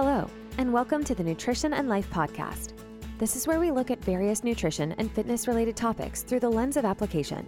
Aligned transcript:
Hello, 0.00 0.30
and 0.58 0.72
welcome 0.72 1.02
to 1.02 1.12
the 1.12 1.24
Nutrition 1.24 1.74
and 1.74 1.88
Life 1.88 2.08
Podcast. 2.08 2.74
This 3.18 3.34
is 3.34 3.48
where 3.48 3.58
we 3.58 3.72
look 3.72 3.90
at 3.90 4.04
various 4.04 4.44
nutrition 4.44 4.92
and 4.92 5.10
fitness 5.10 5.48
related 5.48 5.74
topics 5.74 6.22
through 6.22 6.38
the 6.38 6.48
lens 6.48 6.76
of 6.76 6.84
application. 6.84 7.44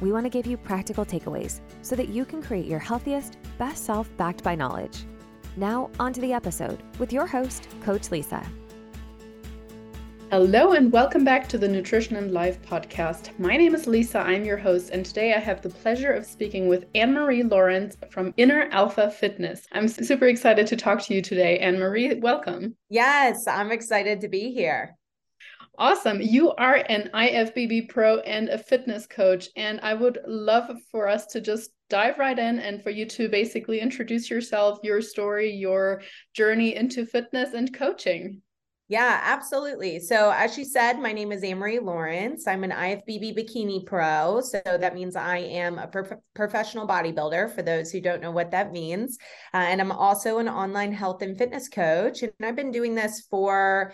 We 0.00 0.12
want 0.12 0.24
to 0.24 0.30
give 0.30 0.46
you 0.46 0.56
practical 0.56 1.04
takeaways 1.04 1.60
so 1.82 1.96
that 1.96 2.08
you 2.08 2.24
can 2.24 2.44
create 2.44 2.66
your 2.66 2.78
healthiest, 2.78 3.38
best 3.58 3.84
self 3.84 4.08
backed 4.16 4.44
by 4.44 4.54
knowledge. 4.54 4.98
Now, 5.56 5.90
on 5.98 6.12
to 6.12 6.20
the 6.20 6.32
episode 6.32 6.80
with 7.00 7.12
your 7.12 7.26
host, 7.26 7.66
Coach 7.82 8.12
Lisa. 8.12 8.46
Hello, 10.30 10.74
and 10.74 10.92
welcome 10.92 11.24
back 11.24 11.48
to 11.48 11.58
the 11.58 11.66
Nutrition 11.66 12.14
and 12.14 12.30
Life 12.30 12.62
podcast. 12.62 13.36
My 13.40 13.56
name 13.56 13.74
is 13.74 13.88
Lisa, 13.88 14.20
I'm 14.20 14.44
your 14.44 14.56
host, 14.56 14.90
and 14.90 15.04
today 15.04 15.34
I 15.34 15.40
have 15.40 15.60
the 15.60 15.70
pleasure 15.70 16.12
of 16.12 16.24
speaking 16.24 16.68
with 16.68 16.86
Ann 16.94 17.12
Marie 17.12 17.42
Lawrence 17.42 17.96
from 18.12 18.32
Inner 18.36 18.68
Alpha 18.70 19.10
Fitness. 19.10 19.66
I'm 19.72 19.88
super 19.88 20.26
excited 20.26 20.68
to 20.68 20.76
talk 20.76 21.02
to 21.02 21.14
you 21.14 21.20
today. 21.20 21.58
Ann 21.58 21.80
Marie, 21.80 22.14
welcome. 22.14 22.76
Yes, 22.88 23.48
I'm 23.48 23.72
excited 23.72 24.20
to 24.20 24.28
be 24.28 24.52
here. 24.52 24.96
Awesome. 25.76 26.20
You 26.20 26.52
are 26.52 26.76
an 26.76 27.10
IFBB 27.12 27.88
pro 27.88 28.20
and 28.20 28.50
a 28.50 28.58
fitness 28.58 29.08
coach, 29.08 29.48
and 29.56 29.80
I 29.82 29.94
would 29.94 30.20
love 30.28 30.70
for 30.92 31.08
us 31.08 31.26
to 31.26 31.40
just 31.40 31.70
dive 31.88 32.20
right 32.20 32.38
in 32.38 32.60
and 32.60 32.80
for 32.84 32.90
you 32.90 33.04
to 33.04 33.28
basically 33.28 33.80
introduce 33.80 34.30
yourself, 34.30 34.78
your 34.84 35.02
story, 35.02 35.50
your 35.50 36.02
journey 36.34 36.76
into 36.76 37.04
fitness 37.04 37.52
and 37.52 37.74
coaching. 37.74 38.42
Yeah, 38.90 39.20
absolutely. 39.22 40.00
So, 40.00 40.32
as 40.32 40.52
she 40.52 40.64
said, 40.64 40.98
my 40.98 41.12
name 41.12 41.30
is 41.30 41.44
Ann 41.44 41.58
Marie 41.58 41.78
Lawrence. 41.78 42.48
I'm 42.48 42.64
an 42.64 42.72
IFBB 42.72 43.38
bikini 43.38 43.86
pro. 43.86 44.40
So, 44.40 44.60
that 44.64 44.96
means 44.96 45.14
I 45.14 45.36
am 45.38 45.78
a 45.78 45.86
pro- 45.86 46.20
professional 46.34 46.88
bodybuilder 46.88 47.54
for 47.54 47.62
those 47.62 47.92
who 47.92 48.00
don't 48.00 48.20
know 48.20 48.32
what 48.32 48.50
that 48.50 48.72
means. 48.72 49.16
Uh, 49.54 49.58
and 49.58 49.80
I'm 49.80 49.92
also 49.92 50.38
an 50.38 50.48
online 50.48 50.92
health 50.92 51.22
and 51.22 51.38
fitness 51.38 51.68
coach. 51.68 52.24
And 52.24 52.32
I've 52.42 52.56
been 52.56 52.72
doing 52.72 52.96
this 52.96 53.28
for 53.30 53.92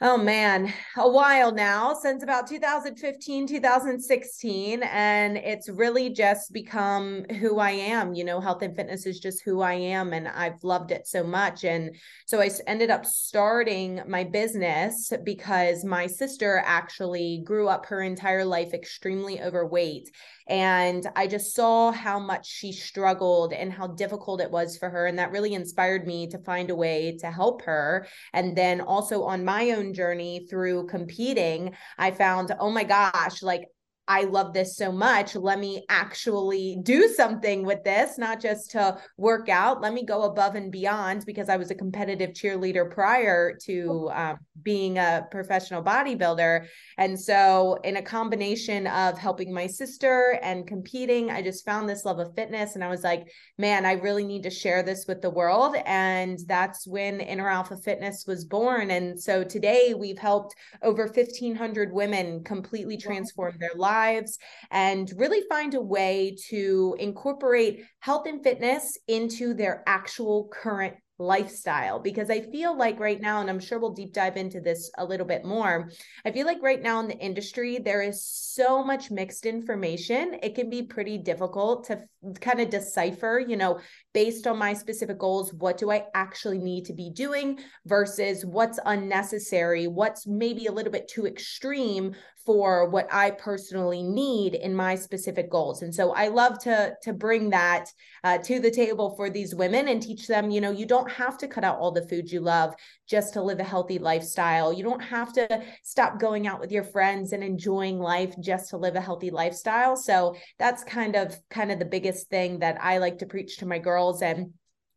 oh 0.00 0.16
man, 0.16 0.72
a 0.96 1.08
while 1.08 1.52
now, 1.52 1.94
since 1.94 2.22
about 2.22 2.48
2015, 2.48 3.46
2016. 3.46 4.82
And 4.82 5.36
it's 5.36 5.68
really 5.68 6.10
just 6.10 6.52
become 6.52 7.24
who 7.40 7.58
I 7.58 7.70
am. 7.70 8.12
You 8.12 8.24
know, 8.24 8.40
health 8.40 8.62
and 8.62 8.74
fitness 8.74 9.06
is 9.06 9.20
just 9.20 9.42
who 9.44 9.60
I 9.60 9.74
am. 9.74 10.12
And 10.12 10.26
I've 10.26 10.62
loved 10.64 10.90
it 10.90 11.06
so 11.06 11.22
much. 11.22 11.64
And 11.64 11.94
so 12.26 12.40
I 12.40 12.50
ended 12.66 12.90
up 12.90 13.06
starting 13.06 14.02
my 14.08 14.24
business 14.24 15.12
because 15.22 15.84
my 15.84 16.08
sister 16.08 16.60
actually 16.64 17.42
grew 17.44 17.68
up 17.68 17.86
her 17.86 18.02
entire 18.02 18.44
life 18.44 18.74
extremely 18.74 19.40
overweight. 19.40 20.10
And 20.46 21.06
I 21.16 21.26
just 21.26 21.54
saw 21.54 21.90
how 21.90 22.18
much 22.18 22.46
she 22.46 22.72
struggled 22.72 23.54
and 23.54 23.72
how 23.72 23.86
difficult 23.86 24.42
it 24.42 24.50
was 24.50 24.76
for 24.76 24.90
her. 24.90 25.06
And 25.06 25.18
that 25.18 25.30
really 25.30 25.54
inspired 25.54 26.06
me 26.06 26.26
to 26.28 26.38
find 26.38 26.68
a 26.68 26.74
way 26.74 27.16
to 27.20 27.30
help 27.30 27.62
her. 27.62 28.06
And 28.34 28.54
then 28.54 28.82
also 28.82 29.22
on 29.22 29.44
my 29.44 29.70
own 29.70 29.83
journey 29.92 30.46
through 30.48 30.86
competing, 30.86 31.74
I 31.98 32.12
found, 32.12 32.54
oh 32.58 32.70
my 32.70 32.84
gosh, 32.84 33.42
like 33.42 33.68
I 34.06 34.24
love 34.24 34.52
this 34.52 34.76
so 34.76 34.92
much. 34.92 35.34
Let 35.34 35.58
me 35.58 35.86
actually 35.88 36.78
do 36.82 37.08
something 37.08 37.64
with 37.64 37.84
this, 37.84 38.18
not 38.18 38.38
just 38.38 38.70
to 38.72 38.98
work 39.16 39.48
out. 39.48 39.80
Let 39.80 39.94
me 39.94 40.04
go 40.04 40.24
above 40.24 40.56
and 40.56 40.70
beyond 40.70 41.24
because 41.24 41.48
I 41.48 41.56
was 41.56 41.70
a 41.70 41.74
competitive 41.74 42.30
cheerleader 42.30 42.90
prior 42.90 43.56
to 43.64 44.10
um, 44.12 44.36
being 44.62 44.98
a 44.98 45.26
professional 45.30 45.82
bodybuilder. 45.82 46.66
And 46.98 47.18
so, 47.18 47.78
in 47.82 47.96
a 47.96 48.02
combination 48.02 48.86
of 48.88 49.16
helping 49.16 49.54
my 49.54 49.66
sister 49.66 50.38
and 50.42 50.66
competing, 50.66 51.30
I 51.30 51.40
just 51.40 51.64
found 51.64 51.88
this 51.88 52.04
love 52.04 52.18
of 52.18 52.34
fitness. 52.34 52.74
And 52.74 52.84
I 52.84 52.88
was 52.88 53.02
like, 53.02 53.26
man, 53.56 53.86
I 53.86 53.92
really 53.92 54.24
need 54.24 54.42
to 54.42 54.50
share 54.50 54.82
this 54.82 55.06
with 55.08 55.22
the 55.22 55.30
world. 55.30 55.76
And 55.86 56.38
that's 56.46 56.86
when 56.86 57.20
Inner 57.20 57.48
Alpha 57.48 57.78
Fitness 57.78 58.24
was 58.26 58.44
born. 58.44 58.90
And 58.90 59.18
so, 59.18 59.44
today 59.44 59.94
we've 59.96 60.18
helped 60.18 60.54
over 60.82 61.04
1,500 61.06 61.90
women 61.90 62.44
completely 62.44 62.98
transform 62.98 63.56
their 63.58 63.70
lives 63.74 63.93
lives 63.94 64.38
and 64.70 65.12
really 65.16 65.42
find 65.48 65.74
a 65.74 65.80
way 65.80 66.36
to 66.48 66.96
incorporate 66.98 67.84
health 68.00 68.26
and 68.26 68.42
fitness 68.42 68.98
into 69.06 69.54
their 69.54 69.82
actual 69.86 70.48
current 70.52 70.94
lifestyle 71.18 72.00
because 72.00 72.28
I 72.28 72.40
feel 72.40 72.76
like 72.76 72.98
right 72.98 73.20
now, 73.20 73.40
and 73.40 73.48
I'm 73.48 73.60
sure 73.60 73.78
we'll 73.78 73.92
deep 73.92 74.12
dive 74.12 74.36
into 74.36 74.60
this 74.60 74.90
a 74.98 75.04
little 75.04 75.26
bit 75.26 75.44
more. 75.44 75.90
I 76.24 76.32
feel 76.32 76.46
like 76.46 76.60
right 76.60 76.82
now 76.82 76.98
in 77.00 77.08
the 77.08 77.18
industry, 77.18 77.78
there 77.78 78.02
is 78.02 78.26
so 78.26 78.82
much 78.82 79.12
mixed 79.12 79.46
information. 79.46 80.38
It 80.42 80.56
can 80.56 80.68
be 80.70 80.82
pretty 80.82 81.18
difficult 81.18 81.86
to 81.86 82.02
kind 82.40 82.60
of 82.60 82.70
decipher, 82.70 83.44
you 83.46 83.56
know, 83.56 83.80
based 84.12 84.46
on 84.46 84.58
my 84.58 84.72
specific 84.72 85.18
goals, 85.18 85.52
what 85.54 85.78
do 85.78 85.90
I 85.90 86.06
actually 86.14 86.58
need 86.58 86.84
to 86.86 86.92
be 86.92 87.10
doing 87.10 87.58
versus 87.86 88.44
what's 88.44 88.78
unnecessary, 88.86 89.86
what's 89.86 90.26
maybe 90.26 90.66
a 90.66 90.72
little 90.72 90.92
bit 90.92 91.08
too 91.08 91.26
extreme 91.26 92.14
for 92.44 92.90
what 92.90 93.08
I 93.10 93.30
personally 93.30 94.02
need 94.02 94.54
in 94.54 94.74
my 94.74 94.96
specific 94.96 95.50
goals. 95.50 95.82
And 95.82 95.94
so 95.94 96.12
I 96.12 96.28
love 96.28 96.58
to 96.60 96.94
to 97.02 97.12
bring 97.12 97.50
that 97.50 97.86
uh, 98.22 98.38
to 98.38 98.60
the 98.60 98.70
table 98.70 99.14
for 99.16 99.30
these 99.30 99.54
women 99.54 99.88
and 99.88 100.02
teach 100.02 100.26
them, 100.26 100.50
you 100.50 100.60
know, 100.60 100.70
you 100.70 100.86
don't 100.86 101.10
have 101.10 101.38
to 101.38 101.48
cut 101.48 101.64
out 101.64 101.78
all 101.78 101.90
the 101.90 102.06
food 102.06 102.30
you 102.30 102.40
love 102.40 102.74
just 103.08 103.32
to 103.34 103.42
live 103.42 103.60
a 103.60 103.64
healthy 103.64 103.98
lifestyle. 103.98 104.72
You 104.72 104.84
don't 104.84 105.02
have 105.02 105.32
to 105.34 105.62
stop 105.82 106.20
going 106.20 106.46
out 106.46 106.60
with 106.60 106.70
your 106.70 106.84
friends 106.84 107.32
and 107.32 107.42
enjoying 107.42 107.98
life 107.98 108.34
just 108.40 108.70
to 108.70 108.76
live 108.76 108.96
a 108.96 109.00
healthy 109.00 109.30
lifestyle. 109.30 109.96
So 109.96 110.36
that's 110.58 110.84
kind 110.84 111.16
of 111.16 111.34
kind 111.50 111.72
of 111.72 111.78
the 111.78 111.84
biggest 111.84 112.13
thing 112.22 112.60
that 112.60 112.78
I 112.80 112.98
like 112.98 113.18
to 113.18 113.26
preach 113.26 113.58
to 113.58 113.66
my 113.66 113.78
girls 113.78 114.22
and 114.22 114.52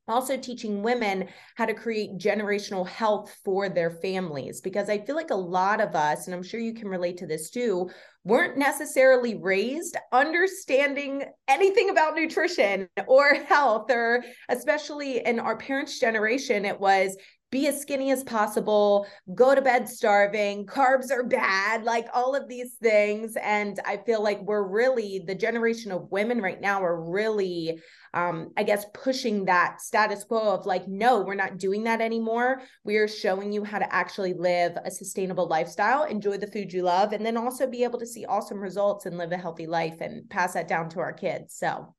also 0.07 0.38
teaching 0.38 0.83
women 0.83 1.28
how 1.55 1.66
to 1.66 1.73
create 1.73 2.17
generational 2.17 2.88
health 2.88 3.35
for 3.44 3.67
their 3.67 3.91
families 3.91 4.61
because 4.61 4.89
i 4.89 4.97
feel 4.97 5.16
like 5.16 5.31
a 5.31 5.35
lot 5.35 5.81
of 5.81 5.95
us 5.95 6.28
and 6.28 6.35
i'm 6.35 6.44
sure 6.44 6.59
you 6.59 6.73
can 6.73 6.88
relate 6.88 7.17
to 7.17 7.28
this 7.28 7.50
too 7.50 7.89
weren't 8.23 8.57
necessarily 8.57 9.35
raised 9.35 9.97
understanding 10.11 11.23
anything 11.47 11.89
about 11.89 12.16
nutrition 12.16 12.88
or 13.07 13.34
health 13.34 13.91
or 13.91 14.23
especially 14.49 15.25
in 15.25 15.39
our 15.39 15.57
parents 15.57 15.99
generation 15.99 16.63
it 16.63 16.79
was 16.79 17.17
be 17.50 17.68
as 17.68 17.81
skinny 17.81 18.12
as 18.12 18.24
possible, 18.24 19.08
go 19.34 19.56
to 19.56 19.62
bed 19.62 19.88
starving, 19.88 20.66
carbs 20.66 21.12
are 21.12 21.24
bad, 21.24 21.84
like 21.84 22.08
all 22.13 22.35
of 22.35 22.47
these 22.50 22.74
things. 22.81 23.38
And 23.41 23.80
I 23.85 23.97
feel 23.97 24.22
like 24.22 24.41
we're 24.41 24.68
really, 24.68 25.24
the 25.25 25.35
generation 25.35 25.91
of 25.94 26.12
women 26.12 26.41
right 26.41 26.59
now 26.59 26.84
are 26.84 27.09
really, 27.09 27.80
um, 28.13 28.52
I 28.58 28.63
guess, 28.63 28.85
pushing 28.94 29.46
that 29.46 29.80
status 29.80 30.25
quo 30.25 30.53
of 30.56 30.66
like, 30.66 30.90
no, 30.90 31.22
we're 31.22 31.35
not 31.35 31.58
doing 31.58 31.85
that 31.85 32.02
anymore. 32.02 32.62
We 32.84 32.97
are 32.97 33.08
showing 33.08 33.53
you 33.53 33.64
how 33.64 33.79
to 33.79 33.96
actually 33.96 34.34
live 34.34 34.78
a 34.84 34.91
sustainable 34.91 35.47
lifestyle, 35.47 36.03
enjoy 36.03 36.38
the 36.38 36.47
food 36.47 36.74
you 36.74 36.84
love, 36.84 37.14
and 37.14 37.25
then 37.25 37.38
also 37.38 37.66
be 37.66 37.85
able 37.85 38.00
to 38.00 38.08
see 38.08 38.25
awesome 38.25 38.59
results 38.59 39.06
and 39.06 39.18
live 39.18 39.31
a 39.31 39.38
healthy 39.38 39.68
life 39.68 40.02
and 40.02 40.29
pass 40.29 40.53
that 40.53 40.68
down 40.68 40.90
to 40.90 41.00
our 41.00 41.14
kids. 41.14 41.56
So, 41.56 41.94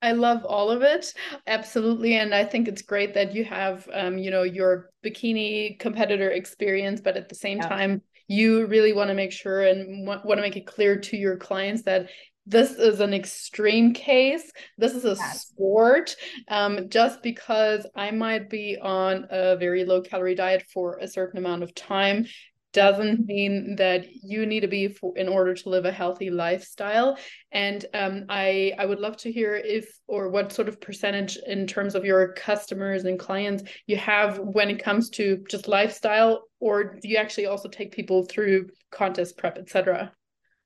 I 0.00 0.12
love 0.12 0.44
all 0.44 0.70
of 0.70 0.82
it. 0.82 1.12
Absolutely. 1.46 2.16
And 2.16 2.34
I 2.34 2.44
think 2.44 2.68
it's 2.68 2.82
great 2.82 3.14
that 3.14 3.34
you 3.34 3.44
have, 3.44 3.88
um, 3.92 4.18
you 4.18 4.30
know, 4.30 4.44
your 4.44 4.90
bikini 5.04 5.78
competitor 5.78 6.30
experience, 6.30 7.00
but 7.00 7.16
at 7.16 7.28
the 7.28 7.34
same 7.34 7.58
yeah. 7.58 7.68
time, 7.68 8.02
you 8.28 8.66
really 8.66 8.92
want 8.92 9.08
to 9.08 9.14
make 9.14 9.32
sure 9.32 9.62
and 9.62 10.06
want 10.06 10.24
to 10.24 10.40
make 10.40 10.56
it 10.56 10.66
clear 10.66 10.98
to 11.00 11.16
your 11.16 11.36
clients 11.36 11.82
that 11.82 12.10
this 12.46 12.72
is 12.72 13.00
an 13.00 13.12
extreme 13.12 13.92
case. 13.92 14.50
This 14.78 14.94
is 14.94 15.04
a 15.04 15.16
yes. 15.18 15.42
sport. 15.42 16.16
Um, 16.48 16.88
just 16.88 17.22
because 17.22 17.86
I 17.94 18.10
might 18.10 18.48
be 18.48 18.78
on 18.80 19.26
a 19.30 19.56
very 19.56 19.84
low 19.84 20.00
calorie 20.00 20.34
diet 20.34 20.64
for 20.72 20.98
a 20.98 21.08
certain 21.08 21.38
amount 21.38 21.62
of 21.62 21.74
time 21.74 22.26
doesn't 22.72 23.24
mean 23.26 23.76
that 23.76 24.06
you 24.22 24.44
need 24.44 24.60
to 24.60 24.68
be 24.68 24.88
for, 24.88 25.16
in 25.16 25.28
order 25.28 25.54
to 25.54 25.68
live 25.68 25.84
a 25.84 25.92
healthy 25.92 26.30
lifestyle 26.30 27.16
and 27.50 27.86
um, 27.94 28.24
i 28.28 28.72
i 28.78 28.84
would 28.84 29.00
love 29.00 29.16
to 29.16 29.32
hear 29.32 29.54
if 29.54 29.88
or 30.06 30.28
what 30.28 30.52
sort 30.52 30.68
of 30.68 30.80
percentage 30.80 31.38
in 31.46 31.66
terms 31.66 31.94
of 31.94 32.04
your 32.04 32.32
customers 32.34 33.04
and 33.04 33.18
clients 33.18 33.62
you 33.86 33.96
have 33.96 34.38
when 34.38 34.68
it 34.68 34.82
comes 34.82 35.08
to 35.08 35.42
just 35.50 35.68
lifestyle 35.68 36.42
or 36.60 36.96
do 37.00 37.08
you 37.08 37.16
actually 37.16 37.46
also 37.46 37.68
take 37.68 37.92
people 37.92 38.24
through 38.24 38.66
contest 38.90 39.36
prep 39.38 39.56
etc 39.56 40.12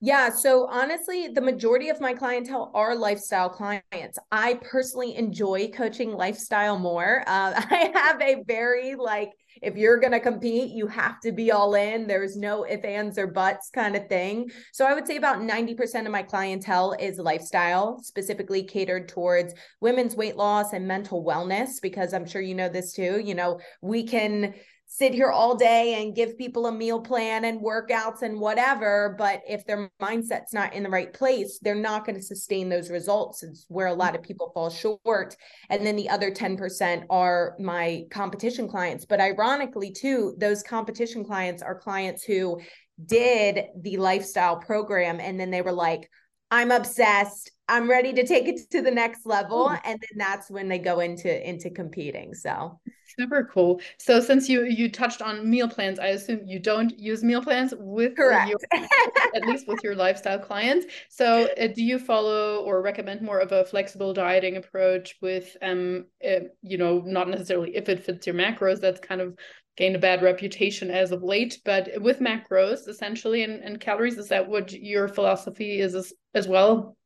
yeah. 0.04 0.30
So 0.30 0.66
honestly, 0.68 1.28
the 1.28 1.40
majority 1.40 1.88
of 1.88 2.00
my 2.00 2.12
clientele 2.12 2.72
are 2.74 2.96
lifestyle 2.96 3.48
clients. 3.48 4.18
I 4.32 4.54
personally 4.54 5.14
enjoy 5.14 5.68
coaching 5.68 6.10
lifestyle 6.10 6.76
more. 6.76 7.22
Uh, 7.24 7.52
I 7.70 7.92
have 7.94 8.20
a 8.20 8.42
very 8.44 8.96
like, 8.96 9.30
if 9.60 9.76
you're 9.76 9.98
going 9.98 10.12
to 10.12 10.20
compete, 10.20 10.70
you 10.72 10.86
have 10.86 11.20
to 11.20 11.32
be 11.32 11.52
all 11.52 11.74
in. 11.74 12.06
There's 12.06 12.36
no 12.36 12.64
if, 12.64 12.84
ands, 12.84 13.18
or 13.18 13.26
buts 13.26 13.70
kind 13.70 13.96
of 13.96 14.08
thing. 14.08 14.50
So 14.72 14.86
I 14.86 14.94
would 14.94 15.06
say 15.06 15.16
about 15.16 15.40
90% 15.40 16.06
of 16.06 16.12
my 16.12 16.22
clientele 16.22 16.94
is 16.98 17.18
lifestyle, 17.18 18.00
specifically 18.02 18.62
catered 18.62 19.08
towards 19.08 19.54
women's 19.80 20.16
weight 20.16 20.36
loss 20.36 20.72
and 20.72 20.86
mental 20.86 21.24
wellness, 21.24 21.80
because 21.82 22.14
I'm 22.14 22.26
sure 22.26 22.40
you 22.40 22.54
know 22.54 22.68
this 22.68 22.92
too. 22.92 23.20
You 23.22 23.34
know, 23.34 23.60
we 23.80 24.04
can 24.04 24.54
sit 24.94 25.14
here 25.14 25.30
all 25.30 25.56
day 25.56 26.02
and 26.02 26.14
give 26.14 26.36
people 26.36 26.66
a 26.66 26.72
meal 26.72 27.00
plan 27.00 27.46
and 27.46 27.62
workouts 27.62 28.20
and 28.20 28.38
whatever. 28.38 29.14
But 29.16 29.40
if 29.48 29.64
their 29.64 29.90
mindset's 30.02 30.52
not 30.52 30.74
in 30.74 30.82
the 30.82 30.90
right 30.90 31.10
place, 31.14 31.58
they're 31.62 31.74
not 31.74 32.04
going 32.04 32.16
to 32.16 32.22
sustain 32.22 32.68
those 32.68 32.90
results. 32.90 33.42
It's 33.42 33.64
where 33.68 33.86
a 33.86 33.94
lot 33.94 34.14
of 34.14 34.22
people 34.22 34.50
fall 34.52 34.68
short. 34.68 35.34
And 35.70 35.86
then 35.86 35.96
the 35.96 36.10
other 36.10 36.30
10% 36.30 37.04
are 37.08 37.56
my 37.58 38.02
competition 38.10 38.68
clients. 38.68 39.06
But 39.06 39.20
ironically, 39.20 39.92
too, 39.92 40.34
those 40.36 40.62
competition 40.62 41.24
clients 41.24 41.62
are 41.62 41.74
clients 41.74 42.22
who 42.22 42.60
did 43.06 43.64
the 43.80 43.96
lifestyle 43.96 44.58
program 44.58 45.20
and 45.20 45.40
then 45.40 45.50
they 45.50 45.62
were 45.62 45.72
like, 45.72 46.10
I'm 46.50 46.70
obsessed. 46.70 47.50
I'm 47.66 47.88
ready 47.88 48.12
to 48.12 48.26
take 48.26 48.46
it 48.46 48.60
to 48.72 48.82
the 48.82 48.90
next 48.90 49.24
level. 49.24 49.70
And 49.70 49.98
then 49.98 50.18
that's 50.18 50.50
when 50.50 50.68
they 50.68 50.78
go 50.78 51.00
into 51.00 51.48
into 51.48 51.70
competing. 51.70 52.34
So 52.34 52.78
super 53.18 53.48
cool. 53.52 53.80
So 53.98 54.20
since 54.20 54.48
you 54.48 54.64
you 54.64 54.90
touched 54.90 55.22
on 55.22 55.48
meal 55.48 55.68
plans, 55.68 55.98
I 55.98 56.08
assume 56.08 56.40
you 56.46 56.58
don't 56.58 56.98
use 56.98 57.22
meal 57.22 57.42
plans 57.42 57.74
with 57.76 58.16
correct 58.16 58.50
your, 58.50 58.58
at 59.34 59.46
least 59.46 59.68
with 59.68 59.82
your 59.82 59.94
lifestyle 59.94 60.38
clients. 60.38 60.86
So 61.08 61.48
uh, 61.58 61.68
do 61.68 61.82
you 61.82 61.98
follow 61.98 62.62
or 62.64 62.82
recommend 62.82 63.22
more 63.22 63.40
of 63.40 63.52
a 63.52 63.64
flexible 63.64 64.12
dieting 64.12 64.56
approach 64.56 65.16
with 65.20 65.56
um 65.62 66.06
uh, 66.26 66.40
you 66.62 66.78
know 66.78 67.02
not 67.04 67.28
necessarily 67.28 67.74
if 67.74 67.88
it 67.88 68.04
fits 68.04 68.26
your 68.26 68.36
macros 68.36 68.80
that's 68.80 69.00
kind 69.00 69.20
of 69.20 69.36
gained 69.76 69.96
a 69.96 69.98
bad 69.98 70.22
reputation 70.22 70.90
as 70.90 71.12
of 71.12 71.22
late 71.22 71.58
but 71.64 71.88
with 72.00 72.20
macros 72.20 72.88
essentially 72.88 73.42
and, 73.42 73.62
and 73.62 73.80
calories 73.80 74.18
is 74.18 74.28
that 74.28 74.46
what 74.46 74.72
your 74.72 75.08
philosophy 75.08 75.80
is 75.80 75.94
as, 75.94 76.12
as 76.34 76.46
well 76.46 76.96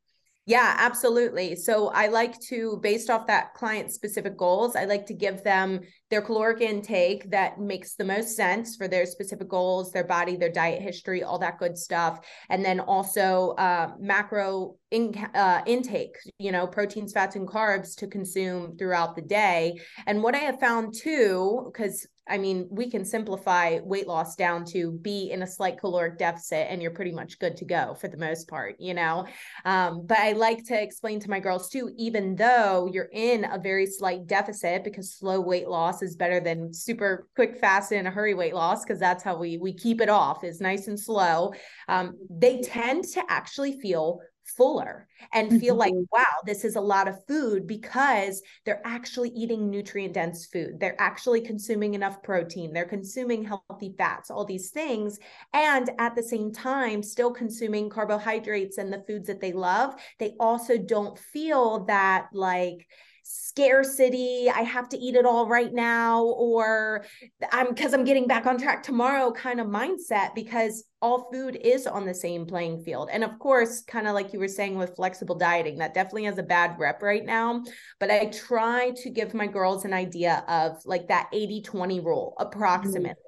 yeah, 0.46 0.76
absolutely. 0.78 1.56
So 1.56 1.88
I 1.88 2.06
like 2.06 2.38
to, 2.48 2.78
based 2.80 3.10
off 3.10 3.26
that 3.26 3.54
client 3.54 3.90
specific 3.92 4.36
goals, 4.36 4.76
I 4.76 4.84
like 4.84 5.06
to 5.06 5.14
give 5.14 5.42
them 5.42 5.80
their 6.10 6.22
caloric 6.22 6.60
intake 6.60 7.30
that 7.30 7.58
makes 7.58 7.94
the 7.94 8.04
most 8.04 8.36
sense 8.36 8.76
for 8.76 8.86
their 8.86 9.06
specific 9.06 9.48
goals, 9.48 9.90
their 9.90 10.04
body, 10.04 10.36
their 10.36 10.52
diet 10.52 10.80
history, 10.80 11.22
all 11.22 11.38
that 11.38 11.58
good 11.58 11.76
stuff. 11.76 12.20
And 12.48 12.64
then 12.64 12.80
also 12.80 13.54
uh, 13.58 13.92
macro 13.98 14.76
in, 14.90 15.14
uh, 15.34 15.62
intake, 15.66 16.16
you 16.38 16.52
know, 16.52 16.66
proteins, 16.66 17.12
fats, 17.12 17.34
and 17.34 17.48
carbs 17.48 17.96
to 17.96 18.06
consume 18.06 18.76
throughout 18.76 19.16
the 19.16 19.22
day. 19.22 19.80
And 20.06 20.22
what 20.22 20.34
I 20.34 20.38
have 20.38 20.60
found 20.60 20.94
too, 20.94 21.62
because 21.66 22.06
I 22.28 22.38
mean, 22.38 22.66
we 22.70 22.90
can 22.90 23.04
simplify 23.04 23.78
weight 23.84 24.08
loss 24.08 24.34
down 24.34 24.64
to 24.66 24.90
be 24.90 25.30
in 25.30 25.42
a 25.42 25.46
slight 25.46 25.78
caloric 25.78 26.18
deficit 26.18 26.66
and 26.68 26.82
you're 26.82 26.90
pretty 26.90 27.12
much 27.12 27.38
good 27.38 27.56
to 27.58 27.64
go 27.64 27.94
for 27.94 28.08
the 28.08 28.16
most 28.16 28.48
part, 28.48 28.76
you 28.80 28.94
know? 28.94 29.26
Um, 29.64 30.04
but 30.06 30.18
I 30.18 30.32
like 30.32 30.64
to 30.66 30.80
explain 30.80 31.20
to 31.20 31.30
my 31.30 31.38
girls 31.38 31.68
too, 31.68 31.92
even 31.96 32.34
though 32.34 32.88
you're 32.92 33.10
in 33.12 33.44
a 33.44 33.58
very 33.58 33.86
slight 33.86 34.26
deficit 34.26 34.82
because 34.82 35.14
slow 35.14 35.40
weight 35.40 35.68
loss 35.68 35.95
is 36.02 36.16
better 36.16 36.40
than 36.40 36.72
super 36.72 37.28
quick, 37.34 37.58
fast, 37.58 37.92
and 37.92 38.08
a 38.08 38.10
hurry 38.10 38.34
weight 38.34 38.54
loss, 38.54 38.84
because 38.84 39.00
that's 39.00 39.24
how 39.24 39.36
we 39.36 39.58
we 39.58 39.72
keep 39.72 40.00
it 40.00 40.08
off 40.08 40.44
is 40.44 40.60
nice 40.60 40.88
and 40.88 40.98
slow. 40.98 41.52
Um, 41.88 42.16
they 42.30 42.60
tend 42.60 43.04
to 43.14 43.22
actually 43.28 43.80
feel 43.80 44.20
fuller 44.56 45.08
and 45.32 45.60
feel 45.60 45.74
like, 45.74 45.92
mm-hmm. 45.92 46.04
wow, 46.12 46.40
this 46.44 46.64
is 46.64 46.76
a 46.76 46.80
lot 46.80 47.08
of 47.08 47.18
food 47.26 47.66
because 47.66 48.40
they're 48.64 48.80
actually 48.84 49.30
eating 49.30 49.68
nutrient 49.68 50.14
dense 50.14 50.46
food. 50.46 50.78
They're 50.78 51.00
actually 51.00 51.40
consuming 51.40 51.94
enough 51.94 52.22
protein. 52.22 52.72
They're 52.72 52.84
consuming 52.84 53.42
healthy 53.42 53.92
fats, 53.98 54.30
all 54.30 54.44
these 54.44 54.70
things. 54.70 55.18
And 55.52 55.90
at 55.98 56.14
the 56.14 56.22
same 56.22 56.52
time, 56.52 57.02
still 57.02 57.32
consuming 57.32 57.90
carbohydrates 57.90 58.78
and 58.78 58.92
the 58.92 59.02
foods 59.04 59.26
that 59.26 59.40
they 59.40 59.52
love. 59.52 59.96
They 60.20 60.34
also 60.38 60.78
don't 60.78 61.18
feel 61.18 61.84
that 61.86 62.28
like, 62.32 62.86
scarcity 63.28 64.48
i 64.54 64.60
have 64.60 64.88
to 64.88 64.96
eat 64.98 65.16
it 65.16 65.26
all 65.26 65.48
right 65.48 65.72
now 65.72 66.22
or 66.22 67.04
i'm 67.52 67.68
because 67.68 67.92
i'm 67.92 68.04
getting 68.04 68.26
back 68.26 68.46
on 68.46 68.56
track 68.56 68.82
tomorrow 68.82 69.32
kind 69.32 69.60
of 69.60 69.66
mindset 69.66 70.34
because 70.34 70.84
all 71.02 71.30
food 71.32 71.56
is 71.62 71.86
on 71.86 72.06
the 72.06 72.14
same 72.14 72.46
playing 72.46 72.82
field. 72.82 73.08
And 73.12 73.22
of 73.22 73.38
course 73.38 73.82
kind 73.82 74.08
of 74.08 74.14
like 74.14 74.32
you 74.32 74.40
were 74.40 74.48
saying 74.48 74.76
with 74.76 74.96
flexible 74.96 75.36
dieting 75.36 75.78
that 75.78 75.94
definitely 75.94 76.24
has 76.24 76.38
a 76.38 76.42
bad 76.42 76.76
rep 76.78 77.02
right 77.02 77.24
now. 77.24 77.62
But 78.00 78.10
i 78.10 78.26
try 78.26 78.92
to 78.96 79.10
give 79.10 79.34
my 79.34 79.46
girls 79.46 79.84
an 79.84 79.92
idea 79.92 80.44
of 80.48 80.82
like 80.84 81.08
that 81.08 81.28
80 81.32 81.62
20 81.62 82.00
rule 82.00 82.34
approximately. 82.38 83.10
mm-hmm 83.10 83.25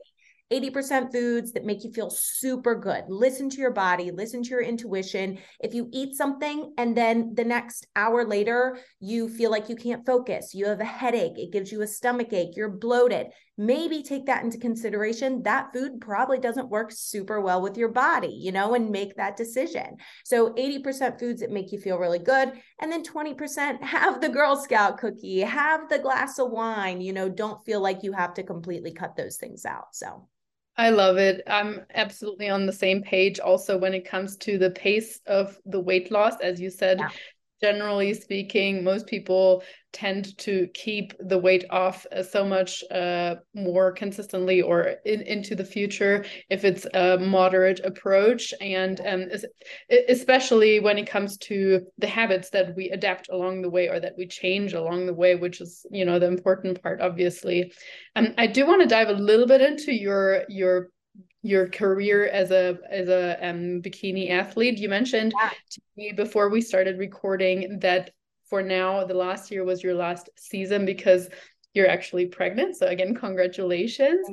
80% 0.52 1.12
foods 1.12 1.52
that 1.52 1.64
make 1.64 1.84
you 1.84 1.92
feel 1.92 2.10
super 2.10 2.74
good. 2.74 3.04
Listen 3.08 3.50
to 3.50 3.58
your 3.58 3.70
body, 3.70 4.10
listen 4.10 4.42
to 4.42 4.48
your 4.48 4.62
intuition. 4.62 5.38
If 5.60 5.74
you 5.74 5.88
eat 5.92 6.16
something 6.16 6.72
and 6.78 6.96
then 6.96 7.34
the 7.34 7.44
next 7.44 7.86
hour 7.94 8.24
later, 8.24 8.78
you 8.98 9.28
feel 9.28 9.50
like 9.50 9.68
you 9.68 9.76
can't 9.76 10.06
focus, 10.06 10.54
you 10.54 10.66
have 10.66 10.80
a 10.80 10.84
headache, 10.84 11.38
it 11.38 11.52
gives 11.52 11.70
you 11.70 11.82
a 11.82 11.86
stomach 11.86 12.32
ache, 12.32 12.56
you're 12.56 12.70
bloated, 12.70 13.26
maybe 13.58 14.02
take 14.02 14.24
that 14.26 14.42
into 14.42 14.56
consideration. 14.56 15.42
That 15.42 15.72
food 15.74 16.00
probably 16.00 16.38
doesn't 16.38 16.70
work 16.70 16.92
super 16.92 17.40
well 17.40 17.60
with 17.60 17.76
your 17.76 17.90
body, 17.90 18.28
you 18.40 18.52
know, 18.52 18.74
and 18.74 18.90
make 18.90 19.16
that 19.16 19.36
decision. 19.36 19.96
So 20.24 20.54
80% 20.54 21.18
foods 21.18 21.42
that 21.42 21.50
make 21.50 21.72
you 21.72 21.78
feel 21.78 21.98
really 21.98 22.20
good. 22.20 22.52
And 22.80 22.90
then 22.90 23.04
20% 23.04 23.82
have 23.82 24.22
the 24.22 24.28
Girl 24.30 24.56
Scout 24.56 24.96
cookie, 24.98 25.40
have 25.40 25.90
the 25.90 25.98
glass 25.98 26.38
of 26.38 26.50
wine, 26.50 27.02
you 27.02 27.12
know, 27.12 27.28
don't 27.28 27.62
feel 27.66 27.80
like 27.80 28.02
you 28.02 28.12
have 28.12 28.32
to 28.34 28.42
completely 28.42 28.92
cut 28.92 29.14
those 29.14 29.36
things 29.36 29.66
out. 29.66 29.88
So. 29.92 30.26
I 30.78 30.90
love 30.90 31.18
it. 31.18 31.42
I'm 31.46 31.84
absolutely 31.94 32.48
on 32.48 32.64
the 32.64 32.72
same 32.72 33.02
page 33.02 33.40
also 33.40 33.76
when 33.76 33.94
it 33.94 34.08
comes 34.08 34.36
to 34.38 34.56
the 34.58 34.70
pace 34.70 35.20
of 35.26 35.58
the 35.66 35.80
weight 35.80 36.10
loss. 36.10 36.40
As 36.40 36.60
you 36.60 36.70
said, 36.70 36.98
yeah 37.00 37.10
generally 37.60 38.14
speaking, 38.14 38.84
most 38.84 39.06
people 39.06 39.62
tend 39.92 40.36
to 40.38 40.68
keep 40.74 41.14
the 41.18 41.38
weight 41.38 41.64
off 41.70 42.06
uh, 42.12 42.22
so 42.22 42.44
much 42.44 42.84
uh, 42.90 43.36
more 43.54 43.90
consistently 43.92 44.60
or 44.60 44.96
in, 45.04 45.22
into 45.22 45.54
the 45.54 45.64
future 45.64 46.24
if 46.50 46.64
it's 46.64 46.86
a 46.94 47.18
moderate 47.18 47.80
approach. 47.80 48.52
And 48.60 49.00
um, 49.06 49.26
especially 50.08 50.80
when 50.80 50.98
it 50.98 51.06
comes 51.06 51.38
to 51.38 51.86
the 51.98 52.06
habits 52.06 52.50
that 52.50 52.76
we 52.76 52.90
adapt 52.90 53.28
along 53.30 53.62
the 53.62 53.70
way 53.70 53.88
or 53.88 53.98
that 54.00 54.14
we 54.16 54.26
change 54.26 54.74
along 54.74 55.06
the 55.06 55.14
way, 55.14 55.34
which 55.36 55.60
is, 55.60 55.86
you 55.90 56.04
know, 56.04 56.18
the 56.18 56.26
important 56.26 56.82
part, 56.82 57.00
obviously. 57.00 57.72
Um, 58.14 58.34
I 58.36 58.46
do 58.46 58.66
want 58.66 58.82
to 58.82 58.88
dive 58.88 59.08
a 59.08 59.12
little 59.12 59.46
bit 59.46 59.60
into 59.60 59.92
your 59.92 60.44
your 60.48 60.90
your 61.42 61.68
career 61.68 62.28
as 62.28 62.50
a 62.50 62.78
as 62.90 63.08
a 63.08 63.38
um, 63.48 63.80
bikini 63.80 64.30
athlete. 64.30 64.78
You 64.78 64.88
mentioned 64.88 65.32
yeah. 65.40 65.50
to 65.50 65.80
me 65.96 66.12
before 66.12 66.50
we 66.50 66.60
started 66.60 66.98
recording 66.98 67.78
that 67.80 68.10
for 68.48 68.62
now 68.62 69.04
the 69.04 69.14
last 69.14 69.50
year 69.50 69.64
was 69.64 69.82
your 69.82 69.94
last 69.94 70.30
season 70.36 70.84
because 70.84 71.28
you're 71.74 71.88
actually 71.88 72.26
pregnant. 72.26 72.76
So 72.76 72.86
again, 72.86 73.14
congratulations. 73.14 74.26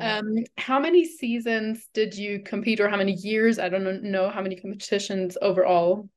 Um, 0.00 0.38
how 0.56 0.80
many 0.80 1.04
seasons 1.04 1.86
did 1.92 2.16
you 2.16 2.40
compete, 2.40 2.80
or 2.80 2.88
how 2.88 2.96
many 2.96 3.12
years? 3.12 3.58
I 3.58 3.68
don't 3.68 4.02
know 4.02 4.30
how 4.30 4.40
many 4.40 4.56
competitions 4.56 5.36
overall. 5.42 6.08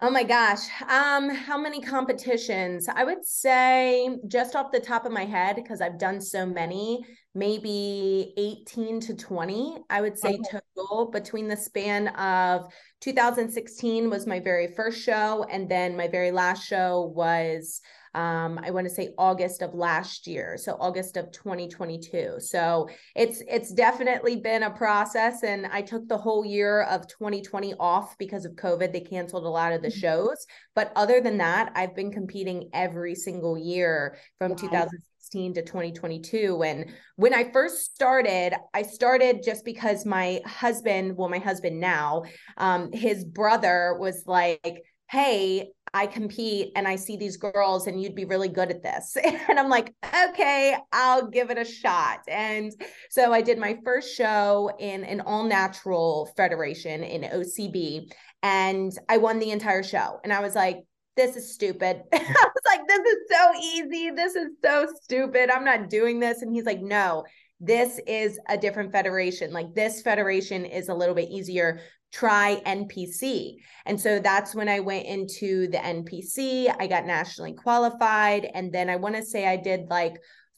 Oh 0.00 0.10
my 0.10 0.24
gosh. 0.24 0.60
Um, 0.88 1.30
how 1.30 1.56
many 1.56 1.80
competitions? 1.80 2.88
I 2.92 3.04
would 3.04 3.24
say 3.24 4.18
just 4.26 4.56
off 4.56 4.72
the 4.72 4.80
top 4.80 5.06
of 5.06 5.12
my 5.12 5.24
head, 5.24 5.56
because 5.56 5.80
I've 5.80 5.98
done 5.98 6.20
so 6.20 6.44
many, 6.44 7.04
maybe 7.34 8.32
18 8.36 9.00
to 9.00 9.14
20, 9.14 9.78
I 9.90 10.00
would 10.00 10.18
say 10.18 10.34
okay. 10.34 10.60
total 10.76 11.10
between 11.10 11.48
the 11.48 11.56
span 11.56 12.08
of 12.08 12.72
2016 13.00 14.08
was 14.08 14.26
my 14.26 14.40
very 14.40 14.68
first 14.68 15.02
show. 15.02 15.44
And 15.50 15.68
then 15.68 15.96
my 15.96 16.08
very 16.08 16.30
last 16.30 16.66
show 16.66 17.12
was 17.14 17.80
um, 18.14 18.60
I 18.62 18.70
want 18.70 18.86
to 18.86 18.94
say 18.94 19.12
August 19.18 19.60
of 19.60 19.74
last 19.74 20.28
year, 20.28 20.56
so 20.56 20.76
August 20.78 21.16
of 21.16 21.32
2022. 21.32 22.36
So 22.38 22.88
it's 23.16 23.42
it's 23.48 23.72
definitely 23.72 24.36
been 24.36 24.62
a 24.62 24.70
process, 24.70 25.42
and 25.42 25.66
I 25.66 25.82
took 25.82 26.06
the 26.06 26.16
whole 26.16 26.44
year 26.44 26.82
of 26.82 27.08
2020 27.08 27.74
off 27.80 28.16
because 28.16 28.44
of 28.44 28.52
COVID. 28.52 28.92
They 28.92 29.00
canceled 29.00 29.44
a 29.44 29.48
lot 29.48 29.72
of 29.72 29.82
the 29.82 29.88
mm-hmm. 29.88 29.98
shows, 29.98 30.46
but 30.76 30.92
other 30.94 31.20
than 31.20 31.38
that, 31.38 31.72
I've 31.74 31.96
been 31.96 32.12
competing 32.12 32.70
every 32.72 33.16
single 33.16 33.58
year 33.58 34.16
from 34.38 34.52
wow. 34.52 34.58
2016 34.58 35.13
to 35.34 35.62
2022 35.62 36.62
and 36.62 36.92
when 37.16 37.34
i 37.34 37.50
first 37.52 37.94
started 37.94 38.54
i 38.72 38.82
started 38.82 39.42
just 39.42 39.64
because 39.64 40.06
my 40.06 40.40
husband 40.46 41.16
well 41.16 41.28
my 41.28 41.38
husband 41.38 41.80
now 41.80 42.22
um, 42.56 42.92
his 42.92 43.24
brother 43.24 43.96
was 43.98 44.22
like 44.26 44.82
hey 45.10 45.68
I 45.96 46.08
compete 46.08 46.72
and 46.74 46.88
I 46.88 46.96
see 46.96 47.16
these 47.16 47.36
girls 47.36 47.86
and 47.86 48.02
you'd 48.02 48.16
be 48.16 48.24
really 48.24 48.48
good 48.48 48.70
at 48.70 48.82
this. 48.82 49.16
And 49.48 49.60
I'm 49.60 49.68
like, 49.68 49.94
okay, 50.30 50.76
I'll 50.90 51.28
give 51.28 51.50
it 51.50 51.58
a 51.58 51.64
shot. 51.64 52.20
And 52.26 52.72
so 53.10 53.32
I 53.32 53.40
did 53.40 53.58
my 53.58 53.78
first 53.84 54.16
show 54.16 54.72
in 54.80 55.04
an 55.04 55.20
all 55.20 55.44
natural 55.44 56.28
federation 56.36 57.04
in 57.04 57.22
OCB 57.22 58.10
and 58.42 58.92
I 59.08 59.18
won 59.18 59.38
the 59.38 59.52
entire 59.52 59.84
show. 59.84 60.18
And 60.24 60.32
I 60.32 60.40
was 60.40 60.56
like, 60.56 60.78
this 61.16 61.36
is 61.36 61.52
stupid. 61.52 62.02
I 62.12 62.18
was 62.18 62.62
like, 62.66 62.86
this 62.88 63.00
is 63.00 63.18
so 63.30 63.52
easy. 63.60 64.10
This 64.10 64.34
is 64.34 64.48
so 64.64 64.86
stupid. 65.02 65.50
I'm 65.50 65.64
not 65.64 65.88
doing 65.88 66.20
this. 66.20 66.42
And 66.42 66.52
he's 66.52 66.64
like, 66.64 66.80
no, 66.80 67.24
this 67.60 68.00
is 68.06 68.38
a 68.48 68.58
different 68.58 68.92
federation. 68.92 69.52
Like 69.52 69.74
this 69.74 70.02
federation 70.02 70.64
is 70.64 70.88
a 70.88 70.94
little 70.94 71.14
bit 71.14 71.30
easier 71.30 71.80
try 72.14 72.62
NPC. 72.64 73.56
And 73.86 74.00
so 74.00 74.20
that's 74.20 74.54
when 74.54 74.68
I 74.68 74.78
went 74.78 75.06
into 75.06 75.66
the 75.66 75.78
NPC. 75.78 76.72
I 76.78 76.86
got 76.86 77.06
nationally 77.06 77.54
qualified. 77.54 78.48
And 78.54 78.72
then 78.72 78.88
I 78.88 78.96
want 78.96 79.16
to 79.16 79.22
say 79.24 79.48
I 79.48 79.56
did 79.56 79.90
like 79.90 80.14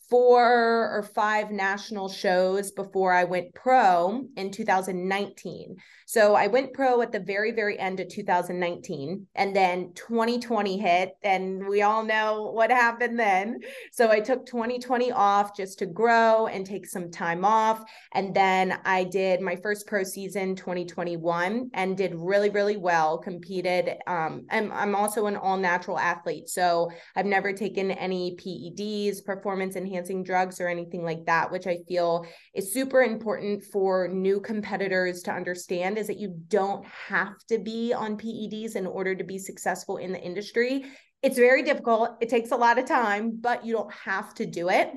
four 0.09 0.97
or 0.97 1.03
five 1.15 1.51
national 1.51 2.09
shows 2.09 2.71
before 2.71 3.13
I 3.13 3.25
went 3.25 3.55
pro 3.55 4.25
in 4.37 4.53
2019. 4.53 5.77
So 6.07 6.37
I 6.37 6.47
went 6.47 6.73
pro 6.73 7.03
at 7.03 7.11
the 7.11 7.19
very, 7.19 7.51
very 7.51 7.77
end 7.77 7.99
of 7.99 8.09
2019. 8.09 9.27
And 9.35 9.57
then 9.57 9.93
2020 9.95 10.79
hit, 10.79 11.17
and 11.25 11.67
we 11.67 11.83
all 11.83 12.05
know 12.05 12.53
what 12.53 12.71
happened 12.71 13.19
then. 13.19 13.59
So 13.91 14.11
I 14.11 14.21
took 14.21 14.47
2020 14.47 15.11
off 15.11 15.57
just 15.57 15.81
to 15.81 15.87
grow 15.87 16.47
and 16.47 16.65
take 16.65 16.87
some 16.87 17.11
time 17.11 17.45
off. 17.45 17.83
And 18.13 18.33
then 18.33 18.79
I 18.85 19.03
did 19.03 19.41
my 19.41 19.57
first 19.57 19.89
pro 19.89 20.05
season 20.05 20.55
2021 20.55 21.71
and 21.75 21.97
did 21.97 22.15
really, 22.15 22.51
really 22.51 22.77
well, 22.77 23.19
competed. 23.19 23.97
Um, 24.07 24.47
I'm, 24.51 24.71
I'm 24.71 24.95
also 24.95 25.27
an 25.27 25.37
all 25.37 25.57
natural 25.57 25.99
athlete. 25.99 26.49
So 26.49 26.93
I've 27.17 27.27
never 27.27 27.53
taken 27.53 27.91
any 27.91 28.37
PEDs, 28.37 29.25
performance 29.25 29.75
enhancing 29.75 29.96
drugs, 30.25 30.61
or 30.61 30.69
anything 30.69 31.05
like 31.05 31.27
that, 31.27 31.51
which 31.51 31.67
I 31.67 31.79
feel 31.89 32.27
is 32.55 32.73
super 32.73 33.03
important 33.03 33.65
for 33.65 34.09
new 34.09 34.41
competitors 34.41 35.23
to 35.23 35.33
understand 35.33 35.99
is 35.99 36.07
that 36.07 36.19
you 36.19 36.37
don't 36.49 36.85
have 37.09 37.35
to 37.49 37.59
be 37.59 37.93
on 37.93 38.17
PEDs 38.17 38.77
in 38.77 38.87
order 38.87 39.15
to 39.15 39.25
be 39.25 39.39
successful 39.39 39.97
in 39.97 40.13
the 40.13 40.21
industry. 40.21 40.85
It's 41.23 41.39
very 41.39 41.63
difficult. 41.63 42.17
It 42.21 42.29
takes 42.29 42.51
a 42.51 42.57
lot 42.57 42.79
of 42.79 42.85
time, 42.87 43.39
but 43.41 43.65
you 43.65 43.73
don't 43.73 43.93
have 43.93 44.35
to 44.35 44.47
do 44.47 44.69
it. 44.69 44.91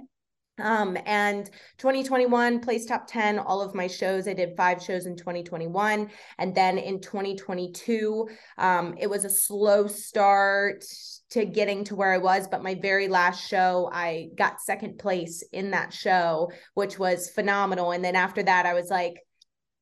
Um, 0.62 0.98
and 1.06 1.50
2021 1.78 2.60
placed 2.60 2.88
top 2.88 3.08
10 3.08 3.40
all 3.40 3.62
of 3.62 3.76
my 3.76 3.88
shows. 3.88 4.28
I 4.28 4.34
did 4.34 4.56
five 4.56 4.82
shows 4.82 5.06
in 5.06 5.16
2021. 5.16 6.10
And 6.38 6.56
then 6.56 6.78
in 6.78 7.02
2022, 7.02 8.28
um, 8.58 8.96
it 8.98 9.10
was 9.10 9.26
a 9.26 9.30
slow 9.30 9.88
start 9.88 10.84
to 11.32 11.46
getting 11.46 11.84
to 11.86 11.96
where 11.96 12.14
I 12.14 12.18
was. 12.18 12.48
But 12.48 12.64
my 12.64 12.76
very 12.76 13.08
last 13.08 13.48
show, 13.48 13.90
I 13.94 14.30
got 14.36 14.62
second 14.62 14.98
place 14.98 15.44
in 15.52 15.72
that 15.72 15.94
show, 15.94 16.52
which 16.74 17.00
was 17.00 17.30
phenomenal. 17.30 17.92
And 17.92 18.04
then 18.04 18.16
after 18.16 18.44
that, 18.44 18.66
I 18.66 18.74
was 18.74 18.90
like, 18.90 19.16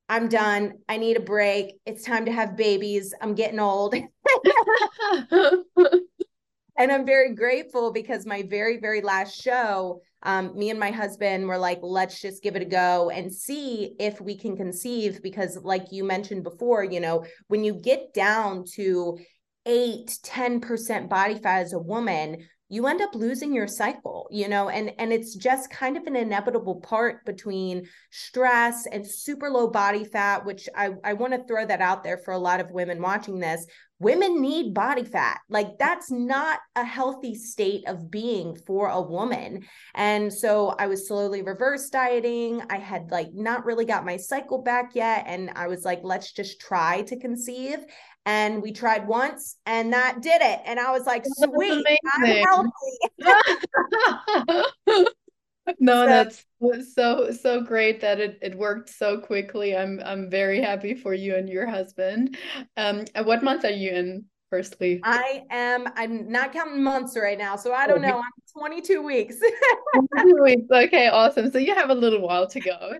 I'm 0.08 0.28
done. 0.28 0.74
I 0.88 0.96
need 0.96 1.16
a 1.18 1.20
break. 1.20 1.74
It's 1.84 2.04
time 2.04 2.24
to 2.24 2.32
have 2.32 2.56
babies. 2.56 3.12
I'm 3.20 3.34
getting 3.34 3.60
old. 3.60 3.94
and 6.78 6.92
I'm 6.92 7.04
very 7.04 7.34
grateful 7.34 7.92
because 7.92 8.24
my 8.24 8.44
very, 8.48 8.78
very 8.78 9.00
last 9.00 9.42
show, 9.42 10.00
um, 10.22 10.56
me 10.56 10.70
and 10.70 10.78
my 10.78 10.92
husband 10.92 11.48
were 11.48 11.58
like, 11.58 11.80
let's 11.82 12.20
just 12.20 12.40
give 12.40 12.54
it 12.54 12.62
a 12.62 12.66
go 12.66 13.10
and 13.10 13.32
see 13.32 13.96
if 13.98 14.20
we 14.20 14.38
can 14.38 14.56
conceive. 14.56 15.20
Because, 15.20 15.58
like 15.62 15.90
you 15.90 16.04
mentioned 16.04 16.44
before, 16.44 16.84
you 16.84 17.00
know, 17.00 17.24
when 17.48 17.64
you 17.64 17.74
get 17.74 18.14
down 18.14 18.64
to 18.74 19.18
eight, 19.66 20.16
10% 20.22 21.08
body 21.08 21.34
fat 21.34 21.62
as 21.62 21.72
a 21.72 21.78
woman, 21.78 22.46
you 22.68 22.86
end 22.86 23.00
up 23.00 23.14
losing 23.14 23.52
your 23.52 23.66
cycle 23.66 24.28
you 24.30 24.48
know 24.48 24.68
and 24.68 24.92
and 24.98 25.12
it's 25.12 25.34
just 25.34 25.70
kind 25.70 25.96
of 25.96 26.04
an 26.04 26.16
inevitable 26.16 26.80
part 26.80 27.24
between 27.24 27.86
stress 28.10 28.86
and 28.86 29.06
super 29.06 29.50
low 29.50 29.68
body 29.68 30.04
fat 30.04 30.44
which 30.44 30.68
i 30.74 30.90
i 31.04 31.12
want 31.12 31.32
to 31.32 31.44
throw 31.44 31.66
that 31.66 31.80
out 31.80 32.04
there 32.04 32.18
for 32.18 32.32
a 32.32 32.38
lot 32.38 32.60
of 32.60 32.70
women 32.70 33.00
watching 33.00 33.38
this. 33.38 33.66
Women 34.00 34.40
need 34.40 34.74
body 34.74 35.02
fat. 35.02 35.40
Like 35.48 35.76
that's 35.76 36.08
not 36.08 36.60
a 36.76 36.84
healthy 36.84 37.34
state 37.34 37.82
of 37.88 38.12
being 38.12 38.54
for 38.54 38.88
a 38.88 39.00
woman. 39.00 39.64
And 39.94 40.32
so 40.32 40.74
i 40.78 40.86
was 40.86 41.08
slowly 41.08 41.42
reverse 41.42 41.90
dieting. 41.90 42.62
I 42.70 42.78
had 42.78 43.10
like 43.10 43.30
not 43.34 43.64
really 43.64 43.84
got 43.84 44.04
my 44.04 44.16
cycle 44.16 44.62
back 44.62 44.92
yet. 44.94 45.24
And 45.26 45.50
i 45.56 45.66
was 45.66 45.84
like 45.84 46.00
let's 46.02 46.32
just 46.32 46.60
try 46.60 47.02
to 47.02 47.18
conceive 47.18 47.78
and 48.28 48.60
we 48.62 48.72
tried 48.72 49.08
once 49.08 49.56
and 49.64 49.90
that 49.94 50.20
did 50.20 50.42
it. 50.42 50.60
And 50.66 50.78
i 50.78 50.90
was 50.90 51.06
like 51.06 51.24
sweet 51.26 51.84
i'm 52.14 52.26
healthy 52.44 52.70
no 55.80 56.04
so, 56.04 56.06
that's 56.06 56.44
so 56.94 57.30
so 57.32 57.62
great 57.62 58.02
that 58.02 58.20
it, 58.20 58.38
it 58.42 58.54
worked 58.54 58.90
so 58.90 59.18
quickly. 59.18 59.76
I'm 59.76 60.00
i'm 60.04 60.28
very 60.30 60.60
happy 60.60 60.94
for 60.94 61.14
you 61.14 61.36
and 61.36 61.48
your 61.48 61.66
husband. 61.66 62.36
Um 62.76 63.06
what 63.24 63.42
month 63.42 63.64
are 63.64 63.70
you 63.70 63.90
in 63.92 64.26
firstly? 64.50 65.00
I 65.04 65.44
am 65.50 65.88
i'm 65.96 66.30
not 66.30 66.52
counting 66.52 66.82
months 66.82 67.16
right 67.16 67.38
now 67.38 67.56
so 67.56 67.72
i 67.72 67.86
don't 67.86 68.02
know. 68.02 68.18
I'm 68.18 68.32
22 68.58 69.02
weeks. 69.02 69.36
22 70.14 70.42
weeks. 70.42 70.66
Okay 70.70 71.08
awesome. 71.08 71.50
So 71.50 71.58
you 71.58 71.74
have 71.74 71.88
a 71.88 71.94
little 71.94 72.20
while 72.20 72.46
to 72.48 72.60
go 72.60 72.98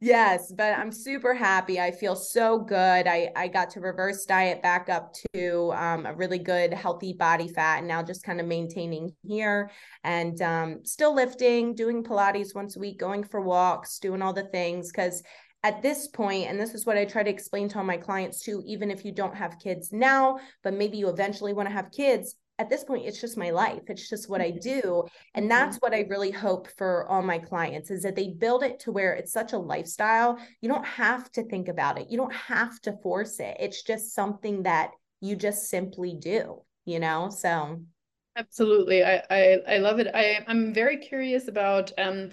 Yes, 0.00 0.52
but 0.52 0.78
I'm 0.78 0.92
super 0.92 1.34
happy. 1.34 1.80
I 1.80 1.90
feel 1.90 2.14
so 2.14 2.60
good. 2.60 3.08
I, 3.08 3.30
I 3.34 3.48
got 3.48 3.70
to 3.70 3.80
reverse 3.80 4.24
diet 4.26 4.62
back 4.62 4.88
up 4.88 5.12
to 5.34 5.72
um, 5.72 6.06
a 6.06 6.14
really 6.14 6.38
good, 6.38 6.72
healthy 6.72 7.14
body 7.14 7.48
fat, 7.48 7.78
and 7.78 7.88
now 7.88 8.04
just 8.04 8.22
kind 8.22 8.40
of 8.40 8.46
maintaining 8.46 9.12
here 9.26 9.72
and 10.04 10.40
um, 10.40 10.84
still 10.84 11.12
lifting, 11.16 11.74
doing 11.74 12.04
Pilates 12.04 12.54
once 12.54 12.76
a 12.76 12.78
week, 12.78 13.00
going 13.00 13.24
for 13.24 13.40
walks, 13.40 13.98
doing 13.98 14.22
all 14.22 14.32
the 14.32 14.44
things. 14.44 14.92
Because 14.92 15.20
at 15.64 15.82
this 15.82 16.06
point, 16.06 16.48
and 16.48 16.60
this 16.60 16.74
is 16.74 16.86
what 16.86 16.96
I 16.96 17.04
try 17.04 17.24
to 17.24 17.30
explain 17.30 17.68
to 17.70 17.78
all 17.78 17.84
my 17.84 17.96
clients 17.96 18.40
too, 18.44 18.62
even 18.64 18.92
if 18.92 19.04
you 19.04 19.10
don't 19.10 19.34
have 19.34 19.58
kids 19.58 19.92
now, 19.92 20.38
but 20.62 20.74
maybe 20.74 20.96
you 20.96 21.08
eventually 21.08 21.52
want 21.52 21.68
to 21.68 21.74
have 21.74 21.90
kids, 21.90 22.36
at 22.58 22.68
this 22.68 22.84
point 22.84 23.06
it's 23.06 23.20
just 23.20 23.36
my 23.36 23.50
life. 23.50 23.82
It's 23.88 24.08
just 24.08 24.28
what 24.28 24.40
i 24.40 24.50
mm-hmm. 24.50 24.80
do. 24.80 25.04
And 25.34 25.44
mm-hmm. 25.44 25.48
that's 25.48 25.76
what 25.78 25.94
i 25.94 26.00
really 26.08 26.30
hope 26.30 26.68
for 26.76 27.06
all 27.08 27.22
my 27.22 27.38
clients 27.38 27.90
is 27.90 28.02
that 28.02 28.16
they 28.16 28.28
build 28.28 28.62
it 28.62 28.80
to 28.80 28.92
where 28.92 29.14
it's 29.14 29.32
such 29.32 29.52
a 29.52 29.58
lifestyle. 29.58 30.38
You 30.60 30.68
don't 30.68 30.86
have 30.86 31.30
to 31.32 31.44
think 31.44 31.68
about 31.68 31.98
it. 31.98 32.10
You 32.10 32.18
don't 32.18 32.34
have 32.34 32.80
to 32.82 32.92
force 33.02 33.40
it. 33.40 33.56
It's 33.60 33.82
just 33.82 34.14
something 34.14 34.62
that 34.64 34.90
you 35.20 35.36
just 35.36 35.68
simply 35.68 36.14
do 36.14 36.62
you 36.88 36.98
know? 36.98 37.28
So. 37.28 37.80
Absolutely. 38.36 39.04
I 39.04 39.22
i, 39.30 39.58
I 39.68 39.78
love 39.78 39.98
it. 39.98 40.08
I 40.14 40.44
i'm 40.46 40.72
very 40.72 40.96
curious 40.96 41.48
about 41.48 41.92
um 41.98 42.30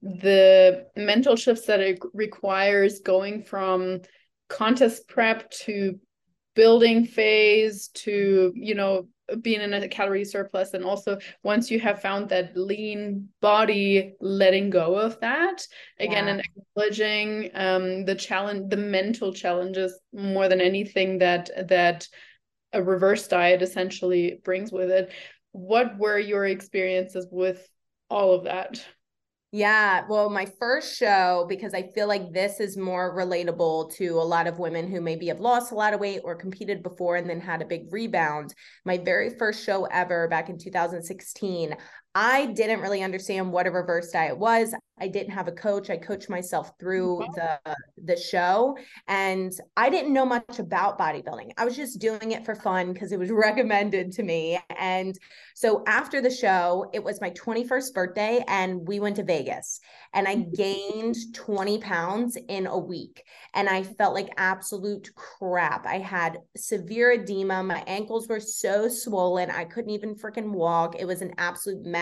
the 0.00 0.86
mental 0.96 1.34
shifts 1.34 1.66
that 1.66 1.80
it 1.80 1.98
requires 2.14 3.00
going 3.00 3.42
from 3.42 4.00
contest 4.48 5.08
prep 5.08 5.50
to 5.50 5.98
building 6.54 7.04
phase 7.04 7.88
to 7.88 8.52
you 8.54 8.74
know 8.76 9.08
being 9.42 9.60
in 9.60 9.74
a 9.74 9.88
calorie 9.88 10.24
surplus 10.24 10.74
and 10.74 10.84
also 10.84 11.18
once 11.42 11.70
you 11.70 11.78
have 11.78 12.00
found 12.00 12.28
that 12.28 12.56
lean 12.56 13.28
body 13.40 14.14
letting 14.20 14.70
go 14.70 14.96
of 14.96 15.20
that 15.20 15.66
again 16.00 16.26
yeah. 16.26 16.32
and 16.32 16.42
acknowledging 16.56 17.50
um 17.54 18.04
the 18.04 18.14
challenge 18.14 18.70
the 18.70 18.76
mental 18.76 19.32
challenges 19.32 19.98
more 20.12 20.48
than 20.48 20.60
anything 20.60 21.18
that 21.18 21.50
that 21.68 22.08
a 22.72 22.82
reverse 22.82 23.28
diet 23.28 23.62
essentially 23.62 24.40
brings 24.44 24.72
with 24.72 24.90
it 24.90 25.12
what 25.52 25.98
were 25.98 26.18
your 26.18 26.46
experiences 26.46 27.26
with 27.30 27.68
all 28.10 28.32
of 28.32 28.44
that 28.44 28.82
yeah, 29.50 30.04
well, 30.10 30.28
my 30.28 30.46
first 30.58 30.98
show, 30.98 31.46
because 31.48 31.72
I 31.72 31.90
feel 31.94 32.06
like 32.06 32.34
this 32.34 32.60
is 32.60 32.76
more 32.76 33.16
relatable 33.16 33.94
to 33.94 34.08
a 34.08 34.20
lot 34.20 34.46
of 34.46 34.58
women 34.58 34.86
who 34.90 35.00
maybe 35.00 35.28
have 35.28 35.40
lost 35.40 35.72
a 35.72 35.74
lot 35.74 35.94
of 35.94 36.00
weight 36.00 36.20
or 36.22 36.34
competed 36.34 36.82
before 36.82 37.16
and 37.16 37.28
then 37.28 37.40
had 37.40 37.62
a 37.62 37.66
big 37.66 37.90
rebound. 37.90 38.52
My 38.84 38.98
very 38.98 39.30
first 39.38 39.64
show 39.64 39.86
ever 39.86 40.28
back 40.28 40.50
in 40.50 40.58
2016, 40.58 41.74
I 42.14 42.46
didn't 42.46 42.80
really 42.80 43.02
understand 43.02 43.52
what 43.52 43.66
a 43.66 43.70
reverse 43.70 44.10
diet 44.10 44.36
was. 44.36 44.74
I 45.00 45.08
didn't 45.08 45.32
have 45.32 45.46
a 45.46 45.52
coach. 45.52 45.90
I 45.90 45.96
coached 45.96 46.28
myself 46.28 46.72
through 46.80 47.24
the 47.34 47.60
the 48.02 48.16
show 48.16 48.76
and 49.06 49.52
I 49.76 49.90
didn't 49.90 50.12
know 50.12 50.24
much 50.24 50.58
about 50.58 50.98
bodybuilding. 50.98 51.50
I 51.56 51.64
was 51.64 51.76
just 51.76 52.00
doing 52.00 52.32
it 52.32 52.44
for 52.44 52.54
fun 52.54 52.92
because 52.92 53.12
it 53.12 53.18
was 53.18 53.30
recommended 53.32 54.12
to 54.12 54.22
me. 54.22 54.58
And 54.76 55.16
so 55.54 55.84
after 55.86 56.20
the 56.20 56.30
show, 56.30 56.90
it 56.92 57.04
was 57.04 57.20
my 57.20 57.30
21st 57.30 57.94
birthday 57.94 58.44
and 58.48 58.86
we 58.88 58.98
went 58.98 59.16
to 59.16 59.24
Vegas 59.24 59.80
and 60.12 60.26
I 60.26 60.36
mm. 60.36 60.56
gained 60.56 61.16
20 61.34 61.78
pounds 61.78 62.36
in 62.48 62.66
a 62.66 62.78
week 62.78 63.22
and 63.54 63.68
I 63.68 63.82
felt 63.82 64.14
like 64.14 64.30
absolute 64.36 65.10
crap. 65.14 65.86
I 65.86 65.98
had 65.98 66.38
severe 66.56 67.12
edema. 67.12 67.62
My 67.62 67.84
ankles 67.86 68.26
were 68.26 68.40
so 68.40 68.88
swollen. 68.88 69.50
I 69.50 69.64
couldn't 69.64 69.90
even 69.90 70.16
freaking 70.16 70.50
walk. 70.50 70.96
It 70.98 71.06
was 71.06 71.22
an 71.22 71.34
absolute 71.38 71.84
mess 71.84 71.97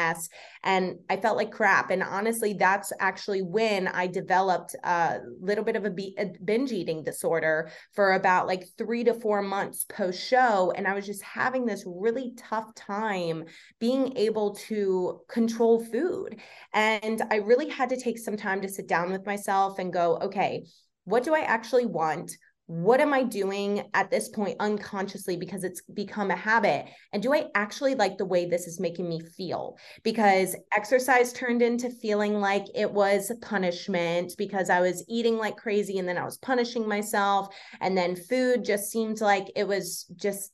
and 0.62 0.96
I 1.08 1.16
felt 1.16 1.36
like 1.36 1.50
crap. 1.50 1.90
And 1.90 2.02
honestly, 2.02 2.54
that's 2.54 2.92
actually 3.00 3.42
when 3.42 3.88
I 3.88 4.06
developed 4.06 4.74
a 4.82 5.20
little 5.40 5.64
bit 5.64 5.76
of 5.76 5.84
a, 5.84 5.90
binge 5.90 6.72
eating 6.72 7.02
disorder 7.02 7.70
for 7.94 8.14
about 8.14 8.46
like 8.46 8.64
three 8.76 9.04
to 9.04 9.14
four 9.14 9.42
months 9.42 9.84
post 9.84 10.26
show. 10.26 10.72
And 10.76 10.86
I 10.86 10.94
was 10.94 11.06
just 11.06 11.22
having 11.22 11.64
this 11.64 11.84
really 11.86 12.32
tough 12.36 12.74
time 12.74 13.44
being 13.80 14.16
able 14.16 14.54
to 14.66 15.20
control 15.28 15.84
food. 15.84 16.40
And 16.74 17.22
I 17.30 17.36
really 17.36 17.68
had 17.68 17.90
to 17.90 18.00
take 18.00 18.18
some 18.18 18.36
time 18.36 18.60
to 18.62 18.68
sit 18.68 18.88
down 18.88 19.12
with 19.12 19.26
myself 19.26 19.78
and 19.78 19.92
go, 19.92 20.16
okay, 20.18 20.66
what 21.04 21.22
do 21.22 21.34
I 21.34 21.40
actually 21.40 21.86
want? 21.86 22.36
What 22.66 23.00
am 23.00 23.14
I 23.14 23.22
doing 23.22 23.88
at 23.94 24.10
this 24.10 24.28
point 24.28 24.56
unconsciously 24.58 25.36
because 25.36 25.62
it's 25.62 25.82
become 25.82 26.32
a 26.32 26.36
habit? 26.36 26.86
And 27.12 27.22
do 27.22 27.32
I 27.32 27.46
actually 27.54 27.94
like 27.94 28.18
the 28.18 28.24
way 28.24 28.44
this 28.44 28.66
is 28.66 28.80
making 28.80 29.08
me 29.08 29.20
feel? 29.20 29.76
Because 30.02 30.56
exercise 30.76 31.32
turned 31.32 31.62
into 31.62 31.90
feeling 31.90 32.40
like 32.40 32.64
it 32.74 32.90
was 32.90 33.30
punishment 33.40 34.32
because 34.36 34.68
I 34.68 34.80
was 34.80 35.04
eating 35.08 35.38
like 35.38 35.56
crazy 35.56 35.98
and 35.98 36.08
then 36.08 36.18
I 36.18 36.24
was 36.24 36.38
punishing 36.38 36.88
myself. 36.88 37.54
And 37.80 37.96
then 37.96 38.16
food 38.16 38.64
just 38.64 38.90
seemed 38.90 39.20
like 39.20 39.46
it 39.54 39.68
was 39.68 40.04
just 40.16 40.50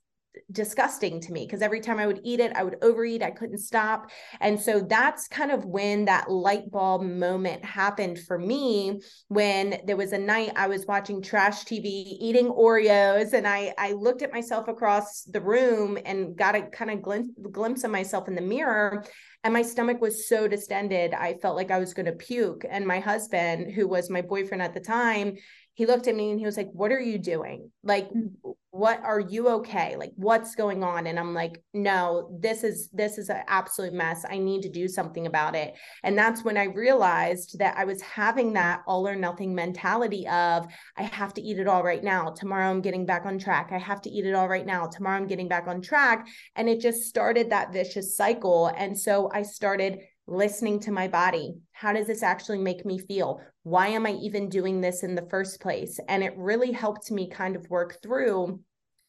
disgusting 0.51 1.21
to 1.21 1.33
me 1.33 1.47
because 1.47 1.63
every 1.63 1.81
time 1.81 1.99
I 1.99 2.07
would 2.07 2.21
eat 2.25 2.41
it, 2.41 2.53
I 2.55 2.63
would 2.63 2.77
overeat, 2.83 3.23
I 3.23 3.31
couldn't 3.31 3.59
stop. 3.59 4.11
And 4.41 4.61
so 4.61 4.81
that's 4.81 5.29
kind 5.29 5.51
of 5.51 5.65
when 5.65 6.07
that 6.07 6.31
light 6.31 6.71
bulb 6.71 7.03
moment 7.03 7.65
happened 7.65 8.19
for 8.19 8.39
me 8.39 9.01
when 9.29 9.81
there 9.87 9.97
was 9.97 10.13
a 10.13 10.19
night 10.19 10.53
I 10.57 10.69
was 10.69 10.87
watching 10.87 11.23
trash 11.23 11.65
TV, 11.65 12.17
eating 12.21 12.49
Oreos, 12.49 13.33
and 13.33 13.47
I 13.47 13.75
I 13.79 13.93
looked 13.93 14.23
at 14.23 14.33
myself 14.33 14.69
across 14.69 15.23
the 15.25 15.41
room 15.41 15.99
and 16.05 16.37
got 16.37 16.55
a 16.55 16.63
kind 16.63 16.91
of 16.91 17.03
glimpse, 17.03 17.31
glimpse 17.51 17.85
of 17.85 17.91
myself 17.91 18.29
in 18.29 18.35
the 18.35 18.41
mirror 18.41 19.05
and 19.45 19.53
my 19.53 19.63
stomach 19.63 20.01
was 20.01 20.29
so 20.29 20.47
distended 20.47 21.15
i 21.15 21.35
felt 21.35 21.57
like 21.57 21.71
i 21.71 21.79
was 21.79 21.95
going 21.95 22.07
to 22.07 22.13
puke 22.13 22.65
and 22.69 22.87
my 22.87 23.01
husband 23.01 23.73
who 23.73 23.89
was 23.89 24.11
my 24.11 24.23
boyfriend 24.23 24.63
at 24.63 24.75
the 24.75 24.81
time 24.81 25.35
he 25.75 25.87
looked 25.87 26.07
at 26.07 26.15
me 26.15 26.31
and 26.31 26.39
he 26.39 26.47
was 26.47 26.57
like 26.57 26.71
what 26.73 26.93
are 26.93 27.01
you 27.01 27.19
doing 27.19 27.71
like 27.83 28.09
mm. 28.11 28.31
What 28.73 29.05
are 29.05 29.21
you 29.21 29.51
okay? 29.51 29.97
Like 29.97 30.13
what's 30.17 30.55
going 30.55 30.83
on? 30.83 31.07
And 31.07 31.19
i'm 31.19 31.35
like 31.35 31.63
no 31.75 32.35
this 32.41 32.65
is 32.65 32.89
this 32.93 33.19
is 33.19 33.29
an 33.29 33.43
absolute 33.47 33.93
mess. 33.93 34.25
I 34.29 34.39
need 34.39 34.63
to 34.63 34.71
do 34.71 34.89
something 34.89 35.27
about 35.27 35.55
it. 35.55 35.75
And 36.03 36.17
that's 36.17 36.43
when 36.43 36.57
i 36.57 36.65
realized 36.65 37.59
that 37.59 37.77
i 37.77 37.85
was 37.85 38.01
having 38.01 38.55
that 38.55 38.81
all 38.87 39.07
or 39.07 39.15
nothing 39.15 39.55
mentality 39.55 40.27
of 40.27 40.67
i 40.97 41.03
have 41.03 41.35
to 41.35 41.43
eat 41.43 41.59
it 41.59 41.69
all 41.69 41.83
right 41.83 42.03
now. 42.03 42.31
Tomorrow 42.31 42.71
i'm 42.71 42.81
getting 42.81 43.05
back 43.05 43.27
on 43.27 43.39
track. 43.39 43.69
I 43.73 43.79
have 43.79 44.01
to 44.03 44.11
eat 44.11 44.25
it 44.25 44.35
all 44.35 44.49
right 44.49 44.67
now. 44.67 44.87
Tomorrow 44.87 45.19
i'm 45.19 45.27
getting 45.27 45.49
back 45.49 45.69
on 45.69 45.83
track. 45.83 46.27
And 46.57 46.67
it 46.67 46.81
just 46.81 47.03
started 47.03 47.51
that 47.51 47.75
vicious 47.75 48.17
cycle. 48.17 48.69
And 48.69 48.99
so 48.99 49.31
i 49.35 49.43
started 49.43 49.99
listening 50.27 50.81
to 50.81 50.93
my 50.93 51.09
body. 51.09 51.55
How 51.73 51.93
does 51.93 52.07
this 52.07 52.23
actually 52.23 52.59
make 52.59 52.87
me 52.87 52.99
feel? 52.99 53.41
Why 53.63 53.89
am 53.89 54.07
I 54.07 54.13
even 54.13 54.49
doing 54.49 54.81
this 54.81 55.03
in 55.03 55.15
the 55.15 55.27
first 55.31 55.61
place? 55.61 55.99
And 56.09 56.23
it 56.23 56.35
really 56.37 56.73
helped 56.73 57.11
me 57.11 57.29
kind 57.29 57.57
of 57.57 57.69
work 57.71 58.01
through 58.03 58.61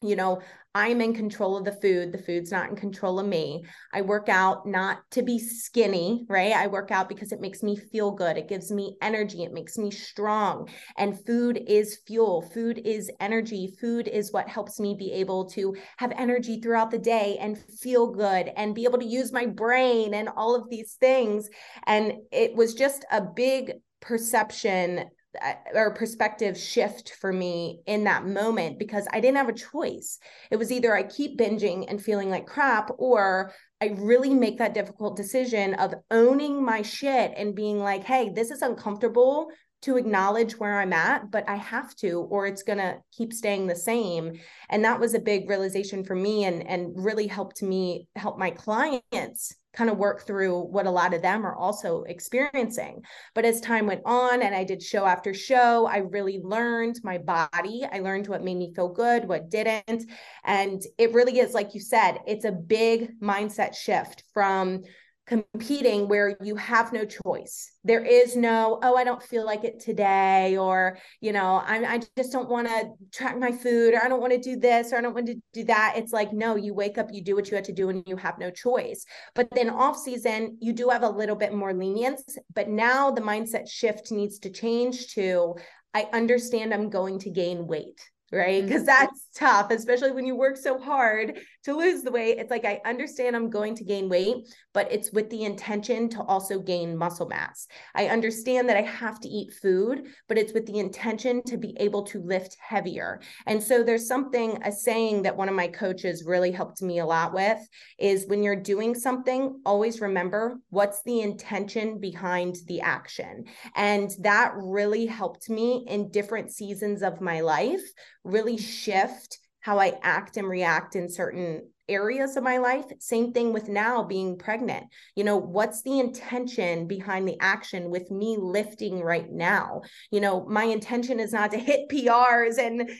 you 0.04 0.16
know, 0.16 0.40
I'm 0.76 1.00
in 1.00 1.14
control 1.14 1.56
of 1.56 1.64
the 1.64 1.72
food. 1.72 2.10
The 2.10 2.18
food's 2.18 2.50
not 2.50 2.68
in 2.68 2.74
control 2.74 3.20
of 3.20 3.26
me. 3.26 3.64
I 3.92 4.02
work 4.02 4.28
out 4.28 4.66
not 4.66 4.98
to 5.12 5.22
be 5.22 5.38
skinny, 5.38 6.26
right? 6.28 6.52
I 6.52 6.66
work 6.66 6.90
out 6.90 7.08
because 7.08 7.30
it 7.30 7.40
makes 7.40 7.62
me 7.62 7.76
feel 7.76 8.10
good. 8.10 8.36
It 8.36 8.48
gives 8.48 8.72
me 8.72 8.96
energy. 9.00 9.44
It 9.44 9.52
makes 9.52 9.78
me 9.78 9.92
strong. 9.92 10.68
And 10.96 11.24
food 11.24 11.62
is 11.68 12.00
fuel. 12.08 12.42
Food 12.42 12.82
is 12.84 13.08
energy. 13.20 13.76
Food 13.80 14.08
is 14.08 14.32
what 14.32 14.48
helps 14.48 14.80
me 14.80 14.96
be 14.98 15.12
able 15.12 15.48
to 15.50 15.76
have 15.98 16.12
energy 16.16 16.60
throughout 16.60 16.90
the 16.90 16.98
day 16.98 17.38
and 17.40 17.56
feel 17.80 18.08
good 18.08 18.50
and 18.56 18.74
be 18.74 18.84
able 18.84 18.98
to 18.98 19.06
use 19.06 19.32
my 19.32 19.46
brain 19.46 20.14
and 20.14 20.28
all 20.28 20.56
of 20.56 20.68
these 20.70 20.94
things. 20.98 21.48
And 21.86 22.14
it 22.32 22.56
was 22.56 22.74
just 22.74 23.04
a 23.12 23.20
big 23.22 23.74
perception 24.00 25.04
Uh, 25.42 25.54
or 25.74 25.94
perspective 25.94 26.56
shift 26.56 27.14
for 27.20 27.32
me 27.32 27.80
in 27.86 28.04
that 28.04 28.26
moment 28.26 28.78
because 28.78 29.06
I 29.12 29.20
didn't 29.20 29.38
have 29.38 29.48
a 29.48 29.52
choice. 29.52 30.18
It 30.50 30.56
was 30.56 30.70
either 30.70 30.94
I 30.94 31.02
keep 31.02 31.38
binging 31.38 31.86
and 31.88 32.02
feeling 32.02 32.30
like 32.30 32.46
crap, 32.46 32.90
or 32.98 33.52
I 33.80 33.96
really 33.98 34.32
make 34.32 34.58
that 34.58 34.74
difficult 34.74 35.16
decision 35.16 35.74
of 35.74 35.94
owning 36.10 36.64
my 36.64 36.82
shit 36.82 37.32
and 37.36 37.54
being 37.54 37.80
like, 37.80 38.04
hey, 38.04 38.30
this 38.34 38.50
is 38.50 38.62
uncomfortable 38.62 39.50
to 39.82 39.96
acknowledge 39.96 40.58
where 40.58 40.78
I'm 40.78 40.92
at, 40.92 41.30
but 41.30 41.48
I 41.48 41.56
have 41.56 41.94
to, 41.96 42.20
or 42.30 42.46
it's 42.46 42.62
gonna 42.62 42.98
keep 43.12 43.32
staying 43.32 43.66
the 43.66 43.76
same. 43.76 44.38
And 44.70 44.84
that 44.84 45.00
was 45.00 45.14
a 45.14 45.18
big 45.18 45.48
realization 45.48 46.04
for 46.04 46.14
me 46.14 46.44
and, 46.44 46.66
and 46.66 46.92
really 46.96 47.26
helped 47.26 47.62
me 47.62 48.08
help 48.16 48.38
my 48.38 48.50
clients 48.50 49.54
kind 49.74 49.90
of 49.90 49.98
work 49.98 50.26
through 50.26 50.60
what 50.60 50.86
a 50.86 50.90
lot 50.90 51.14
of 51.14 51.22
them 51.22 51.44
are 51.44 51.56
also 51.56 52.02
experiencing. 52.04 53.02
But 53.34 53.44
as 53.44 53.60
time 53.60 53.86
went 53.86 54.02
on 54.04 54.42
and 54.42 54.54
I 54.54 54.64
did 54.64 54.82
show 54.82 55.04
after 55.04 55.34
show, 55.34 55.86
I 55.86 55.98
really 55.98 56.40
learned 56.42 57.00
my 57.02 57.18
body. 57.18 57.84
I 57.90 58.00
learned 58.00 58.28
what 58.28 58.42
made 58.44 58.56
me 58.56 58.72
feel 58.74 58.88
good, 58.88 59.28
what 59.28 59.50
didn't. 59.50 60.04
And 60.44 60.82
it 60.98 61.12
really 61.12 61.38
is, 61.38 61.54
like 61.54 61.74
you 61.74 61.80
said, 61.80 62.18
it's 62.26 62.44
a 62.44 62.52
big 62.52 63.20
mindset 63.20 63.74
shift 63.74 64.24
from 64.32 64.82
competing 65.26 66.06
where 66.06 66.36
you 66.42 66.54
have 66.56 66.92
no 66.92 67.04
choice. 67.04 67.72
There 67.82 68.04
is 68.04 68.36
no, 68.36 68.78
oh, 68.82 68.96
I 68.96 69.04
don't 69.04 69.22
feel 69.22 69.44
like 69.46 69.64
it 69.64 69.80
today, 69.80 70.56
or, 70.56 70.98
you 71.20 71.32
know, 71.32 71.62
I, 71.64 71.94
I 71.94 72.00
just 72.16 72.32
don't 72.32 72.48
want 72.48 72.68
to 72.68 72.90
track 73.12 73.38
my 73.38 73.50
food, 73.50 73.94
or 73.94 74.04
I 74.04 74.08
don't 74.08 74.20
want 74.20 74.32
to 74.32 74.38
do 74.38 74.56
this, 74.56 74.92
or 74.92 74.98
I 74.98 75.00
don't 75.00 75.14
want 75.14 75.26
to 75.26 75.36
do 75.52 75.64
that. 75.64 75.94
It's 75.96 76.12
like, 76.12 76.32
no, 76.32 76.56
you 76.56 76.74
wake 76.74 76.98
up, 76.98 77.08
you 77.10 77.22
do 77.22 77.34
what 77.34 77.50
you 77.50 77.54
had 77.54 77.64
to 77.64 77.72
do, 77.72 77.88
and 77.88 78.02
you 78.06 78.16
have 78.16 78.38
no 78.38 78.50
choice. 78.50 79.04
But 79.34 79.48
then 79.52 79.70
off 79.70 79.96
season, 79.96 80.58
you 80.60 80.72
do 80.72 80.90
have 80.90 81.02
a 81.02 81.08
little 81.08 81.36
bit 81.36 81.54
more 81.54 81.72
lenience. 81.72 82.36
But 82.54 82.68
now 82.68 83.10
the 83.10 83.22
mindset 83.22 83.68
shift 83.68 84.12
needs 84.12 84.38
to 84.40 84.50
change 84.50 85.14
to, 85.14 85.54
I 85.94 86.08
understand 86.12 86.74
I'm 86.74 86.90
going 86.90 87.18
to 87.20 87.30
gain 87.30 87.66
weight 87.66 88.00
right? 88.32 88.64
Because 88.64 88.82
mm-hmm. 88.82 88.86
that's 88.86 89.28
tough, 89.36 89.70
especially 89.70 90.10
when 90.10 90.26
you 90.26 90.34
work 90.34 90.56
so 90.56 90.78
hard 90.78 91.38
to 91.64 91.76
lose 91.76 92.02
the 92.02 92.10
weight. 92.10 92.38
It's 92.38 92.50
like, 92.50 92.64
I 92.64 92.80
understand 92.84 93.34
I'm 93.34 93.50
going 93.50 93.74
to 93.76 93.84
gain 93.84 94.08
weight, 94.08 94.36
but 94.72 94.90
it's 94.92 95.12
with 95.12 95.30
the 95.30 95.44
intention 95.44 96.08
to 96.10 96.22
also 96.22 96.58
gain 96.58 96.96
muscle 96.96 97.26
mass. 97.26 97.66
I 97.94 98.08
understand 98.08 98.68
that 98.68 98.76
I 98.76 98.82
have 98.82 99.20
to 99.20 99.28
eat 99.28 99.54
food, 99.54 100.06
but 100.28 100.38
it's 100.38 100.52
with 100.52 100.66
the 100.66 100.78
intention 100.78 101.42
to 101.44 101.56
be 101.56 101.76
able 101.80 102.02
to 102.04 102.20
lift 102.20 102.56
heavier. 102.60 103.20
And 103.46 103.62
so 103.62 103.82
there's 103.82 104.06
something, 104.06 104.58
a 104.62 104.70
saying 104.70 105.22
that 105.22 105.36
one 105.36 105.48
of 105.48 105.54
my 105.54 105.68
coaches 105.68 106.24
really 106.26 106.50
helped 106.50 106.82
me 106.82 106.98
a 106.98 107.06
lot 107.06 107.32
with 107.32 107.58
is 107.98 108.26
when 108.26 108.42
you're 108.42 108.56
doing 108.56 108.94
something, 108.94 109.60
always 109.64 110.00
remember 110.00 110.56
what's 110.70 111.02
the 111.02 111.20
intention 111.20 111.98
behind 111.98 112.56
the 112.66 112.80
action. 112.80 113.44
And 113.74 114.10
that 114.20 114.52
really 114.56 115.06
helped 115.06 115.48
me 115.48 115.84
in 115.88 116.10
different 116.10 116.52
seasons 116.52 117.02
of 117.02 117.20
my 117.20 117.40
life 117.40 117.82
really 118.24 118.56
shift 118.56 119.38
how 119.64 119.78
I 119.78 119.98
act 120.02 120.36
and 120.36 120.46
react 120.46 120.94
in 120.94 121.08
certain 121.08 121.70
areas 121.88 122.36
of 122.36 122.44
my 122.44 122.58
life. 122.58 122.86
Same 122.98 123.32
thing 123.32 123.52
with 123.52 123.68
now 123.68 124.02
being 124.02 124.38
pregnant. 124.38 124.86
You 125.14 125.24
know, 125.24 125.36
what's 125.36 125.82
the 125.82 125.98
intention 125.98 126.86
behind 126.86 127.28
the 127.28 127.36
action 127.40 127.90
with 127.90 128.10
me 128.10 128.36
lifting 128.38 129.00
right 129.00 129.30
now? 129.30 129.82
You 130.10 130.20
know, 130.20 130.44
my 130.46 130.64
intention 130.64 131.20
is 131.20 131.32
not 131.32 131.50
to 131.50 131.58
hit 131.58 131.88
PRs 131.88 132.58
and 132.58 132.90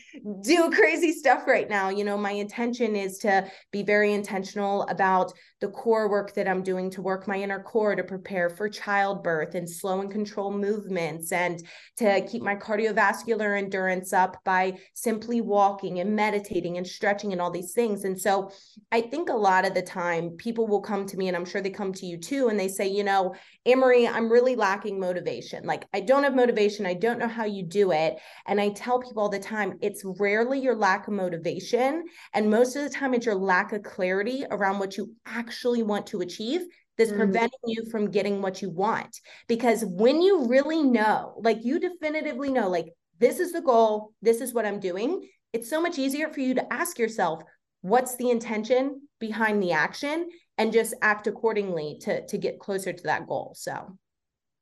do 0.42 0.70
crazy 0.70 1.12
stuff 1.12 1.46
right 1.46 1.68
now. 1.68 1.88
You 1.88 2.04
know, 2.04 2.18
my 2.18 2.32
intention 2.32 2.96
is 2.96 3.18
to 3.18 3.50
be 3.70 3.82
very 3.82 4.12
intentional 4.12 4.82
about 4.84 5.32
the 5.60 5.68
core 5.68 6.10
work 6.10 6.34
that 6.34 6.46
I'm 6.46 6.62
doing 6.62 6.90
to 6.90 7.02
work 7.02 7.26
my 7.26 7.36
inner 7.36 7.62
core 7.62 7.96
to 7.96 8.04
prepare 8.04 8.50
for 8.50 8.68
childbirth 8.68 9.54
and 9.54 9.68
slow 9.68 10.00
and 10.00 10.10
control 10.10 10.52
movements 10.52 11.32
and 11.32 11.62
to 11.96 12.26
keep 12.30 12.42
my 12.42 12.54
cardiovascular 12.54 13.56
endurance 13.56 14.12
up 14.12 14.36
by 14.44 14.78
simply 14.92 15.40
walking 15.40 16.00
and 16.00 16.14
meditating 16.14 16.76
and 16.76 16.86
stretching 16.86 17.32
and 17.32 17.40
all 17.40 17.50
these 17.50 17.72
things. 17.72 18.04
And 18.04 18.20
so 18.20 18.50
I 18.90 19.00
think 19.00 19.28
a 19.28 19.34
lot 19.34 19.66
of 19.66 19.74
the 19.74 19.82
time 19.82 20.30
people 20.36 20.66
will 20.66 20.80
come 20.80 21.06
to 21.06 21.16
me, 21.16 21.28
and 21.28 21.36
I'm 21.36 21.44
sure 21.44 21.60
they 21.60 21.70
come 21.70 21.92
to 21.94 22.06
you 22.06 22.18
too, 22.18 22.48
and 22.48 22.58
they 22.58 22.68
say, 22.68 22.86
you 22.86 23.04
know, 23.04 23.34
Ann 23.66 23.78
Marie, 23.78 24.06
I'm 24.06 24.30
really 24.30 24.56
lacking 24.56 24.98
motivation. 24.98 25.64
Like, 25.64 25.86
I 25.92 26.00
don't 26.00 26.24
have 26.24 26.34
motivation. 26.34 26.86
I 26.86 26.94
don't 26.94 27.18
know 27.18 27.28
how 27.28 27.44
you 27.44 27.62
do 27.62 27.92
it. 27.92 28.18
And 28.46 28.60
I 28.60 28.70
tell 28.70 29.00
people 29.00 29.22
all 29.22 29.28
the 29.28 29.38
time, 29.38 29.78
it's 29.80 30.02
rarely 30.04 30.60
your 30.60 30.76
lack 30.76 31.08
of 31.08 31.14
motivation. 31.14 32.04
And 32.32 32.50
most 32.50 32.76
of 32.76 32.82
the 32.82 32.90
time, 32.90 33.14
it's 33.14 33.26
your 33.26 33.34
lack 33.34 33.72
of 33.72 33.82
clarity 33.82 34.44
around 34.50 34.78
what 34.78 34.96
you 34.96 35.14
actually 35.26 35.82
want 35.82 36.06
to 36.08 36.20
achieve 36.20 36.62
that's 36.96 37.10
mm-hmm. 37.10 37.18
preventing 37.18 37.60
you 37.66 37.84
from 37.90 38.10
getting 38.10 38.40
what 38.40 38.62
you 38.62 38.70
want. 38.70 39.18
Because 39.48 39.84
when 39.84 40.22
you 40.22 40.46
really 40.46 40.82
know, 40.82 41.34
like, 41.42 41.64
you 41.64 41.80
definitively 41.80 42.50
know, 42.50 42.68
like, 42.68 42.92
this 43.18 43.40
is 43.40 43.52
the 43.52 43.62
goal, 43.62 44.12
this 44.22 44.40
is 44.40 44.52
what 44.52 44.66
I'm 44.66 44.80
doing, 44.80 45.28
it's 45.52 45.70
so 45.70 45.80
much 45.80 45.98
easier 45.98 46.28
for 46.28 46.40
you 46.40 46.54
to 46.54 46.72
ask 46.72 46.98
yourself, 46.98 47.42
what's 47.84 48.16
the 48.16 48.30
intention 48.30 49.02
behind 49.20 49.62
the 49.62 49.70
action 49.72 50.26
and 50.56 50.72
just 50.72 50.94
act 51.02 51.26
accordingly 51.26 51.98
to 52.00 52.26
to 52.26 52.38
get 52.38 52.58
closer 52.58 52.94
to 52.94 53.02
that 53.02 53.26
goal 53.26 53.52
so. 53.54 53.98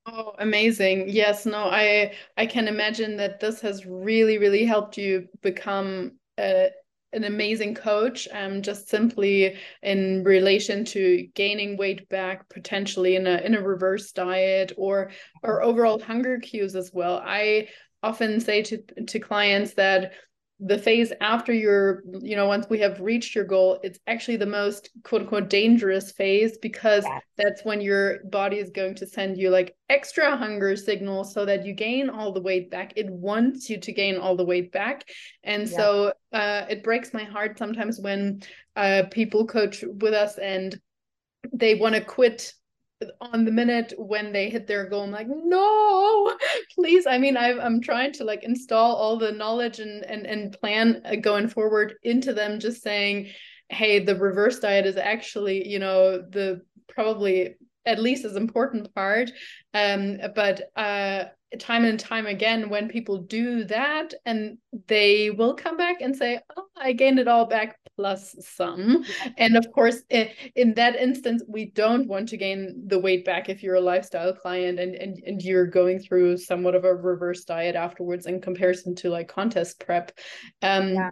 Oh 0.04 0.32
amazing. 0.40 1.08
Yes 1.08 1.46
no 1.46 1.66
i 1.70 2.14
i 2.36 2.46
can 2.46 2.66
imagine 2.66 3.16
that 3.18 3.38
this 3.38 3.60
has 3.60 3.86
really 3.86 4.38
really 4.38 4.64
helped 4.64 4.98
you 4.98 5.28
become 5.40 6.18
a 6.36 6.70
an 7.12 7.22
amazing 7.22 7.76
coach 7.76 8.26
um 8.32 8.60
just 8.60 8.88
simply 8.88 9.56
in 9.82 10.24
relation 10.24 10.84
to 10.86 11.28
gaining 11.36 11.76
weight 11.76 12.08
back 12.08 12.48
potentially 12.48 13.14
in 13.14 13.28
a 13.28 13.36
in 13.36 13.54
a 13.54 13.62
reverse 13.62 14.10
diet 14.10 14.72
or 14.76 15.12
or 15.44 15.62
overall 15.62 16.00
hunger 16.00 16.40
cues 16.40 16.74
as 16.74 16.90
well. 16.92 17.22
I 17.24 17.68
often 18.02 18.40
say 18.40 18.62
to 18.62 18.78
to 19.06 19.20
clients 19.20 19.74
that 19.74 20.14
the 20.64 20.78
phase 20.78 21.12
after 21.20 21.52
you're 21.52 22.02
you 22.20 22.36
know 22.36 22.46
once 22.46 22.66
we 22.70 22.78
have 22.78 23.00
reached 23.00 23.34
your 23.34 23.44
goal 23.44 23.80
it's 23.82 23.98
actually 24.06 24.36
the 24.36 24.46
most 24.46 24.90
quote 25.02 25.22
unquote 25.22 25.50
dangerous 25.50 26.12
phase 26.12 26.56
because 26.58 27.04
yeah. 27.04 27.18
that's 27.36 27.64
when 27.64 27.80
your 27.80 28.22
body 28.24 28.58
is 28.58 28.70
going 28.70 28.94
to 28.94 29.06
send 29.06 29.36
you 29.36 29.50
like 29.50 29.74
extra 29.88 30.36
hunger 30.36 30.76
signals 30.76 31.34
so 31.34 31.44
that 31.44 31.66
you 31.66 31.72
gain 31.72 32.08
all 32.08 32.32
the 32.32 32.40
weight 32.40 32.70
back 32.70 32.92
it 32.96 33.10
wants 33.10 33.68
you 33.68 33.78
to 33.78 33.92
gain 33.92 34.16
all 34.16 34.36
the 34.36 34.44
weight 34.44 34.70
back 34.70 35.04
and 35.42 35.68
yeah. 35.68 35.76
so 35.76 36.12
uh, 36.32 36.64
it 36.70 36.84
breaks 36.84 37.12
my 37.12 37.24
heart 37.24 37.58
sometimes 37.58 37.98
when 37.98 38.40
uh, 38.76 39.02
people 39.10 39.46
coach 39.46 39.84
with 40.00 40.14
us 40.14 40.38
and 40.38 40.80
they 41.52 41.74
want 41.74 41.94
to 41.94 42.00
quit 42.00 42.54
on 43.20 43.44
the 43.44 43.50
minute 43.50 43.92
when 43.98 44.32
they 44.32 44.48
hit 44.50 44.66
their 44.66 44.88
goal 44.88 45.02
i'm 45.02 45.10
like 45.10 45.28
no 45.28 46.36
please. 46.74 47.06
I 47.06 47.18
mean 47.18 47.36
i 47.36 47.48
am 47.48 47.80
trying 47.80 48.12
to 48.12 48.24
like 48.24 48.44
install 48.44 48.96
all 48.96 49.16
the 49.16 49.32
knowledge 49.32 49.80
and 49.80 50.04
and, 50.04 50.26
and 50.26 50.52
plan 50.52 51.02
uh, 51.04 51.16
going 51.16 51.48
forward 51.48 51.94
into 52.02 52.32
them 52.32 52.60
just 52.60 52.82
saying 52.82 53.28
hey 53.68 53.98
the 53.98 54.16
reverse 54.16 54.58
diet 54.58 54.86
is 54.86 54.96
actually 54.96 55.66
you 55.68 55.78
know 55.78 56.18
the 56.18 56.62
probably 56.88 57.54
at 57.84 58.00
least 58.00 58.24
as 58.24 58.36
important 58.36 58.94
part. 58.94 59.30
Um 59.74 60.18
but 60.34 60.70
uh 60.76 61.24
time 61.58 61.84
and 61.84 62.00
time 62.00 62.26
again 62.26 62.70
when 62.70 62.88
people 62.88 63.18
do 63.18 63.64
that 63.64 64.14
and 64.24 64.56
they 64.88 65.30
will 65.30 65.54
come 65.54 65.76
back 65.76 66.00
and 66.00 66.16
say 66.16 66.40
oh 66.56 66.64
i 66.78 66.92
gained 66.92 67.18
it 67.18 67.28
all 67.28 67.44
back 67.44 67.76
plus 68.02 68.34
some. 68.40 69.04
And 69.38 69.56
of 69.56 69.64
course 69.72 70.02
in 70.10 70.74
that 70.74 70.96
instance 70.96 71.40
we 71.46 71.66
don't 71.66 72.08
want 72.08 72.28
to 72.30 72.36
gain 72.36 72.82
the 72.88 72.98
weight 72.98 73.24
back 73.24 73.48
if 73.48 73.62
you're 73.62 73.76
a 73.76 73.88
lifestyle 73.92 74.32
client 74.42 74.80
and, 74.80 74.96
and 74.96 75.12
and 75.24 75.40
you're 75.40 75.66
going 75.80 76.00
through 76.00 76.36
somewhat 76.36 76.74
of 76.74 76.84
a 76.84 76.94
reverse 76.94 77.44
diet 77.44 77.76
afterwards 77.76 78.26
in 78.26 78.40
comparison 78.40 78.96
to 78.96 79.08
like 79.08 79.28
contest 79.28 79.78
prep. 79.78 80.06
Um 80.62 80.94
yeah. 80.94 81.10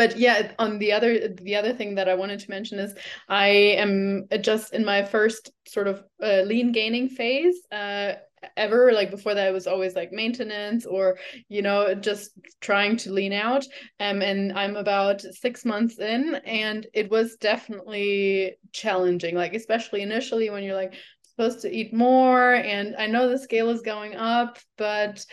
but 0.00 0.18
yeah 0.18 0.52
on 0.58 0.78
the 0.78 0.92
other 0.92 1.28
the 1.28 1.54
other 1.60 1.72
thing 1.78 1.94
that 1.94 2.08
i 2.08 2.14
wanted 2.22 2.40
to 2.40 2.50
mention 2.50 2.76
is 2.84 2.92
i 3.28 3.48
am 3.84 4.26
just 4.40 4.74
in 4.74 4.84
my 4.84 5.00
first 5.04 5.42
sort 5.74 5.86
of 5.86 6.02
uh, 6.28 6.42
lean 6.50 6.72
gaining 6.72 7.08
phase 7.08 7.58
uh, 7.70 8.12
ever 8.56 8.92
like 8.92 9.10
before 9.10 9.34
that 9.34 9.48
it 9.48 9.52
was 9.52 9.66
always 9.66 9.94
like 9.94 10.12
maintenance 10.12 10.86
or 10.86 11.18
you 11.48 11.62
know 11.62 11.94
just 11.94 12.30
trying 12.60 12.96
to 12.96 13.12
lean 13.12 13.32
out. 13.32 13.64
Um 14.00 14.22
and 14.22 14.52
i'm 14.52 14.76
about 14.76 15.20
six 15.20 15.64
months 15.64 15.98
in 15.98 16.36
and 16.44 16.86
it 16.92 17.10
was 17.10 17.36
definitely 17.36 18.56
challenging 18.72 19.34
like 19.34 19.54
especially 19.54 20.02
initially 20.02 20.50
when 20.50 20.62
you're 20.62 20.74
like 20.74 20.94
supposed 21.22 21.60
to 21.60 21.70
eat 21.70 21.92
more 21.92 22.54
and 22.54 22.96
i 22.96 23.06
know 23.06 23.28
the 23.28 23.38
scale 23.38 23.68
is 23.68 23.82
going 23.82 24.16
up 24.16 24.58
but 24.78 25.24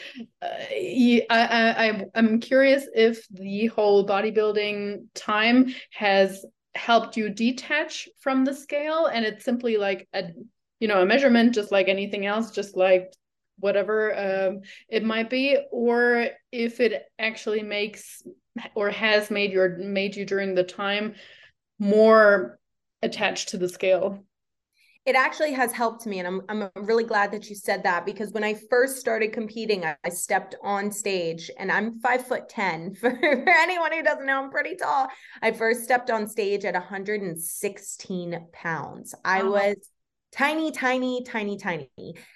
uh, 0.41 0.47
I, 0.49 1.25
I 1.29 2.05
i'm 2.15 2.39
curious 2.39 2.85
if 2.93 3.25
the 3.29 3.67
whole 3.67 4.05
bodybuilding 4.05 5.05
time 5.13 5.73
has 5.91 6.45
helped 6.75 7.15
you 7.15 7.29
detach 7.29 8.09
from 8.19 8.43
the 8.43 8.53
scale 8.53 9.05
and 9.05 9.25
it's 9.25 9.45
simply 9.45 9.77
like 9.77 10.07
a 10.13 10.23
you 10.83 10.89
know 10.89 11.01
a 11.01 11.05
measurement 11.05 11.55
just 11.55 11.71
like 11.71 11.87
anything 11.87 12.25
else 12.25 12.51
just 12.51 12.75
like 12.75 13.13
whatever 13.59 14.49
um, 14.49 14.59
it 14.89 15.01
might 15.01 15.29
be 15.29 15.57
or 15.71 16.27
if 16.51 16.81
it 16.81 17.03
actually 17.17 17.63
makes 17.63 18.21
or 18.75 18.89
has 18.89 19.31
made 19.31 19.53
your 19.53 19.77
made 19.77 20.13
you 20.13 20.25
during 20.25 20.53
the 20.53 20.63
time 20.63 21.15
more 21.79 22.59
attached 23.01 23.49
to 23.49 23.57
the 23.57 23.69
scale. 23.69 24.25
It 25.05 25.15
actually 25.15 25.53
has 25.53 25.71
helped 25.71 26.05
me 26.05 26.19
and 26.19 26.27
I'm 26.27 26.41
I'm 26.49 26.85
really 26.85 27.05
glad 27.05 27.31
that 27.31 27.49
you 27.49 27.55
said 27.55 27.83
that 27.83 28.05
because 28.05 28.33
when 28.33 28.43
I 28.43 28.53
first 28.69 28.97
started 28.97 29.31
competing 29.31 29.85
I, 29.85 29.95
I 30.03 30.09
stepped 30.09 30.55
on 30.63 30.91
stage 30.91 31.49
and 31.57 31.71
I'm 31.71 32.01
5 32.01 32.27
foot 32.27 32.49
10 32.49 32.95
for, 32.95 33.09
for 33.21 33.49
anyone 33.49 33.93
who 33.93 34.03
doesn't 34.03 34.25
know 34.25 34.43
I'm 34.43 34.51
pretty 34.51 34.75
tall. 34.75 35.07
I 35.41 35.53
first 35.53 35.85
stepped 35.85 36.11
on 36.11 36.27
stage 36.27 36.65
at 36.65 36.73
116 36.73 38.47
pounds. 38.51 39.15
I 39.23 39.43
was 39.43 39.77
tiny 40.33 40.71
tiny 40.71 41.23
tiny 41.23 41.57
tiny 41.57 41.89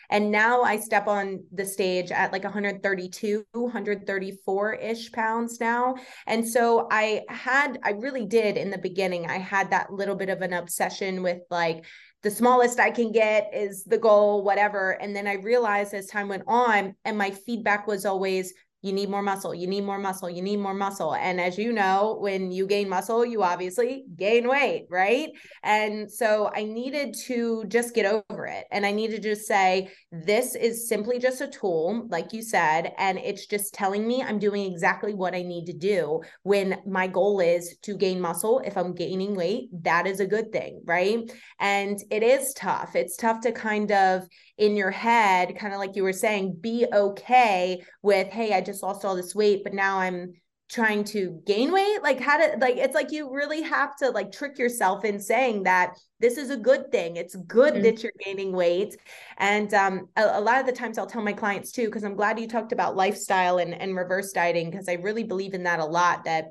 and 0.09 0.31
now 0.31 0.61
I 0.61 0.77
step 0.77 1.07
on 1.07 1.43
the 1.51 1.65
stage 1.65 2.11
at 2.11 2.31
like 2.31 2.43
132 2.43 3.43
134 3.51 4.73
ish 4.75 5.11
pounds 5.11 5.59
now 5.59 5.95
and 6.27 6.47
so 6.47 6.87
I 6.91 7.23
had 7.27 7.79
I 7.83 7.91
really 7.91 8.25
did 8.25 8.55
in 8.55 8.69
the 8.69 8.77
beginning 8.77 9.25
I 9.25 9.39
had 9.39 9.71
that 9.71 9.91
little 9.91 10.15
bit 10.15 10.29
of 10.29 10.41
an 10.41 10.53
obsession 10.53 11.23
with 11.23 11.39
like 11.49 11.85
the 12.23 12.31
smallest 12.31 12.79
I 12.79 12.89
can 12.89 13.11
get 13.11 13.51
is 13.53 13.83
the 13.83 13.97
goal, 13.97 14.43
whatever. 14.43 14.91
And 14.91 15.15
then 15.15 15.27
I 15.27 15.33
realized 15.33 15.93
as 15.93 16.07
time 16.07 16.27
went 16.27 16.43
on, 16.47 16.95
and 17.05 17.17
my 17.17 17.29
feedback 17.31 17.87
was 17.87 18.05
always, 18.05 18.53
you 18.81 18.93
need 18.93 19.09
more 19.09 19.21
muscle, 19.21 19.53
you 19.53 19.67
need 19.67 19.83
more 19.83 19.97
muscle, 19.97 20.29
you 20.29 20.41
need 20.41 20.57
more 20.57 20.73
muscle. 20.73 21.15
And 21.15 21.41
as 21.41 21.57
you 21.57 21.73
know, 21.73 22.17
when 22.19 22.51
you 22.51 22.67
gain 22.67 22.89
muscle, 22.89 23.25
you 23.25 23.41
obviously 23.41 24.05
gain 24.15 24.47
weight, 24.47 24.85
right? 24.89 25.29
And 25.63 26.11
so 26.11 26.51
I 26.55 26.63
needed 26.63 27.15
to 27.25 27.65
just 27.67 27.95
get 27.95 28.05
over 28.05 28.45
it. 28.45 28.65
And 28.71 28.85
I 28.85 28.91
needed 28.91 29.23
to 29.23 29.29
just 29.29 29.47
say, 29.47 29.89
this 30.11 30.55
is 30.55 30.87
simply 30.87 31.17
just 31.17 31.41
a 31.41 31.47
tool, 31.47 32.07
like 32.09 32.33
you 32.33 32.41
said, 32.41 32.93
and 32.97 33.17
it's 33.17 33.47
just 33.47 33.73
telling 33.73 34.07
me 34.07 34.21
I'm 34.21 34.39
doing 34.39 34.71
exactly 34.71 35.13
what 35.13 35.33
I 35.33 35.41
need 35.41 35.65
to 35.65 35.73
do 35.73 36.21
when 36.43 36.79
my 36.85 37.07
goal 37.07 37.39
is 37.39 37.77
to 37.81 37.97
gain 37.97 38.21
muscle. 38.21 38.61
If 38.63 38.77
I'm 38.77 38.93
gaining 38.93 39.35
weight, 39.35 39.69
that 39.83 40.05
is 40.05 40.19
a 40.19 40.27
good 40.27 40.51
thing, 40.51 40.81
right? 40.85 41.19
And 41.59 41.97
it 42.11 42.23
is 42.23 42.53
tough. 42.53 42.95
It's 42.95 43.17
tough 43.17 43.41
to 43.41 43.51
kind 43.51 43.91
of 43.91 44.27
in 44.57 44.75
your 44.75 44.91
head, 44.91 45.57
kind 45.57 45.73
of 45.73 45.79
like 45.79 45.95
you 45.95 46.03
were 46.03 46.13
saying, 46.13 46.57
be 46.59 46.85
okay 46.91 47.83
with, 48.01 48.27
hey, 48.27 48.53
I 48.53 48.61
just 48.61 48.83
lost 48.83 49.05
all 49.05 49.15
this 49.15 49.35
weight, 49.35 49.63
but 49.63 49.73
now 49.73 49.99
I'm 49.99 50.33
trying 50.69 51.03
to 51.05 51.41
gain 51.45 51.71
weight. 51.71 52.03
Like 52.03 52.19
how 52.19 52.37
to 52.37 52.57
like 52.59 52.75
it's 52.75 52.95
like 52.95 53.11
you 53.11 53.33
really 53.33 53.61
have 53.61 53.95
to 53.97 54.09
like 54.09 54.31
trick 54.31 54.57
yourself 54.57 55.05
in 55.05 55.19
saying 55.19 55.63
that 55.63 55.97
this 56.19 56.37
is 56.37 56.49
a 56.49 56.57
good 56.57 56.91
thing. 56.91 57.15
It's 57.15 57.35
good 57.35 57.73
mm-hmm. 57.73 57.83
that 57.83 58.03
you're 58.03 58.11
gaining 58.23 58.51
weight. 58.51 58.97
And 59.37 59.73
um 59.73 60.09
a, 60.17 60.39
a, 60.39 60.41
lot 60.41 60.59
of 60.59 60.65
the 60.65 60.73
times 60.73 60.97
i'll 60.97 61.07
tell 61.07 61.21
my 61.21 61.33
clients 61.33 61.71
too 61.71 61.85
because 61.85 62.03
i'm 62.03 62.15
glad 62.15 62.39
you 62.39 62.47
talked 62.47 62.71
about 62.71 62.95
lifestyle 62.95 63.59
and 63.59 63.73
and 63.73 63.95
reverse 63.95 64.31
dieting 64.31 64.69
because 64.69 64.89
i 64.89 64.93
really 64.93 65.23
believe 65.23 65.53
in 65.53 65.63
that 65.63 65.79
a 65.79 65.85
lot 65.85 66.23
that 66.25 66.45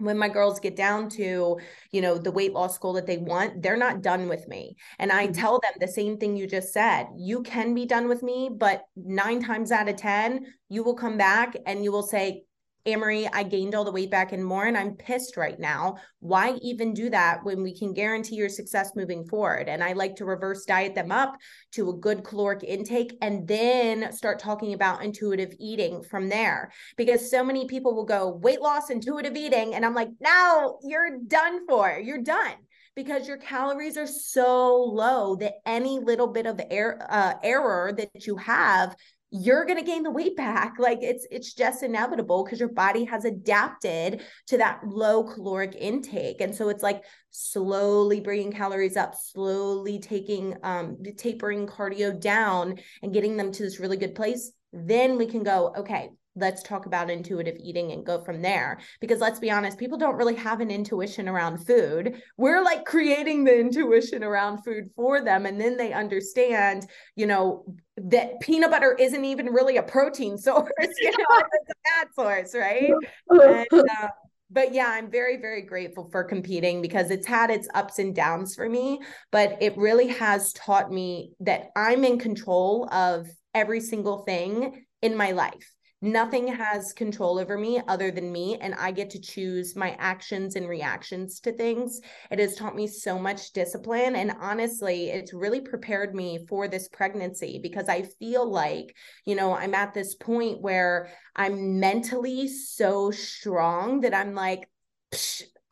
when 0.00 0.18
my 0.18 0.28
girls 0.28 0.60
get 0.60 0.76
down 0.76 1.08
to 1.08 1.58
you 1.92 2.00
know 2.00 2.18
the 2.18 2.30
weight 2.30 2.52
loss 2.52 2.78
goal 2.78 2.92
that 2.92 3.06
they 3.06 3.18
want 3.18 3.62
they're 3.62 3.76
not 3.76 4.02
done 4.02 4.28
with 4.28 4.46
me 4.48 4.76
and 4.98 5.12
i 5.12 5.24
mm-hmm. 5.24 5.32
tell 5.32 5.60
them 5.60 5.72
the 5.80 5.88
same 5.88 6.16
thing 6.16 6.36
you 6.36 6.46
just 6.46 6.72
said 6.72 7.06
you 7.16 7.42
can 7.42 7.74
be 7.74 7.86
done 7.86 8.08
with 8.08 8.22
me 8.22 8.50
but 8.52 8.84
9 8.96 9.42
times 9.42 9.72
out 9.72 9.88
of 9.88 9.96
10 9.96 10.46
you 10.68 10.82
will 10.82 10.94
come 10.94 11.16
back 11.16 11.56
and 11.66 11.84
you 11.84 11.92
will 11.92 12.02
say 12.02 12.44
Ann 12.86 13.00
Marie, 13.00 13.28
I 13.30 13.42
gained 13.42 13.74
all 13.74 13.84
the 13.84 13.92
weight 13.92 14.10
back 14.10 14.32
and 14.32 14.44
more, 14.44 14.64
and 14.64 14.76
I'm 14.76 14.94
pissed 14.94 15.36
right 15.36 15.58
now. 15.58 15.96
Why 16.20 16.54
even 16.62 16.94
do 16.94 17.10
that 17.10 17.44
when 17.44 17.62
we 17.62 17.76
can 17.76 17.92
guarantee 17.92 18.36
your 18.36 18.48
success 18.48 18.92
moving 18.96 19.24
forward? 19.26 19.68
And 19.68 19.84
I 19.84 19.92
like 19.92 20.16
to 20.16 20.24
reverse 20.24 20.64
diet 20.64 20.94
them 20.94 21.12
up 21.12 21.36
to 21.72 21.90
a 21.90 21.96
good 21.96 22.24
caloric 22.24 22.62
intake 22.62 23.18
and 23.20 23.46
then 23.46 24.12
start 24.12 24.38
talking 24.38 24.72
about 24.72 25.04
intuitive 25.04 25.52
eating 25.58 26.02
from 26.02 26.30
there. 26.30 26.72
Because 26.96 27.30
so 27.30 27.44
many 27.44 27.66
people 27.66 27.94
will 27.94 28.06
go, 28.06 28.30
weight 28.30 28.62
loss, 28.62 28.88
intuitive 28.88 29.36
eating. 29.36 29.74
And 29.74 29.84
I'm 29.84 29.94
like, 29.94 30.10
no, 30.20 30.78
you're 30.82 31.18
done 31.26 31.66
for. 31.66 32.00
You're 32.02 32.22
done 32.22 32.54
because 32.96 33.28
your 33.28 33.36
calories 33.36 33.96
are 33.96 34.06
so 34.06 34.74
low 34.76 35.36
that 35.36 35.54
any 35.66 35.98
little 35.98 36.26
bit 36.28 36.46
of 36.46 36.60
air, 36.70 37.06
uh, 37.10 37.34
error 37.42 37.92
that 37.96 38.26
you 38.26 38.36
have 38.36 38.94
you're 39.30 39.64
going 39.64 39.78
to 39.78 39.84
gain 39.84 40.02
the 40.02 40.10
weight 40.10 40.36
back. 40.36 40.74
Like 40.78 40.98
it's 41.02 41.26
it's 41.30 41.54
just 41.54 41.82
inevitable 41.82 42.44
because 42.44 42.58
your 42.58 42.68
body 42.68 43.04
has 43.04 43.24
adapted 43.24 44.22
to 44.48 44.58
that 44.58 44.80
low 44.84 45.24
caloric 45.24 45.76
intake. 45.78 46.40
And 46.40 46.54
so 46.54 46.68
it's 46.68 46.82
like 46.82 47.04
slowly 47.30 48.20
bringing 48.20 48.50
calories 48.50 48.96
up 48.96 49.14
slowly 49.14 50.00
taking 50.00 50.56
um 50.64 50.96
tapering 51.16 51.66
cardio 51.66 52.18
down 52.18 52.78
and 53.02 53.12
getting 53.12 53.36
them 53.36 53.52
to 53.52 53.62
this 53.62 53.78
really 53.78 53.96
good 53.96 54.14
place. 54.14 54.52
Then 54.72 55.16
we 55.16 55.26
can 55.26 55.42
go 55.42 55.74
okay 55.78 56.10
let's 56.40 56.62
talk 56.62 56.86
about 56.86 57.10
intuitive 57.10 57.56
eating 57.60 57.92
and 57.92 58.04
go 58.04 58.22
from 58.24 58.42
there. 58.42 58.78
Because 59.00 59.20
let's 59.20 59.38
be 59.38 59.50
honest 59.50 59.78
people 59.78 59.98
don't 59.98 60.16
really 60.16 60.34
have 60.36 60.60
an 60.60 60.70
intuition 60.70 61.28
around 61.28 61.58
food. 61.66 62.22
We're 62.36 62.62
like 62.62 62.84
creating 62.84 63.44
the 63.44 63.58
intuition 63.58 64.24
around 64.24 64.64
food 64.64 64.90
for 64.96 65.22
them 65.22 65.46
and 65.46 65.60
then 65.60 65.76
they 65.76 65.92
understand 65.92 66.86
you 67.16 67.26
know 67.26 67.64
that 67.96 68.40
peanut 68.40 68.70
butter 68.70 68.96
isn't 68.98 69.24
even 69.24 69.46
really 69.46 69.76
a 69.76 69.82
protein 69.82 70.38
source 70.38 70.70
you 70.78 71.10
know 71.10 71.42
it's 71.52 71.70
a 71.70 71.90
fat 71.90 72.08
source 72.14 72.54
right? 72.54 72.92
And, 73.28 73.66
uh, 73.72 74.08
but 74.50 74.74
yeah, 74.74 74.88
I'm 74.88 75.10
very, 75.10 75.36
very 75.36 75.62
grateful 75.62 76.08
for 76.10 76.24
competing 76.24 76.82
because 76.82 77.10
it's 77.10 77.26
had 77.26 77.50
its 77.50 77.68
ups 77.74 77.98
and 77.98 78.14
downs 78.14 78.54
for 78.54 78.68
me, 78.68 79.00
but 79.30 79.56
it 79.60 79.76
really 79.76 80.08
has 80.08 80.52
taught 80.52 80.90
me 80.90 81.32
that 81.40 81.68
I'm 81.76 82.04
in 82.04 82.18
control 82.18 82.88
of 82.92 83.28
every 83.54 83.80
single 83.80 84.24
thing 84.24 84.84
in 85.02 85.16
my 85.16 85.30
life. 85.32 85.72
Nothing 86.02 86.48
has 86.48 86.94
control 86.94 87.38
over 87.38 87.58
me 87.58 87.82
other 87.86 88.10
than 88.10 88.32
me, 88.32 88.56
and 88.58 88.74
I 88.74 88.90
get 88.90 89.10
to 89.10 89.20
choose 89.20 89.76
my 89.76 89.96
actions 89.98 90.56
and 90.56 90.66
reactions 90.66 91.40
to 91.40 91.52
things. 91.52 92.00
It 92.30 92.38
has 92.38 92.54
taught 92.54 92.74
me 92.74 92.86
so 92.86 93.18
much 93.18 93.52
discipline. 93.52 94.16
And 94.16 94.32
honestly, 94.40 95.10
it's 95.10 95.34
really 95.34 95.60
prepared 95.60 96.14
me 96.14 96.46
for 96.48 96.68
this 96.68 96.88
pregnancy 96.88 97.60
because 97.62 97.90
I 97.90 98.02
feel 98.18 98.50
like, 98.50 98.96
you 99.26 99.34
know, 99.34 99.54
I'm 99.54 99.74
at 99.74 99.92
this 99.92 100.14
point 100.14 100.62
where 100.62 101.10
I'm 101.36 101.80
mentally 101.80 102.48
so 102.48 103.10
strong 103.10 104.00
that 104.00 104.14
I'm 104.14 104.34
like, 104.34 104.70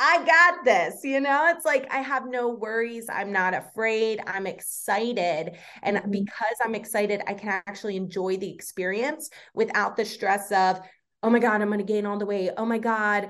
I 0.00 0.24
got 0.24 0.64
this. 0.64 1.02
You 1.02 1.20
know, 1.20 1.52
it's 1.54 1.64
like 1.64 1.92
I 1.92 1.98
have 1.98 2.28
no 2.28 2.48
worries. 2.48 3.06
I'm 3.08 3.32
not 3.32 3.54
afraid. 3.54 4.20
I'm 4.26 4.46
excited. 4.46 5.56
And 5.82 5.96
mm-hmm. 5.96 6.10
because 6.10 6.56
I'm 6.64 6.74
excited, 6.74 7.20
I 7.26 7.34
can 7.34 7.48
actually 7.66 7.96
enjoy 7.96 8.36
the 8.36 8.50
experience 8.50 9.30
without 9.54 9.96
the 9.96 10.04
stress 10.04 10.52
of, 10.52 10.80
oh 11.22 11.30
my 11.30 11.38
god 11.38 11.60
i'm 11.60 11.68
going 11.68 11.78
to 11.78 11.84
gain 11.84 12.06
all 12.06 12.18
the 12.18 12.26
weight. 12.26 12.50
Oh 12.56 12.64
my 12.64 12.78
god 12.78 13.28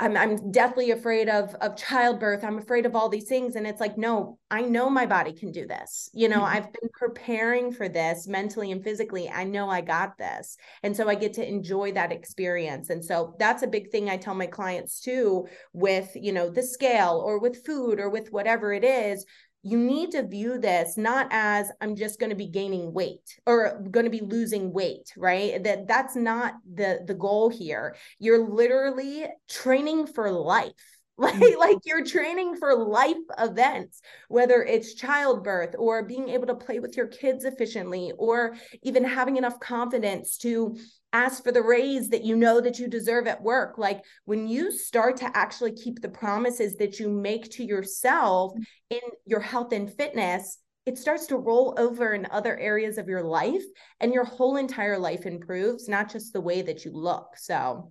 i'm 0.00 0.16
i'm 0.16 0.50
deathly 0.52 0.90
afraid 0.90 1.28
of 1.28 1.54
of 1.56 1.76
childbirth. 1.76 2.44
I'm 2.44 2.58
afraid 2.58 2.86
of 2.86 2.94
all 2.94 3.08
these 3.08 3.28
things. 3.28 3.56
And 3.56 3.66
it's 3.66 3.80
like 3.80 3.98
no 3.98 4.38
i 4.50 4.62
know 4.62 4.88
my 4.90 5.06
body 5.06 5.32
can 5.32 5.52
do 5.52 5.66
this. 5.66 6.10
You 6.12 6.28
know 6.28 6.36
mm-hmm. 6.36 6.56
i've 6.56 6.72
been 6.72 6.90
preparing 6.92 7.72
for 7.72 7.88
this 7.88 8.26
mentally 8.26 8.72
and 8.72 8.82
physically. 8.82 9.28
I 9.28 9.44
know 9.44 9.68
i 9.68 9.80
got 9.80 10.18
this. 10.18 10.56
And 10.82 10.96
so 10.96 11.08
i 11.08 11.14
get 11.14 11.34
to 11.34 11.48
enjoy 11.48 11.92
that 11.92 12.12
experience. 12.12 12.90
And 12.90 13.04
so 13.04 13.34
that's 13.38 13.62
a 13.62 13.68
big 13.68 13.90
thing 13.90 14.08
i 14.08 14.16
tell 14.16 14.34
my 14.34 14.46
clients 14.46 15.00
too 15.00 15.46
with 15.72 16.10
you 16.14 16.32
know 16.32 16.50
the 16.50 16.62
scale 16.62 17.22
or 17.24 17.38
with 17.38 17.64
food 17.64 18.00
or 18.00 18.10
with 18.10 18.32
whatever 18.32 18.72
it 18.72 18.84
is 18.84 19.24
you 19.62 19.76
need 19.76 20.12
to 20.12 20.26
view 20.26 20.58
this 20.58 20.96
not 20.96 21.26
as 21.30 21.70
i'm 21.80 21.96
just 21.96 22.18
going 22.18 22.30
to 22.30 22.36
be 22.36 22.46
gaining 22.46 22.92
weight 22.92 23.38
or 23.46 23.80
going 23.90 24.04
to 24.04 24.10
be 24.10 24.20
losing 24.20 24.72
weight 24.72 25.12
right? 25.18 25.62
That 25.62 25.86
that's 25.86 26.16
not 26.16 26.54
the 26.74 27.00
the 27.06 27.14
goal 27.14 27.48
here. 27.48 27.96
You're 28.18 28.48
literally 28.48 29.26
training 29.48 30.06
for 30.06 30.30
life 30.30 30.97
like 31.20 31.34
mm. 31.34 31.58
like 31.58 31.78
you're 31.84 32.04
training 32.04 32.56
for 32.56 32.76
life 32.76 33.16
events 33.38 34.00
whether 34.28 34.62
it's 34.62 34.94
childbirth 34.94 35.74
or 35.76 36.04
being 36.04 36.28
able 36.28 36.46
to 36.46 36.54
play 36.54 36.78
with 36.78 36.96
your 36.96 37.08
kids 37.08 37.44
efficiently 37.44 38.12
or 38.18 38.56
even 38.84 39.02
having 39.02 39.36
enough 39.36 39.58
confidence 39.58 40.38
to 40.38 40.76
ask 41.12 41.42
for 41.42 41.50
the 41.50 41.62
raise 41.62 42.08
that 42.10 42.22
you 42.22 42.36
know 42.36 42.60
that 42.60 42.78
you 42.78 42.86
deserve 42.86 43.26
at 43.26 43.42
work 43.42 43.78
like 43.78 44.00
when 44.26 44.46
you 44.46 44.70
start 44.70 45.16
to 45.16 45.36
actually 45.36 45.72
keep 45.72 46.00
the 46.00 46.08
promises 46.08 46.76
that 46.76 47.00
you 47.00 47.08
make 47.08 47.50
to 47.50 47.64
yourself 47.64 48.52
mm. 48.54 48.62
in 48.90 49.00
your 49.26 49.40
health 49.40 49.72
and 49.72 49.92
fitness 49.94 50.58
it 50.86 50.96
starts 50.96 51.26
to 51.26 51.36
roll 51.36 51.74
over 51.76 52.14
in 52.14 52.28
other 52.30 52.56
areas 52.56 52.96
of 52.96 53.08
your 53.08 53.24
life 53.24 53.64
and 53.98 54.14
your 54.14 54.24
whole 54.24 54.56
entire 54.56 54.98
life 54.98 55.26
improves 55.26 55.88
not 55.88 56.10
just 56.10 56.32
the 56.32 56.40
way 56.40 56.62
that 56.62 56.84
you 56.84 56.92
look 56.92 57.30
so 57.36 57.90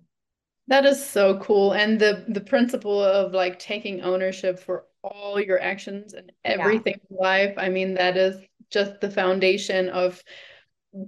that 0.68 0.84
is 0.84 1.04
so 1.04 1.38
cool. 1.38 1.72
And 1.72 1.98
the 1.98 2.24
the 2.28 2.40
principle 2.40 3.02
of 3.02 3.32
like 3.32 3.58
taking 3.58 4.02
ownership 4.02 4.58
for 4.60 4.84
all 5.02 5.40
your 5.40 5.60
actions 5.60 6.14
and 6.14 6.30
everything 6.44 7.00
yeah. 7.10 7.16
in 7.16 7.22
life. 7.22 7.54
I 7.58 7.68
mean, 7.68 7.94
that 7.94 8.16
is 8.16 8.40
just 8.70 9.00
the 9.00 9.10
foundation 9.10 9.88
of 9.88 10.22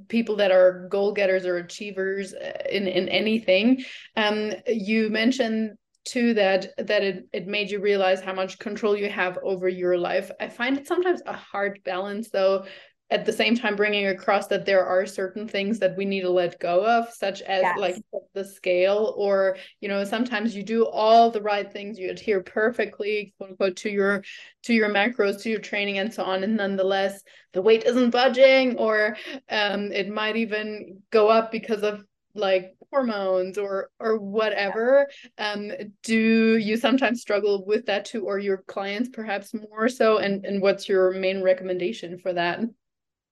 people 0.09 0.37
that 0.37 0.51
are 0.51 0.89
goal 0.89 1.13
getters 1.13 1.47
or 1.47 1.57
achievers 1.57 2.35
uh, 2.35 2.63
in 2.71 2.87
in 2.87 3.09
anything. 3.09 3.85
Um 4.17 4.53
you 4.67 5.11
mentioned 5.11 5.77
too 6.05 6.35
that 6.35 6.69
that 6.79 7.03
it, 7.03 7.29
it 7.33 7.47
made 7.47 7.71
you 7.71 7.81
realize 7.81 8.21
how 8.21 8.33
much 8.33 8.59
control 8.59 8.97
you 8.97 9.11
have 9.11 9.39
over 9.43 9.69
your 9.69 9.99
life 9.99 10.31
i 10.41 10.49
find 10.49 10.79
it 10.79 10.87
sometimes 10.87 11.21
a 11.27 11.33
hard 11.35 11.79
balance 11.85 12.31
though 12.31 12.65
at 13.11 13.25
the 13.25 13.33
same 13.33 13.57
time 13.57 13.75
bringing 13.75 14.07
across 14.07 14.47
that 14.47 14.65
there 14.65 14.85
are 14.87 15.05
certain 15.05 15.49
things 15.49 15.79
that 15.79 15.97
we 15.97 16.05
need 16.05 16.21
to 16.21 16.31
let 16.31 16.61
go 16.61 16.85
of 16.87 17.13
such 17.13 17.43
as 17.43 17.63
yes. 17.63 17.79
like 17.79 17.97
the 18.35 18.45
scale 18.45 19.15
or 19.17 19.57
you 19.81 19.89
know 19.89 20.05
sometimes 20.05 20.55
you 20.55 20.63
do 20.63 20.87
all 20.87 21.31
the 21.31 21.43
right 21.43 21.73
things 21.73 21.99
you 21.99 22.11
adhere 22.11 22.43
perfectly 22.43 23.35
quote 23.37 23.51
unquote 23.51 23.77
to 23.77 23.91
your 23.91 24.23
to 24.63 24.73
your 24.73 24.89
macros 24.89 25.43
to 25.43 25.51
your 25.51 25.61
training 25.61 25.99
and 25.99 26.13
so 26.13 26.23
on 26.23 26.45
and 26.45 26.57
nonetheless 26.57 27.23
the 27.53 27.63
weight 27.63 27.85
isn't 27.85 28.11
budging 28.11 28.77
or 28.77 29.17
um, 29.51 29.91
it 29.93 30.09
might 30.09 30.37
even 30.37 31.03
go 31.11 31.29
up 31.29 31.51
because 31.51 31.83
of 31.83 32.05
like 32.35 32.75
hormones 32.93 33.59
or 33.59 33.91
or 33.99 34.19
whatever. 34.19 35.09
Um 35.39 35.73
do 36.03 36.57
you 36.57 36.77
sometimes 36.77 37.21
struggle 37.21 37.65
with 37.67 37.87
that 37.87 38.05
too 38.05 38.25
or 38.25 38.39
your 38.39 38.59
clients 38.69 39.09
perhaps 39.09 39.53
more 39.53 39.89
so? 39.89 40.19
And 40.19 40.45
and 40.45 40.63
what's 40.63 40.89
your 40.89 41.13
main 41.13 41.43
recommendation 41.43 42.19
for 42.19 42.33
that 42.33 42.61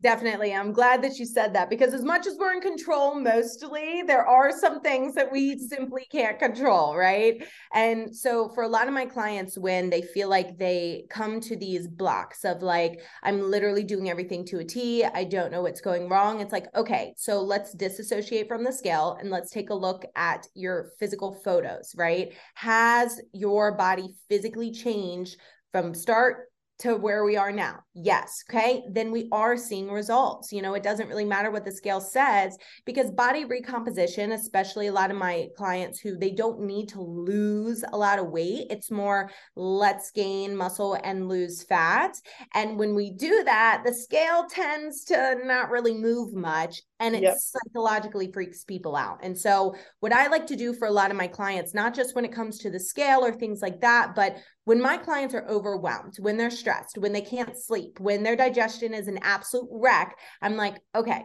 Definitely. 0.01 0.55
I'm 0.55 0.73
glad 0.73 1.03
that 1.03 1.19
you 1.19 1.27
said 1.27 1.53
that 1.55 1.69
because 1.69 1.93
as 1.93 2.05
much 2.05 2.29
as 2.29 2.37
we're 2.39 2.53
in 2.53 2.61
control 2.61 3.17
mostly, 3.19 4.03
there 4.07 4.25
are 4.25 4.53
some 4.57 4.81
things 4.81 5.13
that 5.17 5.33
we 5.33 5.59
simply 5.59 6.07
can't 6.13 6.39
control, 6.39 6.97
right? 6.97 7.45
And 7.75 8.15
so 8.15 8.49
for 8.51 8.63
a 8.63 8.69
lot 8.69 8.87
of 8.87 8.95
my 8.95 9.07
clients 9.07 9.59
when 9.59 9.91
they 9.91 10.03
feel 10.03 10.29
like 10.29 10.57
they 10.57 11.07
come 11.11 11.41
to 11.41 11.57
these 11.57 11.89
blocks 11.89 12.45
of 12.45 12.63
like 12.63 13.01
I'm 13.25 13.41
literally 13.51 13.83
doing 13.83 14.09
everything 14.09 14.45
to 14.47 14.61
a 14.61 14.65
T, 14.65 15.05
I 15.05 15.25
don't 15.25 15.51
know 15.51 15.63
what's 15.63 15.81
going 15.81 16.09
wrong, 16.09 16.41
it's 16.41 16.53
like, 16.53 16.67
okay, 16.77 17.13
so 17.17 17.43
let's 17.43 17.73
disassociate 17.73 18.47
from 18.47 18.63
the 18.63 18.73
scale 18.73 19.17
and 19.19 19.31
let's 19.31 19.51
take 19.51 19.71
a 19.71 19.75
look 19.75 20.05
at 20.15 20.47
your 20.55 20.93
physical 21.01 21.35
photos, 21.43 21.93
right? 21.97 22.33
Has 22.55 23.21
your 23.33 23.73
body 23.77 24.15
physically 24.29 24.71
changed 24.71 25.39
from 25.73 25.93
start 25.93 26.48
to 26.81 26.97
where 26.97 27.25
we 27.25 27.37
are 27.37 27.53
now? 27.53 27.81
Yes. 27.95 28.45
Okay. 28.49 28.85
Then 28.91 29.11
we 29.11 29.29
are 29.33 29.57
seeing 29.57 29.91
results. 29.91 30.53
You 30.53 30.63
know, 30.63 30.75
it 30.75 30.83
doesn't 30.83 31.09
really 31.09 31.25
matter 31.25 31.51
what 31.51 31.65
the 31.65 31.73
scale 31.73 32.01
says 32.01 32.57
because 32.85 33.11
body 33.11 33.45
recomposition, 33.45 34.33
especially 34.33 34.87
a 34.87 34.93
lot 34.93 35.11
of 35.11 35.17
my 35.17 35.49
clients 35.57 35.99
who 36.01 36.17
they 36.17 36.31
don't 36.31 36.61
need 36.61 36.89
to 36.91 37.01
lose 37.01 37.85
a 37.93 37.97
lot 37.97 38.19
of 38.19 38.31
weight, 38.31 38.67
it's 38.71 38.91
more 38.91 39.31
let's 39.57 40.11
gain 40.13 40.57
muscle 40.57 40.99
and 41.03 41.29
lose 41.29 41.63
fat. 41.65 42.17
And 42.55 42.79
when 42.79 42.95
we 42.95 43.11
do 43.11 43.43
that, 43.45 43.83
the 43.85 43.95
scale 43.95 44.47
tends 44.49 45.05
to 45.07 45.37
not 45.45 45.71
really 45.71 45.95
move 45.95 46.35
much 46.35 46.83
and 47.01 47.15
it 47.15 47.23
yep. 47.23 47.37
psychologically 47.39 48.31
freaks 48.33 48.65
people 48.65 48.97
out. 48.97 49.21
And 49.23 49.37
so, 49.37 49.75
what 50.01 50.13
I 50.13 50.27
like 50.29 50.47
to 50.49 50.57
do 50.57 50.73
for 50.73 50.89
a 50.89 50.93
lot 50.93 51.11
of 51.11 51.17
my 51.17 51.27
clients, 51.27 51.75
not 51.75 51.95
just 51.95 52.15
when 52.15 52.25
it 52.25 52.33
comes 52.33 52.59
to 52.59 52.71
the 52.71 52.81
scale 52.81 53.25
or 53.25 53.33
things 53.33 53.63
like 53.63 53.81
that, 53.81 54.15
but 54.15 54.37
when 54.69 54.83
my 54.83 54.99
clients 54.99 55.35
are 55.35 55.49
overwhelmed, 55.49 56.17
when 56.19 56.37
they're 56.37 56.51
stressed, 56.51 56.99
when 56.99 57.15
they 57.15 57.23
can't 57.23 57.57
sleep, 57.57 57.99
when 58.01 58.23
their 58.23 58.37
digestion 58.37 58.93
is 58.93 59.09
an 59.09 59.19
absolute 59.23 59.67
wreck, 59.73 60.15
I'm 60.43 60.57
like, 60.57 60.75
okay, 60.95 61.23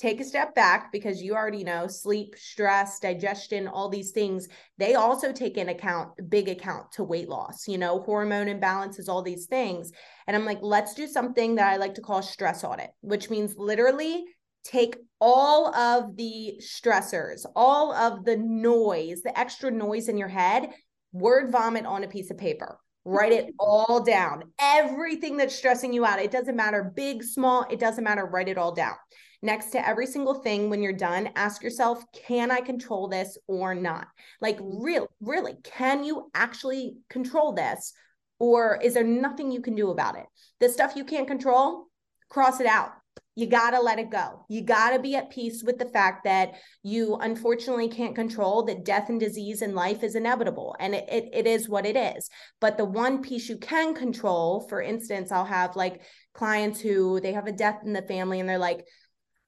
take 0.00 0.20
a 0.20 0.24
step 0.24 0.56
back 0.56 0.90
because 0.90 1.22
you 1.22 1.36
already 1.36 1.62
know 1.62 1.86
sleep, 1.86 2.34
stress, 2.36 2.98
digestion, 2.98 3.68
all 3.68 3.88
these 3.88 4.10
things, 4.10 4.48
they 4.76 4.96
also 4.96 5.30
take 5.30 5.56
in 5.56 5.68
account, 5.68 6.08
big 6.28 6.48
account 6.48 6.90
to 6.90 7.04
weight 7.04 7.28
loss, 7.28 7.68
you 7.68 7.78
know, 7.78 8.00
hormone 8.00 8.48
imbalances, 8.48 9.08
all 9.08 9.22
these 9.22 9.46
things. 9.46 9.92
And 10.26 10.36
I'm 10.36 10.44
like, 10.44 10.58
let's 10.60 10.94
do 10.94 11.06
something 11.06 11.54
that 11.54 11.72
I 11.72 11.76
like 11.76 11.94
to 11.94 12.00
call 12.00 12.22
stress 12.22 12.64
audit, 12.64 12.90
which 13.02 13.30
means 13.30 13.54
literally 13.56 14.24
take 14.64 14.96
all 15.20 15.72
of 15.76 16.16
the 16.16 16.60
stressors, 16.60 17.46
all 17.54 17.92
of 17.92 18.24
the 18.24 18.36
noise, 18.36 19.22
the 19.22 19.38
extra 19.38 19.70
noise 19.70 20.08
in 20.08 20.18
your 20.18 20.28
head, 20.28 20.70
word 21.12 21.50
vomit 21.50 21.86
on 21.86 22.04
a 22.04 22.08
piece 22.08 22.30
of 22.30 22.38
paper. 22.38 22.78
Write 23.04 23.32
it 23.32 23.54
all 23.58 24.02
down. 24.02 24.44
Everything 24.60 25.36
that's 25.36 25.54
stressing 25.54 25.92
you 25.92 26.04
out. 26.04 26.20
It 26.20 26.30
doesn't 26.30 26.56
matter, 26.56 26.92
big, 26.94 27.22
small, 27.22 27.66
it 27.70 27.80
doesn't 27.80 28.04
matter. 28.04 28.26
Write 28.26 28.48
it 28.48 28.58
all 28.58 28.72
down. 28.72 28.94
Next 29.42 29.70
to 29.70 29.88
every 29.88 30.06
single 30.06 30.34
thing, 30.34 30.68
when 30.68 30.82
you're 30.82 30.92
done, 30.92 31.30
ask 31.34 31.62
yourself, 31.62 32.04
can 32.12 32.50
I 32.50 32.60
control 32.60 33.08
this 33.08 33.38
or 33.46 33.74
not? 33.74 34.06
Like, 34.40 34.58
mm-hmm. 34.58 34.82
really, 34.82 35.06
really, 35.20 35.54
can 35.64 36.04
you 36.04 36.30
actually 36.34 36.96
control 37.08 37.52
this? 37.52 37.94
Or 38.38 38.78
is 38.82 38.94
there 38.94 39.04
nothing 39.04 39.50
you 39.50 39.62
can 39.62 39.74
do 39.74 39.90
about 39.90 40.16
it? 40.16 40.26
The 40.60 40.68
stuff 40.68 40.94
you 40.94 41.04
can't 41.04 41.26
control, 41.26 41.86
cross 42.28 42.60
it 42.60 42.66
out 42.66 42.92
you 43.36 43.46
got 43.46 43.70
to 43.70 43.80
let 43.80 43.98
it 43.98 44.10
go. 44.10 44.44
You 44.48 44.62
got 44.62 44.90
to 44.90 44.98
be 44.98 45.14
at 45.14 45.30
peace 45.30 45.62
with 45.64 45.78
the 45.78 45.88
fact 45.88 46.24
that 46.24 46.54
you 46.82 47.16
unfortunately 47.16 47.88
can't 47.88 48.14
control 48.14 48.64
that 48.64 48.84
death 48.84 49.08
and 49.08 49.20
disease 49.20 49.62
in 49.62 49.74
life 49.74 50.02
is 50.02 50.14
inevitable 50.16 50.76
and 50.80 50.94
it, 50.94 51.08
it, 51.08 51.28
it 51.32 51.46
is 51.46 51.68
what 51.68 51.86
it 51.86 51.96
is. 51.96 52.28
But 52.60 52.76
the 52.76 52.84
one 52.84 53.22
piece 53.22 53.48
you 53.48 53.56
can 53.56 53.94
control, 53.94 54.66
for 54.68 54.82
instance, 54.82 55.30
I'll 55.30 55.44
have 55.44 55.76
like 55.76 56.02
clients 56.34 56.80
who 56.80 57.20
they 57.20 57.32
have 57.32 57.46
a 57.46 57.52
death 57.52 57.80
in 57.84 57.92
the 57.92 58.02
family 58.02 58.40
and 58.40 58.48
they're 58.48 58.58
like, 58.58 58.84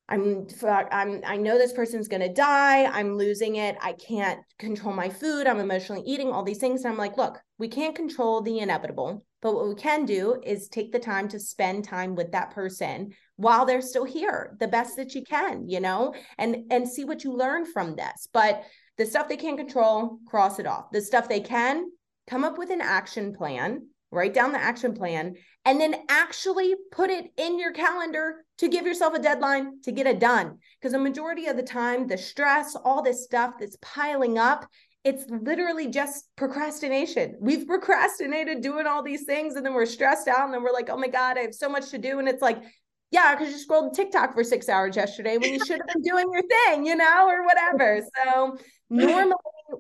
I'm 0.09 0.47
I'm 0.91 1.23
I 1.25 1.37
know 1.37 1.57
this 1.57 1.73
person's 1.73 2.09
going 2.09 2.23
to 2.23 2.33
die. 2.33 2.85
I'm 2.85 3.17
losing 3.17 3.57
it. 3.57 3.77
I 3.81 3.95
can't 3.95 4.41
control 4.59 4.95
my 4.95 5.09
food. 5.09 5.47
I'm 5.47 5.61
emotionally 5.61 6.03
eating 6.07 6.31
all 6.31 6.43
these 6.43 6.59
things. 6.59 6.85
And 6.85 6.93
I'm 6.93 6.99
like, 6.99 7.17
look, 7.17 7.39
we 7.59 7.69
can't 7.69 7.97
control 7.97 8.43
the 8.43 8.59
inevitable, 8.59 9.25
but 9.43 9.55
what 9.55 9.69
we 9.69 9.75
can 9.75 10.07
do 10.07 10.41
is 10.43 10.69
take 10.69 10.93
the 10.93 10.99
time 10.99 11.29
to 11.29 11.41
spend 11.41 11.85
time 11.85 12.15
with 12.15 12.33
that 12.33 12.53
person 12.53 13.13
while 13.37 13.67
they're 13.67 13.83
still 13.83 14.05
here, 14.05 14.57
the 14.61 14.69
best 14.69 14.97
that 14.97 15.15
you 15.15 15.25
can, 15.25 15.69
you 15.69 15.81
know, 15.81 16.15
and 16.39 16.57
and 16.71 16.89
see 16.89 17.05
what 17.05 17.25
you 17.25 17.37
learn 17.37 17.67
from 17.67 17.97
this. 17.97 18.29
But 18.33 18.63
the 18.97 19.05
stuff 19.05 19.29
they 19.29 19.37
can't 19.37 19.59
control, 19.59 20.19
cross 20.27 20.59
it 20.59 20.67
off. 20.67 20.93
The 20.93 21.01
stuff 21.01 21.29
they 21.29 21.41
can, 21.41 21.91
come 22.29 22.45
up 22.45 22.57
with 22.57 22.71
an 22.71 22.81
action 22.81 23.35
plan, 23.35 23.89
write 24.13 24.33
down 24.33 24.53
the 24.53 24.63
action 24.63 24.95
plan, 24.95 25.35
and 25.65 25.81
then 25.81 25.97
actually 26.09 26.75
put 26.93 27.11
it 27.11 27.33
in 27.37 27.59
your 27.59 27.73
calendar 27.73 28.45
to 28.59 28.69
give 28.69 28.87
yourself 28.87 29.15
a 29.15 29.19
deadline 29.19 29.81
to 29.83 29.91
get 29.91 30.07
it 30.07 30.21
done. 30.21 30.59
Because 30.79 30.93
the 30.93 30.99
majority 30.99 31.47
of 31.47 31.57
the 31.57 31.63
time, 31.65 32.07
the 32.07 32.19
stress, 32.19 32.77
all 32.77 33.03
this 33.03 33.25
stuff 33.25 33.55
that's 33.59 33.77
piling 33.81 34.39
up, 34.39 34.69
it's 35.05 35.25
literally 35.29 35.89
just 35.89 36.27
procrastination. 36.37 37.37
We've 37.41 37.67
procrastinated 37.67 38.61
doing 38.61 38.87
all 38.87 39.03
these 39.03 39.25
things 39.25 39.57
and 39.57 39.67
then 39.67 39.75
we're 39.75 39.87
stressed 39.87 40.29
out 40.29 40.45
and 40.45 40.55
then 40.55 40.63
we're 40.63 40.73
like, 40.73 40.91
oh 40.91 40.97
my 40.97 41.09
God, 41.09 41.37
I 41.37 41.41
have 41.41 41.55
so 41.55 41.69
much 41.69 41.91
to 41.91 41.99
do. 41.99 42.19
And 42.21 42.29
it's 42.29 42.43
like, 42.43 42.63
yeah, 43.11 43.35
because 43.35 43.53
you 43.53 43.59
scrolled 43.59 43.95
TikTok 43.95 44.33
for 44.33 44.45
six 44.45 44.69
hours 44.69 44.95
yesterday 44.97 45.39
when 45.39 45.53
you 45.53 45.59
should 45.67 45.81
have 45.81 45.89
been 45.93 46.03
doing 46.03 46.33
your 46.33 46.43
thing, 46.43 46.87
you 46.87 46.95
know, 46.95 47.29
or 47.29 47.45
whatever. 47.45 48.01
So 48.25 48.57
normally 48.91 49.35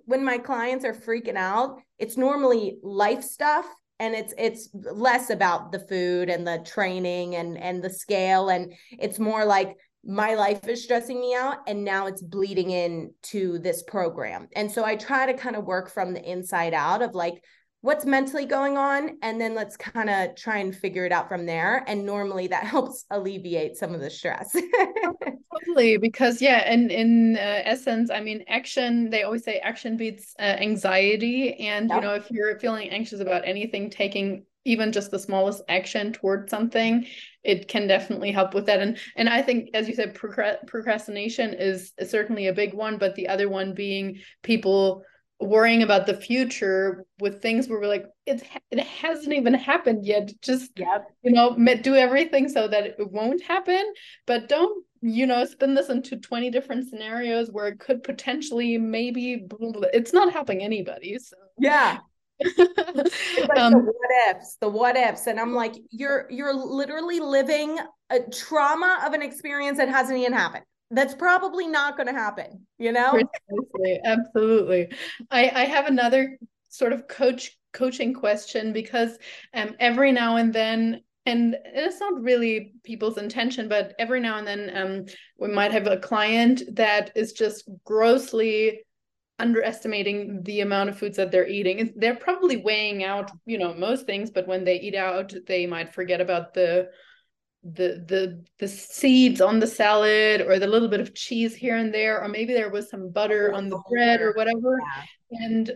when 0.06 0.24
my 0.24 0.38
clients 0.38 0.84
are 0.84 0.94
freaking 0.94 1.36
out, 1.36 1.78
it's 1.98 2.16
normally 2.16 2.78
life 2.82 3.22
stuff 3.22 3.66
and 4.00 4.14
it's 4.14 4.34
it's 4.36 4.68
less 4.74 5.30
about 5.30 5.70
the 5.70 5.78
food 5.78 6.28
and 6.28 6.44
the 6.44 6.60
training 6.66 7.36
and 7.36 7.56
and 7.56 7.84
the 7.84 7.90
scale 7.90 8.48
and 8.48 8.72
it's 8.98 9.20
more 9.20 9.44
like 9.44 9.76
my 10.04 10.34
life 10.34 10.66
is 10.66 10.82
stressing 10.82 11.20
me 11.20 11.34
out 11.34 11.58
and 11.66 11.84
now 11.84 12.06
it's 12.06 12.22
bleeding 12.22 12.70
in 12.70 13.12
to 13.22 13.58
this 13.60 13.82
program. 13.82 14.48
And 14.56 14.70
so 14.70 14.84
i 14.84 14.96
try 14.96 15.26
to 15.26 15.34
kind 15.34 15.56
of 15.56 15.64
work 15.64 15.90
from 15.90 16.12
the 16.12 16.22
inside 16.22 16.74
out 16.74 17.02
of 17.02 17.14
like 17.14 17.42
what's 17.82 18.04
mentally 18.04 18.46
going 18.46 18.76
on 18.76 19.18
and 19.22 19.40
then 19.40 19.54
let's 19.54 19.76
kind 19.76 20.08
of 20.08 20.36
try 20.36 20.58
and 20.58 20.74
figure 20.74 21.04
it 21.04 21.12
out 21.12 21.28
from 21.28 21.46
there. 21.46 21.84
And 21.86 22.04
normally 22.04 22.48
that 22.48 22.64
helps 22.74 23.04
alleviate 23.10 23.76
some 23.76 23.94
of 23.94 24.00
the 24.00 24.10
stress. 24.10 24.56
Totally 25.66 25.96
because 25.98 26.42
yeah 26.42 26.64
and 26.66 26.90
in 26.90 27.36
uh, 27.36 27.60
essence 27.64 28.10
i 28.10 28.20
mean 28.20 28.42
action 28.48 29.10
they 29.10 29.22
always 29.22 29.44
say 29.44 29.58
action 29.58 29.96
beats 29.96 30.34
uh, 30.38 30.42
anxiety. 30.42 31.54
And 31.54 31.88
yep. 31.88 31.96
you 31.96 32.08
know 32.08 32.14
if 32.14 32.30
you're 32.30 32.58
feeling 32.58 32.90
anxious 32.90 33.20
about 33.20 33.42
anything 33.46 33.88
taking 33.90 34.46
even 34.64 34.92
just 34.92 35.10
the 35.10 35.18
smallest 35.18 35.62
action 35.68 36.12
towards 36.12 36.50
something 36.50 37.06
it 37.44 37.66
can 37.66 37.88
definitely 37.88 38.30
help 38.30 38.54
with 38.54 38.66
that. 38.66 38.80
And 38.80 38.98
and 39.16 39.28
i 39.28 39.42
think 39.42 39.70
as 39.74 39.88
you 39.88 39.94
said 39.94 40.14
procrastination 40.14 41.54
is, 41.54 41.92
certainly 42.06 42.46
a 42.46 42.52
big 42.52 42.74
one 42.74 42.98
but 42.98 43.14
the 43.14 43.28
other 43.28 43.48
one 43.48 43.74
being 43.74 44.20
people 44.42 45.04
worrying 45.40 45.82
about 45.82 46.06
the 46.06 46.14
future 46.14 47.04
with 47.18 47.42
things 47.42 47.68
where 47.68 47.80
we're 47.80 47.88
like 47.88 48.06
it 48.26 48.42
it 48.70 48.78
hasn't 48.80 49.32
even 49.32 49.54
happened 49.54 50.06
yet. 50.06 50.30
Just 50.40 50.70
yep. 50.76 51.06
you 51.22 51.32
know 51.32 51.56
do 51.82 51.94
everything 51.96 52.48
so 52.48 52.68
that 52.68 52.84
it 52.84 53.10
won't 53.10 53.42
happen 53.42 53.92
but 54.26 54.48
don't 54.48 54.84
you 55.00 55.26
know 55.26 55.44
spin 55.44 55.74
this 55.74 55.88
into 55.88 56.16
20 56.16 56.50
different 56.50 56.88
scenarios 56.88 57.50
where 57.50 57.66
it 57.66 57.80
could 57.80 58.04
potentially 58.04 58.78
maybe 58.78 59.44
it's 59.92 60.12
not 60.12 60.32
helping 60.32 60.62
anybody 60.62 61.18
so. 61.18 61.36
Yeah 61.58 61.98
like 62.56 63.58
um, 63.58 63.72
the 63.72 63.78
what 63.78 64.36
ifs 64.36 64.56
the 64.60 64.68
what 64.68 64.96
ifs 64.96 65.26
and 65.26 65.38
i'm 65.40 65.54
like 65.54 65.74
you're 65.90 66.26
you're 66.30 66.54
literally 66.54 67.20
living 67.20 67.78
a 68.10 68.20
trauma 68.30 69.02
of 69.06 69.12
an 69.12 69.22
experience 69.22 69.78
that 69.78 69.88
hasn't 69.88 70.18
even 70.18 70.32
happened 70.32 70.64
that's 70.90 71.14
probably 71.14 71.66
not 71.66 71.96
going 71.96 72.06
to 72.06 72.12
happen 72.12 72.66
you 72.78 72.92
know 72.92 73.10
Precisely. 73.10 74.00
absolutely 74.04 74.92
i 75.30 75.50
i 75.54 75.64
have 75.64 75.86
another 75.86 76.38
sort 76.68 76.92
of 76.92 77.08
coach 77.08 77.56
coaching 77.72 78.12
question 78.12 78.72
because 78.72 79.18
um 79.54 79.74
every 79.80 80.12
now 80.12 80.36
and 80.36 80.52
then 80.52 81.00
and 81.24 81.56
it's 81.64 82.00
not 82.00 82.20
really 82.20 82.72
people's 82.82 83.16
intention 83.16 83.68
but 83.68 83.94
every 83.98 84.20
now 84.20 84.38
and 84.38 84.46
then 84.46 84.70
um 84.74 85.04
we 85.38 85.48
might 85.48 85.72
have 85.72 85.86
a 85.86 85.96
client 85.96 86.62
that 86.72 87.10
is 87.14 87.32
just 87.32 87.68
grossly 87.84 88.80
underestimating 89.42 90.42
the 90.44 90.60
amount 90.60 90.88
of 90.88 90.98
foods 90.98 91.16
that 91.16 91.30
they're 91.30 91.48
eating. 91.48 91.92
They're 91.96 92.14
probably 92.14 92.56
weighing 92.56 93.04
out 93.04 93.30
you 93.44 93.58
know 93.58 93.74
most 93.74 94.06
things 94.06 94.30
but 94.30 94.46
when 94.46 94.64
they 94.64 94.80
eat 94.80 94.94
out 94.94 95.34
they 95.46 95.66
might 95.66 95.92
forget 95.92 96.20
about 96.20 96.54
the 96.54 96.88
the 97.64 98.04
the 98.08 98.44
the 98.58 98.68
seeds 98.68 99.40
on 99.40 99.60
the 99.60 99.66
salad 99.66 100.40
or 100.40 100.58
the 100.58 100.66
little 100.66 100.88
bit 100.88 101.00
of 101.00 101.14
cheese 101.14 101.54
here 101.54 101.76
and 101.76 101.92
there 101.92 102.22
or 102.22 102.28
maybe 102.28 102.52
there 102.52 102.70
was 102.70 102.90
some 102.90 103.10
butter 103.10 103.52
on 103.52 103.68
the 103.68 103.80
bread 103.90 104.20
or 104.20 104.32
whatever. 104.32 104.78
Yeah. 105.30 105.46
and 105.46 105.72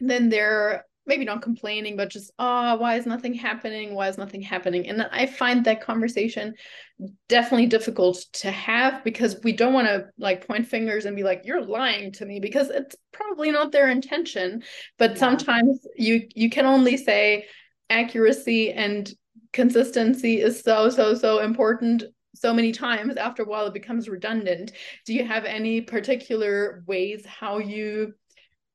then 0.00 0.28
they're 0.28 0.84
maybe 1.08 1.24
not 1.24 1.42
complaining 1.42 1.96
but 1.96 2.10
just 2.10 2.30
oh, 2.38 2.76
why 2.76 2.96
is 2.96 3.06
nothing 3.06 3.34
happening? 3.34 3.94
Why 3.94 4.08
is 4.08 4.18
nothing 4.18 4.42
happening? 4.42 4.88
And 4.88 5.02
i 5.10 5.26
find 5.26 5.64
that 5.64 5.80
conversation 5.80 6.54
definitely 7.28 7.66
difficult 7.66 8.24
to 8.32 8.50
have 8.50 9.04
because 9.04 9.40
we 9.44 9.52
don't 9.52 9.72
want 9.72 9.86
to 9.86 10.06
like 10.18 10.46
point 10.46 10.66
fingers 10.66 11.04
and 11.04 11.16
be 11.16 11.22
like 11.22 11.42
you're 11.44 11.64
lying 11.64 12.10
to 12.12 12.26
me 12.26 12.40
because 12.40 12.70
it's 12.70 12.96
probably 13.12 13.50
not 13.50 13.72
their 13.72 13.88
intention. 13.88 14.62
But 14.98 15.12
yeah. 15.12 15.16
sometimes 15.16 15.86
you 15.96 16.28
you 16.34 16.50
can 16.50 16.66
only 16.66 16.96
say 16.96 17.46
accuracy 17.90 18.72
and 18.72 19.10
consistency 19.52 20.40
is 20.40 20.60
so 20.60 20.90
so 20.90 21.14
so 21.14 21.38
important 21.40 22.04
so 22.34 22.52
many 22.54 22.72
times 22.72 23.16
after 23.16 23.42
a 23.42 23.46
while 23.46 23.66
it 23.66 23.74
becomes 23.74 24.08
redundant. 24.08 24.72
Do 25.06 25.14
you 25.14 25.24
have 25.24 25.44
any 25.44 25.80
particular 25.80 26.82
ways 26.86 27.24
how 27.26 27.58
you 27.58 28.14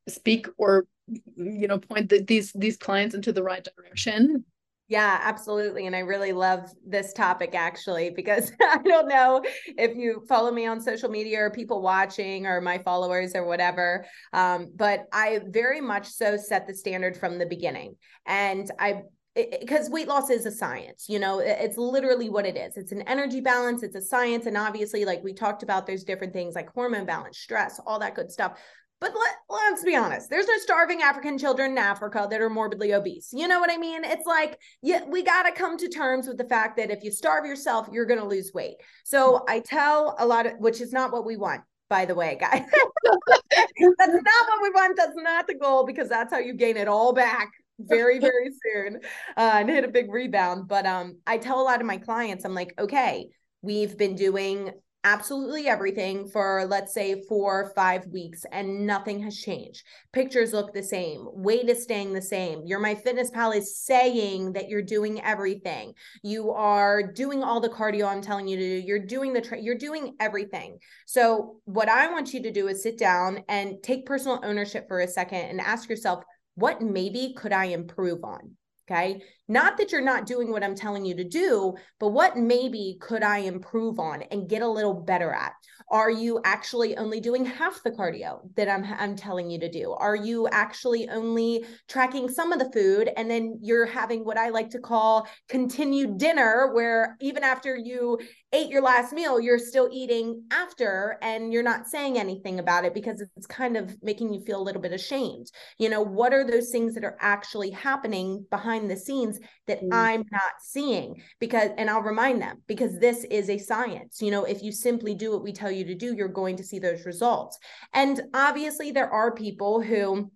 speak 0.08 0.48
or 0.58 0.86
you 1.08 1.68
know 1.68 1.78
point 1.78 2.10
the, 2.10 2.24
these 2.24 2.54
these 2.54 2.78
clients 2.78 3.16
into 3.16 3.32
the 3.32 3.44
right 3.44 3.68
direction 3.76 4.44
yeah, 4.89 5.20
absolutely. 5.24 5.88
And 5.88 5.96
I 5.96 6.00
really 6.00 6.34
love 6.34 6.70
this 6.86 7.13
topic 7.13 7.56
actually, 7.56 8.10
because 8.10 8.52
I 8.62 8.78
don't 8.78 9.08
know 9.08 9.42
if 9.66 9.96
you 9.96 10.24
follow 10.28 10.52
me 10.52 10.68
on 10.68 10.82
social 10.82 11.10
media 11.10 11.39
or 11.39 11.50
people 11.50 11.82
watching 11.82 12.46
or 12.46 12.60
my 12.62 12.78
followers 12.78 13.32
or 13.34 13.46
whatever. 13.46 14.06
Um, 14.34 14.72
but 14.76 15.06
I 15.12 15.39
very 15.48 15.82
much 15.82 16.08
so 16.08 16.38
set 16.38 16.68
the 16.68 16.76
standard 16.76 17.18
from 17.18 17.39
the 17.39 17.46
beginning. 17.46 17.96
And 18.26 18.70
I 18.78 19.04
because 19.36 19.89
weight 19.89 20.08
loss 20.08 20.30
is 20.30 20.46
a 20.46 20.52
science 20.52 21.08
you 21.10 21.18
know 21.18 21.39
it's 21.39 21.76
literally 21.76 22.30
what 22.30 22.46
it 22.46 22.56
is 22.56 22.78
it's 22.78 22.92
an 22.92 23.02
energy 23.08 23.42
balance 23.42 23.82
it's 23.82 23.96
a 23.96 24.02
science 24.02 24.46
and 24.46 24.56
obviously 24.56 25.06
like 25.06 25.24
we 25.24 25.34
talked 25.34 25.63
about 25.63 25.88
there's 25.88 26.04
different 26.04 26.34
things 26.34 26.54
like 26.54 26.70
hormone 26.70 27.04
balance 27.04 27.39
stress 27.39 27.80
all 27.88 27.98
that 27.98 28.13
good 28.13 28.32
stuff 28.32 28.60
but 29.04 29.13
let, 29.20 29.36
let's 29.50 29.84
be 29.84 29.96
honest 29.96 30.30
there's 30.30 30.48
no 30.48 30.58
starving 30.58 31.02
african 31.02 31.38
children 31.38 31.72
in 31.72 31.78
africa 31.78 32.26
that 32.30 32.42
are 32.42 32.50
morbidly 32.50 32.94
obese 32.94 33.30
you 33.34 33.48
know 33.48 33.60
what 33.60 33.72
i 33.72 33.78
mean 33.78 34.04
it's 34.04 34.26
like 34.26 34.58
yeah 34.82 35.04
we 35.06 35.22
got 35.22 35.44
to 35.44 35.52
come 35.52 35.78
to 35.78 35.89
terms 35.89 36.28
with 36.28 36.38
the 36.38 36.46
fact 36.46 36.78
that 36.78 36.89
if 36.89 37.04
you 37.04 37.12
starve 37.12 37.46
yourself 37.46 37.88
you're 37.92 38.06
going 38.06 38.20
to 38.20 38.26
lose 38.26 38.52
weight 38.54 38.76
so 39.04 39.44
i 39.50 39.60
tell 39.60 40.16
a 40.20 40.26
lot 40.26 40.46
of 40.46 40.54
which 40.60 40.80
is 40.80 40.94
not 40.94 41.12
what 41.12 41.26
we 41.26 41.36
want 41.36 41.62
by 41.89 42.06
the 42.06 42.16
way, 42.16 42.36
guys. 42.39 42.63
that's 43.04 43.38
not 43.78 44.48
what 44.48 44.63
we 44.63 44.70
want. 44.72 44.98
That's 44.98 45.16
not 45.16 45.46
the 45.46 45.54
goal 45.54 45.86
because 45.86 46.10
that's 46.10 46.34
how 46.34 46.39
you 46.39 46.54
gain 46.56 46.76
it 46.76 46.88
all 46.88 47.13
back 47.13 47.52
very 47.80 48.20
very 48.20 48.50
soon 48.63 49.00
uh, 49.38 49.52
and 49.56 49.70
hit 49.70 49.84
a 49.84 49.88
big 49.88 50.12
rebound 50.12 50.68
but 50.68 50.86
um 50.86 51.18
i 51.26 51.38
tell 51.38 51.60
a 51.60 51.63
lot 51.63 51.82
of 51.82 51.88
my 51.88 51.98
clients 51.98 52.46
i'm 52.46 52.54
like 52.54 52.74
okay 52.78 53.28
we've 53.62 53.98
been 53.98 54.16
doing 54.16 54.72
absolutely 55.04 55.68
everything 55.68 56.28
for 56.28 56.66
let's 56.68 56.94
say 56.94 57.22
four 57.28 57.62
or 57.63 57.74
five 57.76 58.06
weeks 58.08 58.46
and 58.52 58.86
nothing 58.86 59.22
has 59.22 59.38
changed. 59.38 59.84
Pictures 60.12 60.54
look 60.54 60.74
the 60.74 60.84
same 60.84 61.28
weight 61.34 61.70
is 61.70 61.84
staying 61.84 62.13
the 62.13 62.22
same. 62.22 62.66
Your 62.66 62.80
MyFitnessPal 62.80 63.56
is 63.56 63.78
saying 63.78 64.54
that 64.54 64.70
you're 64.70 64.82
doing 64.82 65.22
everything. 65.22 65.94
You 66.24 66.52
are 66.52 67.04
doing 67.04 67.44
all 67.44 67.60
the 67.60 67.70
cardio 67.70 68.08
i'm 68.08 68.22
telling 68.22 68.48
you 68.48 68.58
to 68.58 68.82
do. 68.82 68.88
You're 68.88 69.06
doing 69.06 69.34
the 69.34 69.42
tra- 69.42 69.62
you're 69.62 69.78
doing 69.78 70.16
everything. 70.20 70.78
So 71.06 71.58
what 71.66 71.89
i 71.89 72.12
want 72.12 72.34
you 72.34 72.42
to 72.44 72.52
do 72.52 72.68
is 72.68 72.84
sit 72.84 72.98
down 72.98 73.44
and 73.50 73.82
take 73.84 74.06
personal 74.06 74.39
ownership 74.44 74.88
for 74.88 75.02
a 75.02 75.08
second 75.08 75.42
and 75.50 75.62
ask 75.62 75.89
yourself 75.89 76.24
what 76.56 76.82
maybe 76.82 77.34
could 77.36 77.52
I 77.52 77.66
improve 77.66 78.24
on? 78.24 78.56
Okay. 78.89 79.22
Not 79.48 79.78
that 79.78 79.91
you're 79.91 80.02
not 80.02 80.26
doing 80.26 80.52
what 80.52 80.63
I'm 80.63 80.76
telling 80.76 81.06
you 81.06 81.15
to 81.15 81.24
do, 81.24 81.74
but 82.00 82.10
what 82.10 82.36
maybe 82.36 82.98
could 83.00 83.24
I 83.24 83.39
improve 83.39 83.98
on 83.98 84.24
and 84.24 84.50
get 84.50 84.62
a 84.62 84.67
little 84.67 84.93
better 84.93 85.32
at? 85.32 85.54
Are 85.89 86.10
you 86.10 86.41
actually 86.43 86.98
only 86.98 87.22
doing 87.22 87.46
half 87.46 87.82
the 87.84 87.91
cardio 87.91 88.39
that 88.56 88.67
I'm, 88.67 88.84
I'm 88.98 89.15
telling 89.15 89.50
you 89.50 89.60
to 89.60 89.69
do? 89.69 89.91
Are 89.91 90.15
you 90.15 90.48
actually 90.50 91.08
only 91.10 91.65
tracking 91.88 92.30
some 92.30 92.52
of 92.52 92.60
the 92.60 92.72
food 92.72 93.10
and 93.15 93.30
then 93.30 93.60
you're 93.62 93.86
having 93.86 94.26
what 94.26 94.38
I 94.38 94.50
like 94.50 94.69
to 94.72 94.80
call 94.80 95.28
continued 95.48 96.17
dinner, 96.17 96.72
where 96.74 97.15
even 97.22 97.43
after 97.43 97.78
you 97.78 98.19
ate 98.54 98.70
your 98.70 98.82
last 98.82 99.13
meal, 99.13 99.39
you're 99.39 99.60
still 99.60 99.89
eating 99.92 100.44
after 100.52 101.18
and 101.22 101.52
you're 101.52 101.62
not 101.62 101.88
saying 101.88 102.18
anything 102.18 102.60
about 102.60 102.86
it 102.86 102.94
because 102.94 103.24
it's 103.36 103.48
kind 103.48 103.76
of 103.78 103.96
making 104.02 104.34
you 104.34 104.42
feel 104.42 104.62
a 104.62 104.63
little 104.63 104.82
bit 104.82 104.94
ashamed. 104.94 105.52
You 105.78 105.89
know, 105.89 106.02
what 106.02 106.34
are 106.34 106.46
those 106.46 106.70
things 106.70 106.96
that 106.96 107.04
are 107.04 107.18
actually 107.20 107.70
happening 107.70 108.46
behind 108.50 108.89
the 108.89 108.98
scenes 108.98 109.39
that 109.68 109.82
mm. 109.84 109.89
I'm 109.92 110.24
not 110.32 110.54
seeing? 110.62 111.22
Because, 111.39 111.70
and 111.78 111.89
I'll 111.89 112.02
remind 112.02 112.42
them 112.42 112.62
because 112.68 112.98
this 113.00 113.26
is 113.26 113.50
a 113.50 113.58
science. 113.58 114.22
You 114.22 114.32
know, 114.32 114.46
if 114.46 114.63
you 114.63 114.72
simply 114.72 115.13
do 115.13 115.32
what 115.32 115.44
we 115.44 115.52
tell 115.52 115.72
you 115.72 115.84
you 115.84 115.94
to 115.94 115.96
do, 115.96 116.16
you're 116.16 116.28
going 116.28 116.58
to 116.58 116.63
see 116.63 116.80
those 116.80 117.06
results. 117.06 117.60
And 117.94 118.22
obviously, 118.34 118.92
there 118.92 119.10
are 119.10 119.34
people 119.34 119.82
who 119.82 120.32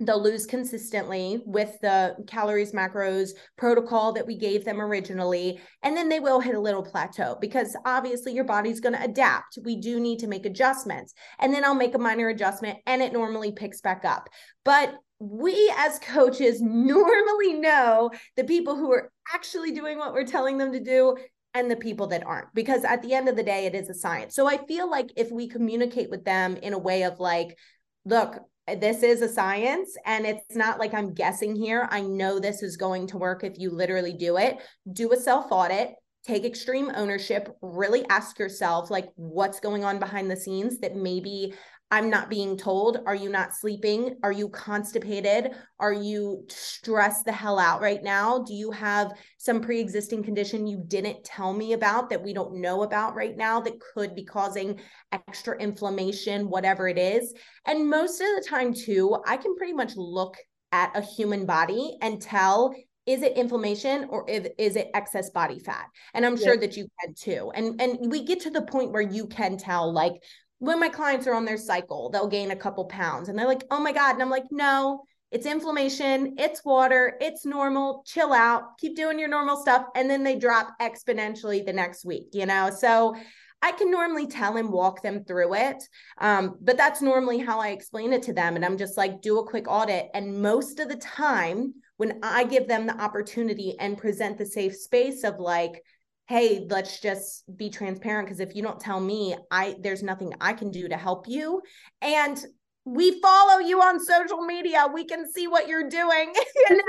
they'll 0.00 0.22
lose 0.22 0.46
consistently 0.46 1.42
with 1.44 1.78
the 1.82 2.16
calories 2.26 2.72
macros 2.72 3.30
protocol 3.58 4.12
that 4.12 4.26
we 4.26 4.36
gave 4.36 4.64
them 4.64 4.80
originally 4.80 5.60
and 5.82 5.96
then 5.96 6.08
they 6.08 6.20
will 6.20 6.40
hit 6.40 6.54
a 6.54 6.60
little 6.60 6.82
plateau 6.82 7.36
because 7.40 7.76
obviously 7.84 8.32
your 8.32 8.44
body's 8.44 8.80
going 8.80 8.94
to 8.94 9.04
adapt. 9.04 9.58
We 9.62 9.76
do 9.76 10.00
need 10.00 10.18
to 10.20 10.26
make 10.26 10.46
adjustments 10.46 11.12
and 11.38 11.52
then 11.52 11.64
i'll 11.64 11.74
make 11.74 11.94
a 11.94 11.98
minor 11.98 12.28
adjustment 12.28 12.78
and 12.86 13.02
it 13.02 13.12
normally 13.12 13.52
picks 13.52 13.80
back 13.80 14.04
up. 14.04 14.28
But 14.64 14.94
we 15.18 15.72
as 15.76 15.98
coaches 15.98 16.60
normally 16.62 17.54
know 17.54 18.10
the 18.36 18.44
people 18.44 18.76
who 18.76 18.90
are 18.92 19.12
actually 19.34 19.72
doing 19.72 19.98
what 19.98 20.14
we're 20.14 20.24
telling 20.24 20.56
them 20.56 20.72
to 20.72 20.80
do 20.80 21.16
and 21.52 21.70
the 21.70 21.76
people 21.76 22.06
that 22.06 22.24
aren't 22.24 22.54
because 22.54 22.84
at 22.84 23.02
the 23.02 23.12
end 23.12 23.28
of 23.28 23.36
the 23.36 23.42
day 23.42 23.66
it 23.66 23.74
is 23.74 23.90
a 23.90 23.94
science. 23.94 24.34
So 24.34 24.46
i 24.46 24.56
feel 24.66 24.90
like 24.90 25.10
if 25.16 25.30
we 25.30 25.46
communicate 25.46 26.08
with 26.08 26.24
them 26.24 26.56
in 26.56 26.72
a 26.72 26.78
way 26.78 27.04
of 27.04 27.20
like 27.20 27.58
look 28.06 28.38
this 28.74 29.02
is 29.02 29.22
a 29.22 29.28
science 29.28 29.96
and 30.04 30.26
it's 30.26 30.56
not 30.56 30.78
like 30.78 30.94
i'm 30.94 31.14
guessing 31.14 31.56
here. 31.56 31.88
I 31.90 32.00
know 32.00 32.38
this 32.38 32.62
is 32.62 32.76
going 32.76 33.06
to 33.08 33.18
work 33.18 33.44
if 33.44 33.58
you 33.58 33.70
literally 33.70 34.12
do 34.12 34.36
it. 34.36 34.58
Do 34.92 35.12
a 35.12 35.16
self 35.16 35.46
audit 35.50 35.94
take 36.24 36.44
extreme 36.44 36.90
ownership, 36.94 37.56
really 37.62 38.04
ask 38.08 38.38
yourself, 38.38 38.90
like, 38.90 39.08
what's 39.16 39.60
going 39.60 39.84
on 39.84 39.98
behind 39.98 40.30
the 40.30 40.36
scenes 40.36 40.78
that 40.80 40.96
maybe 40.96 41.54
I'm 41.92 42.08
not 42.08 42.30
being 42.30 42.56
told. 42.56 42.98
Are 43.04 43.16
you 43.16 43.28
not 43.30 43.52
sleeping? 43.52 44.16
Are 44.22 44.30
you 44.30 44.48
constipated? 44.48 45.50
Are 45.80 45.92
you 45.92 46.46
stressed 46.48 47.24
the 47.24 47.32
hell 47.32 47.58
out 47.58 47.80
right 47.80 48.00
now? 48.00 48.44
Do 48.44 48.54
you 48.54 48.70
have 48.70 49.12
some 49.38 49.60
pre 49.60 49.80
existing 49.80 50.22
condition 50.22 50.68
you 50.68 50.84
didn't 50.86 51.24
tell 51.24 51.52
me 51.52 51.72
about 51.72 52.08
that 52.10 52.22
we 52.22 52.32
don't 52.32 52.60
know 52.60 52.84
about 52.84 53.16
right 53.16 53.36
now 53.36 53.60
that 53.60 53.80
could 53.80 54.14
be 54.14 54.24
causing 54.24 54.78
extra 55.10 55.58
inflammation, 55.58 56.48
whatever 56.48 56.86
it 56.86 56.98
is? 56.98 57.34
And 57.66 57.90
most 57.90 58.20
of 58.20 58.28
the 58.36 58.46
time, 58.48 58.72
too, 58.72 59.16
I 59.26 59.36
can 59.36 59.56
pretty 59.56 59.72
much 59.72 59.96
look 59.96 60.36
at 60.70 60.96
a 60.96 61.00
human 61.00 61.44
body 61.44 61.96
and 62.00 62.22
tell 62.22 62.72
is 63.10 63.22
it 63.22 63.36
inflammation 63.36 64.06
or 64.08 64.24
is, 64.28 64.48
is 64.56 64.76
it 64.76 64.88
excess 64.94 65.30
body 65.30 65.58
fat 65.58 65.86
and 66.14 66.24
i'm 66.24 66.36
sure 66.36 66.56
that 66.56 66.76
you 66.76 66.86
can 67.00 67.12
too 67.12 67.50
and 67.54 67.80
and 67.80 67.98
we 68.10 68.24
get 68.24 68.40
to 68.40 68.50
the 68.50 68.62
point 68.62 68.92
where 68.92 69.02
you 69.02 69.26
can 69.26 69.56
tell 69.56 69.92
like 69.92 70.12
when 70.58 70.78
my 70.78 70.88
clients 70.88 71.26
are 71.26 71.34
on 71.34 71.44
their 71.44 71.56
cycle 71.56 72.08
they'll 72.10 72.28
gain 72.28 72.52
a 72.52 72.56
couple 72.56 72.84
pounds 72.84 73.28
and 73.28 73.36
they're 73.36 73.48
like 73.48 73.64
oh 73.72 73.80
my 73.80 73.92
god 73.92 74.12
and 74.12 74.22
i'm 74.22 74.30
like 74.30 74.44
no 74.52 75.02
it's 75.32 75.44
inflammation 75.44 76.36
it's 76.38 76.64
water 76.64 77.16
it's 77.20 77.44
normal 77.44 78.04
chill 78.06 78.32
out 78.32 78.78
keep 78.78 78.94
doing 78.94 79.18
your 79.18 79.28
normal 79.28 79.56
stuff 79.56 79.86
and 79.96 80.08
then 80.08 80.22
they 80.22 80.38
drop 80.38 80.68
exponentially 80.80 81.66
the 81.66 81.72
next 81.72 82.04
week 82.04 82.28
you 82.32 82.46
know 82.46 82.70
so 82.70 83.14
I 83.62 83.72
can 83.72 83.90
normally 83.90 84.26
tell 84.26 84.56
and 84.56 84.70
walk 84.70 85.02
them 85.02 85.22
through 85.22 85.54
it. 85.54 85.82
Um, 86.16 86.56
but 86.62 86.78
that's 86.78 87.02
normally 87.02 87.36
how 87.36 87.60
I 87.60 87.68
explain 87.68 88.14
it 88.14 88.22
to 88.22 88.32
them. 88.32 88.56
And 88.56 88.64
I'm 88.64 88.78
just 88.78 88.96
like, 88.96 89.20
do 89.20 89.38
a 89.38 89.46
quick 89.46 89.66
audit. 89.68 90.08
And 90.14 90.40
most 90.40 90.80
of 90.80 90.88
the 90.88 90.96
time, 90.96 91.74
when 92.00 92.18
I 92.22 92.44
give 92.44 92.66
them 92.66 92.86
the 92.86 92.98
opportunity 92.98 93.76
and 93.78 93.98
present 93.98 94.38
the 94.38 94.46
safe 94.46 94.74
space 94.74 95.22
of 95.22 95.38
like, 95.38 95.84
hey, 96.28 96.66
let's 96.70 96.98
just 96.98 97.44
be 97.58 97.68
transparent 97.68 98.26
because 98.26 98.40
if 98.40 98.56
you 98.56 98.62
don't 98.62 98.80
tell 98.80 98.98
me, 98.98 99.36
I 99.50 99.76
there's 99.80 100.02
nothing 100.02 100.32
I 100.40 100.54
can 100.54 100.70
do 100.70 100.88
to 100.88 100.96
help 100.96 101.28
you. 101.28 101.60
And 102.00 102.42
we 102.86 103.20
follow 103.20 103.58
you 103.58 103.82
on 103.82 104.00
social 104.00 104.40
media. 104.40 104.86
We 104.90 105.04
can 105.04 105.30
see 105.30 105.46
what 105.46 105.68
you're 105.68 105.90
doing. 105.90 106.32
you 106.70 106.76
know? 106.76 106.82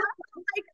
like 0.56 0.66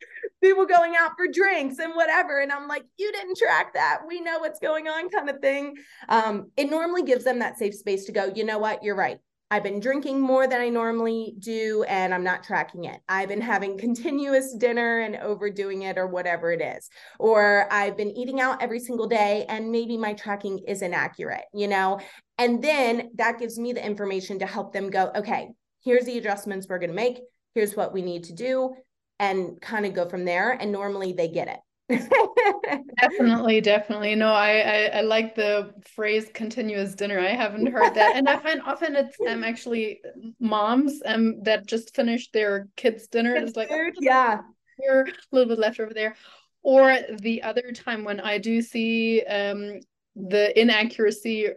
people 0.44 0.68
going 0.68 0.94
out 0.96 1.14
for 1.18 1.26
drinks 1.34 1.80
and 1.80 1.96
whatever. 1.96 2.40
And 2.40 2.52
I'm 2.52 2.68
like, 2.68 2.84
you 3.00 3.12
didn't 3.12 3.40
track 3.40 3.74
that. 3.74 4.02
We 4.08 4.22
know 4.22 4.38
what's 4.38 4.60
going 4.60 4.88
on, 4.88 5.10
kind 5.10 5.32
of 5.32 5.40
thing. 5.40 5.78
Um, 6.10 6.52
it 6.56 6.70
normally 6.70 7.02
gives 7.02 7.24
them 7.24 7.40
that 7.40 7.58
safe 7.58 7.74
space 7.74 8.06
to 8.06 8.12
go, 8.12 8.32
you 8.36 8.44
know 8.44 8.60
what, 8.60 8.84
you're 8.84 8.96
right. 8.96 9.18
I've 9.50 9.64
been 9.64 9.80
drinking 9.80 10.20
more 10.20 10.46
than 10.46 10.60
I 10.60 10.68
normally 10.68 11.36
do, 11.40 11.84
and 11.88 12.14
I'm 12.14 12.24
not 12.24 12.44
tracking 12.44 12.84
it. 12.84 13.00
I've 13.08 13.30
been 13.30 13.42
having 13.42 13.78
continuous 13.80 14.54
dinner 14.54 15.00
and 15.00 15.16
overdoing 15.18 15.84
it, 15.84 15.98
or 15.98 16.08
whatever 16.08 16.52
it 16.52 16.62
is. 16.62 16.90
Or 17.18 17.72
I've 17.72 17.96
been 17.96 18.12
eating 18.12 18.42
out 18.42 18.62
every 18.62 18.80
single 18.80 19.08
day, 19.08 19.46
and 19.48 19.72
maybe 19.72 19.98
my 19.98 20.14
tracking 20.14 20.60
isn't 20.68 20.94
accurate, 20.94 21.46
you 21.54 21.68
know? 21.68 22.00
And 22.38 22.64
then 22.64 23.12
that 23.16 23.40
gives 23.40 23.58
me 23.58 23.74
the 23.74 23.86
information 23.86 24.40
to 24.40 24.46
help 24.46 24.74
them 24.74 24.90
go, 24.90 25.12
okay, 25.16 25.50
here's 25.84 26.06
the 26.06 26.18
adjustments 26.18 26.68
we're 26.68 26.80
going 26.80 26.90
to 26.90 26.96
make. 26.96 27.20
Here's 27.56 27.76
what 27.76 27.94
we 27.94 28.02
need 28.02 28.26
to 28.26 28.34
do, 28.34 28.76
and 29.20 29.62
kind 29.62 29.86
of 29.86 29.94
go 29.94 30.10
from 30.10 30.26
there. 30.26 30.52
And 30.52 30.72
normally 30.72 31.14
they 31.14 31.30
get 31.30 31.48
it 31.48 31.60
definitely 33.00 33.62
definitely. 33.62 34.14
No 34.16 34.28
I, 34.28 34.60
I, 34.60 34.98
I 34.98 35.02
like 35.02 35.36
the 35.36 35.74
phrase 35.96 36.30
continuous 36.34 36.96
dinner. 36.96 37.20
I 37.20 37.30
haven't 37.30 37.68
heard 37.68 37.94
that. 37.94 38.16
And 38.16 38.28
i 38.28 38.38
find 38.42 38.62
often 38.62 38.96
it's 38.96 39.18
um 39.28 39.44
actually 39.44 40.02
moms 40.40 41.02
um 41.06 41.42
that 41.44 41.66
just 41.66 41.96
finished 41.96 42.34
their 42.34 42.68
kids 42.76 43.08
dinner 43.08 43.36
it's 43.36 43.56
like 43.56 43.70
oh, 43.72 43.92
yeah. 44.00 44.42
here 44.78 45.08
a 45.08 45.36
little 45.36 45.50
bit 45.50 45.60
left 45.60 45.80
over 45.80 45.94
there. 45.94 46.16
Or 46.62 46.98
the 47.20 47.44
other 47.44 47.72
time 47.72 48.04
when 48.04 48.20
i 48.20 48.38
do 48.38 48.62
see 48.62 49.22
um 49.22 49.80
the 50.16 50.60
inaccuracy 50.60 51.50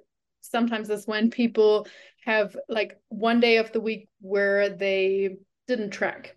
sometimes 0.43 0.91
is 0.91 1.07
when 1.07 1.31
people 1.31 1.89
have 2.25 2.57
like 2.69 3.01
one 3.09 3.41
day 3.41 3.57
of 3.57 3.73
the 3.73 3.81
week 3.81 4.09
where 4.21 4.69
they 4.69 5.37
didn't 5.67 5.91
track. 5.91 6.37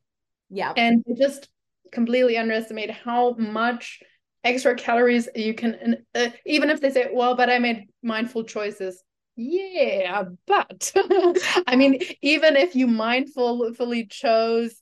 Yeah 0.49 0.73
and 0.75 1.03
just 1.15 1.49
completely 1.93 2.37
underestimate 2.37 2.91
how 2.91 3.33
much 3.37 3.99
extra 4.43 4.75
calories 4.75 5.29
you 5.35 5.53
can 5.53 5.97
uh, 6.15 6.27
even 6.45 6.69
if 6.69 6.81
they 6.81 6.89
say 6.89 7.09
well 7.13 7.35
but 7.35 7.49
i 7.49 7.59
made 7.59 7.87
mindful 8.01 8.43
choices. 8.43 9.01
Yeah 9.35 10.25
but 10.45 10.91
i 11.67 11.75
mean 11.75 12.01
even 12.21 12.55
if 12.55 12.75
you 12.75 12.87
mindfully 12.87 14.09
chose 14.09 14.81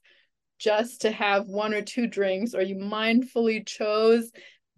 just 0.60 1.02
to 1.02 1.12
have 1.12 1.48
one 1.48 1.74
or 1.74 1.82
two 1.82 2.08
drinks 2.08 2.54
or 2.54 2.62
you 2.62 2.76
mindfully 2.76 3.66
chose 3.66 4.32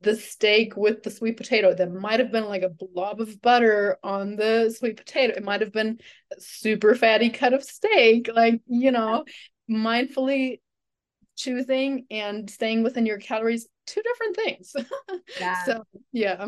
the 0.03 0.15
steak 0.15 0.75
with 0.75 1.01
the 1.01 1.09
sweet 1.09 1.38
potato 1.38 1.73
that 1.73 1.91
might 1.91 2.19
have 2.19 2.31
been 2.31 2.45
like 2.45 2.61
a 2.61 2.69
blob 2.69 3.21
of 3.21 3.41
butter 3.41 3.97
on 4.03 4.36
the 4.36 4.69
sweet 4.77 4.97
potato. 4.97 5.34
It 5.34 5.43
might 5.43 5.61
have 5.61 5.71
been 5.71 5.99
a 6.36 6.41
super 6.41 6.93
fatty 6.93 7.29
cut 7.29 7.53
of 7.53 7.63
steak 7.63 8.29
like 8.34 8.61
you 8.67 8.91
know 8.91 9.23
mindfully 9.69 10.59
choosing 11.36 12.05
and 12.11 12.49
staying 12.49 12.84
within 12.84 13.05
your 13.05 13.17
calories 13.17 13.67
two 13.86 14.01
different 14.01 14.36
things 14.36 14.73
yeah 15.39 15.63
so 15.63 15.84
yeah 16.11 16.45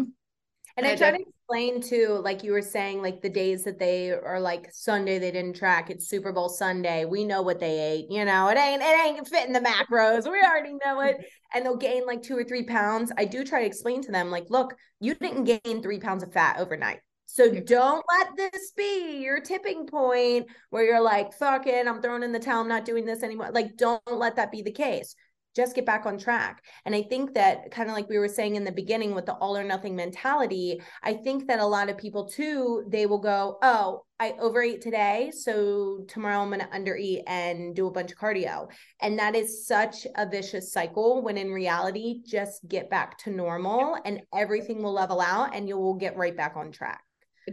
and 0.77 0.86
I, 0.86 0.91
I 0.91 0.95
try 0.95 1.11
to 1.11 1.23
explain 1.45 1.81
too, 1.81 2.19
like 2.23 2.43
you 2.43 2.51
were 2.51 2.61
saying, 2.61 3.01
like 3.01 3.21
the 3.21 3.29
days 3.29 3.63
that 3.63 3.79
they 3.79 4.11
are 4.11 4.39
like 4.39 4.67
Sunday 4.73 5.19
they 5.19 5.31
didn't 5.31 5.55
track. 5.55 5.89
It's 5.89 6.09
Super 6.09 6.33
Bowl 6.33 6.49
Sunday. 6.49 7.05
We 7.05 7.23
know 7.23 7.41
what 7.41 7.59
they 7.59 7.79
ate. 7.79 8.07
You 8.09 8.25
know, 8.25 8.49
it 8.49 8.57
ain't 8.57 8.81
it 8.81 9.05
ain't 9.05 9.27
fitting 9.27 9.53
the 9.53 9.61
macros. 9.61 10.29
We 10.29 10.41
already 10.41 10.75
know 10.86 11.01
it. 11.01 11.17
And 11.53 11.63
they'll 11.63 11.77
gain 11.77 12.05
like 12.05 12.21
two 12.21 12.38
or 12.38 12.43
three 12.43 12.65
pounds. 12.65 13.13
I 13.17 13.23
do 13.23 13.45
try 13.45 13.61
to 13.61 13.65
explain 13.65 14.01
to 14.01 14.11
them, 14.11 14.29
like, 14.29 14.49
look, 14.49 14.75
you 14.99 15.15
didn't 15.15 15.45
gain 15.45 15.81
three 15.81 15.99
pounds 16.01 16.21
of 16.21 16.33
fat 16.33 16.59
overnight. 16.59 16.99
So 17.26 17.51
don't 17.51 18.03
let 18.17 18.30
this 18.38 18.71
be 18.78 19.17
your 19.17 19.41
tipping 19.41 19.88
point 19.88 20.47
where 20.69 20.86
you're 20.86 21.01
like, 21.01 21.34
fuck 21.34 21.67
it, 21.67 21.88
I'm 21.88 22.01
throwing 22.01 22.23
in 22.23 22.32
the 22.32 22.39
towel, 22.39 22.61
I'm 22.61 22.67
not 22.67 22.86
doing 22.86 23.05
this 23.05 23.23
anymore. 23.23 23.49
Like, 23.51 23.76
don't 23.78 24.01
let 24.09 24.38
that 24.38 24.51
be 24.51 24.61
the 24.61 24.71
case. 24.71 25.15
Just 25.55 25.73
get 25.73 25.86
back 25.86 26.05
on 26.05 26.17
track. 26.17 26.63
And 26.86 26.93
I 26.93 27.01
think 27.01 27.34
that 27.34 27.71
kind 27.71 27.89
of 27.89 27.95
like 27.95 28.09
we 28.09 28.17
were 28.17 28.28
saying 28.28 28.55
in 28.55 28.65
the 28.65 28.73
beginning 28.73 29.15
with 29.15 29.26
the 29.26 29.36
all 29.36 29.57
or 29.57 29.63
nothing 29.63 29.95
mentality, 29.95 30.82
I 31.01 31.13
think 31.13 31.47
that 31.47 31.59
a 31.59 31.65
lot 31.65 31.89
of 31.89 31.97
people 31.97 32.26
too, 32.26 32.84
they 32.89 33.05
will 33.05 33.19
go, 33.19 33.57
oh, 33.61 34.03
I 34.19 34.34
overate 34.39 34.82
today. 34.82 35.32
So 35.34 36.03
tomorrow 36.09 36.39
I'm 36.39 36.49
going 36.49 36.59
to 36.59 36.67
undereat 36.67 37.23
and 37.26 37.73
do 37.73 37.88
a 37.88 37.91
bunch 37.91 38.11
of 38.11 38.17
cardio. 38.17 38.67
And 39.01 39.17
that 39.19 39.34
is 39.34 39.65
such 39.65 40.05
a 40.15 40.28
vicious 40.30 40.73
cycle 40.73 41.21
when 41.21 41.38
in 41.38 41.51
reality, 41.51 42.21
just 42.26 42.67
get 42.67 42.89
back 42.89 43.17
to 43.19 43.30
normal 43.30 43.97
and 44.03 44.21
everything 44.34 44.84
will 44.84 44.93
level 44.93 45.21
out 45.21 45.55
and 45.55 45.69
you 45.69 45.78
will 45.78 45.95
get 45.95 46.17
right 46.17 46.36
back 46.36 46.57
on 46.57 46.71
track. 46.71 47.01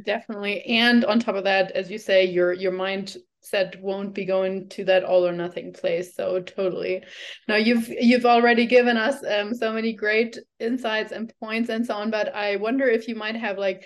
Definitely. 0.04 0.62
And 0.62 1.04
on 1.04 1.20
top 1.20 1.34
of 1.34 1.44
that, 1.44 1.70
as 1.72 1.90
you 1.90 1.98
say, 1.98 2.24
your 2.24 2.52
your 2.54 2.72
mindset 2.72 3.78
won't 3.80 4.14
be 4.14 4.24
going 4.24 4.68
to 4.70 4.84
that 4.84 5.04
all 5.04 5.26
or 5.26 5.32
nothing 5.32 5.72
place. 5.72 6.14
So 6.14 6.40
totally. 6.40 7.02
Now 7.46 7.56
you've 7.56 7.88
you've 7.88 8.24
already 8.24 8.66
given 8.66 8.96
us 8.96 9.22
um, 9.24 9.54
so 9.54 9.72
many 9.72 9.92
great 9.92 10.38
insights 10.58 11.12
and 11.12 11.32
points 11.40 11.68
and 11.68 11.84
so 11.84 11.94
on, 11.94 12.10
but 12.10 12.34
I 12.34 12.56
wonder 12.56 12.86
if 12.88 13.06
you 13.06 13.14
might 13.14 13.36
have 13.36 13.58
like 13.58 13.84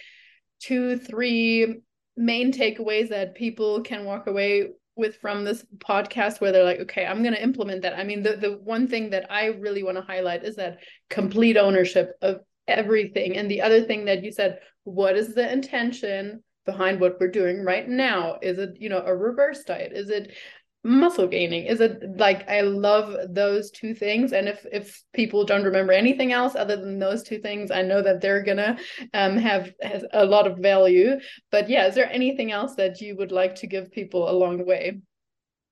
two, 0.60 0.96
three 0.96 1.80
main 2.16 2.52
takeaways 2.52 3.08
that 3.10 3.34
people 3.34 3.82
can 3.82 4.04
walk 4.04 4.26
away 4.26 4.68
with 4.96 5.16
from 5.16 5.44
this 5.44 5.64
podcast 5.78 6.40
where 6.40 6.52
they're 6.52 6.64
like 6.64 6.80
okay 6.80 7.04
i'm 7.04 7.22
going 7.22 7.34
to 7.34 7.42
implement 7.42 7.82
that 7.82 7.92
i 7.98 8.02
mean 8.02 8.22
the, 8.22 8.36
the 8.36 8.52
one 8.64 8.88
thing 8.88 9.10
that 9.10 9.30
i 9.30 9.48
really 9.48 9.82
want 9.82 9.98
to 9.98 10.02
highlight 10.02 10.42
is 10.42 10.56
that 10.56 10.78
complete 11.10 11.58
ownership 11.58 12.12
of 12.22 12.40
everything. 12.68 13.36
And 13.36 13.50
the 13.50 13.62
other 13.62 13.82
thing 13.84 14.04
that 14.06 14.24
you 14.24 14.32
said, 14.32 14.60
what 14.84 15.16
is 15.16 15.34
the 15.34 15.50
intention 15.50 16.42
behind 16.64 17.00
what 17.00 17.18
we're 17.20 17.30
doing 17.30 17.64
right 17.64 17.88
now? 17.88 18.38
Is 18.42 18.58
it, 18.58 18.76
you 18.78 18.88
know, 18.88 19.02
a 19.04 19.14
reverse 19.14 19.64
diet? 19.64 19.92
Is 19.92 20.10
it 20.10 20.32
muscle 20.84 21.26
gaining? 21.26 21.66
Is 21.66 21.80
it 21.80 22.16
like 22.16 22.48
I 22.48 22.60
love 22.60 23.34
those 23.34 23.70
two 23.70 23.94
things? 23.94 24.32
And 24.32 24.48
if 24.48 24.64
if 24.72 25.02
people 25.12 25.44
don't 25.44 25.64
remember 25.64 25.92
anything 25.92 26.32
else 26.32 26.54
other 26.54 26.76
than 26.76 26.98
those 26.98 27.22
two 27.22 27.38
things, 27.38 27.70
I 27.70 27.82
know 27.82 28.02
that 28.02 28.20
they're 28.20 28.42
gonna 28.42 28.78
um 29.12 29.36
have 29.36 29.72
a 30.12 30.24
lot 30.24 30.46
of 30.46 30.58
value. 30.58 31.18
But 31.50 31.68
yeah, 31.68 31.86
is 31.86 31.94
there 31.94 32.10
anything 32.10 32.52
else 32.52 32.74
that 32.76 33.00
you 33.00 33.16
would 33.16 33.32
like 33.32 33.56
to 33.56 33.66
give 33.66 33.90
people 33.90 34.30
along 34.30 34.58
the 34.58 34.64
way? 34.64 35.00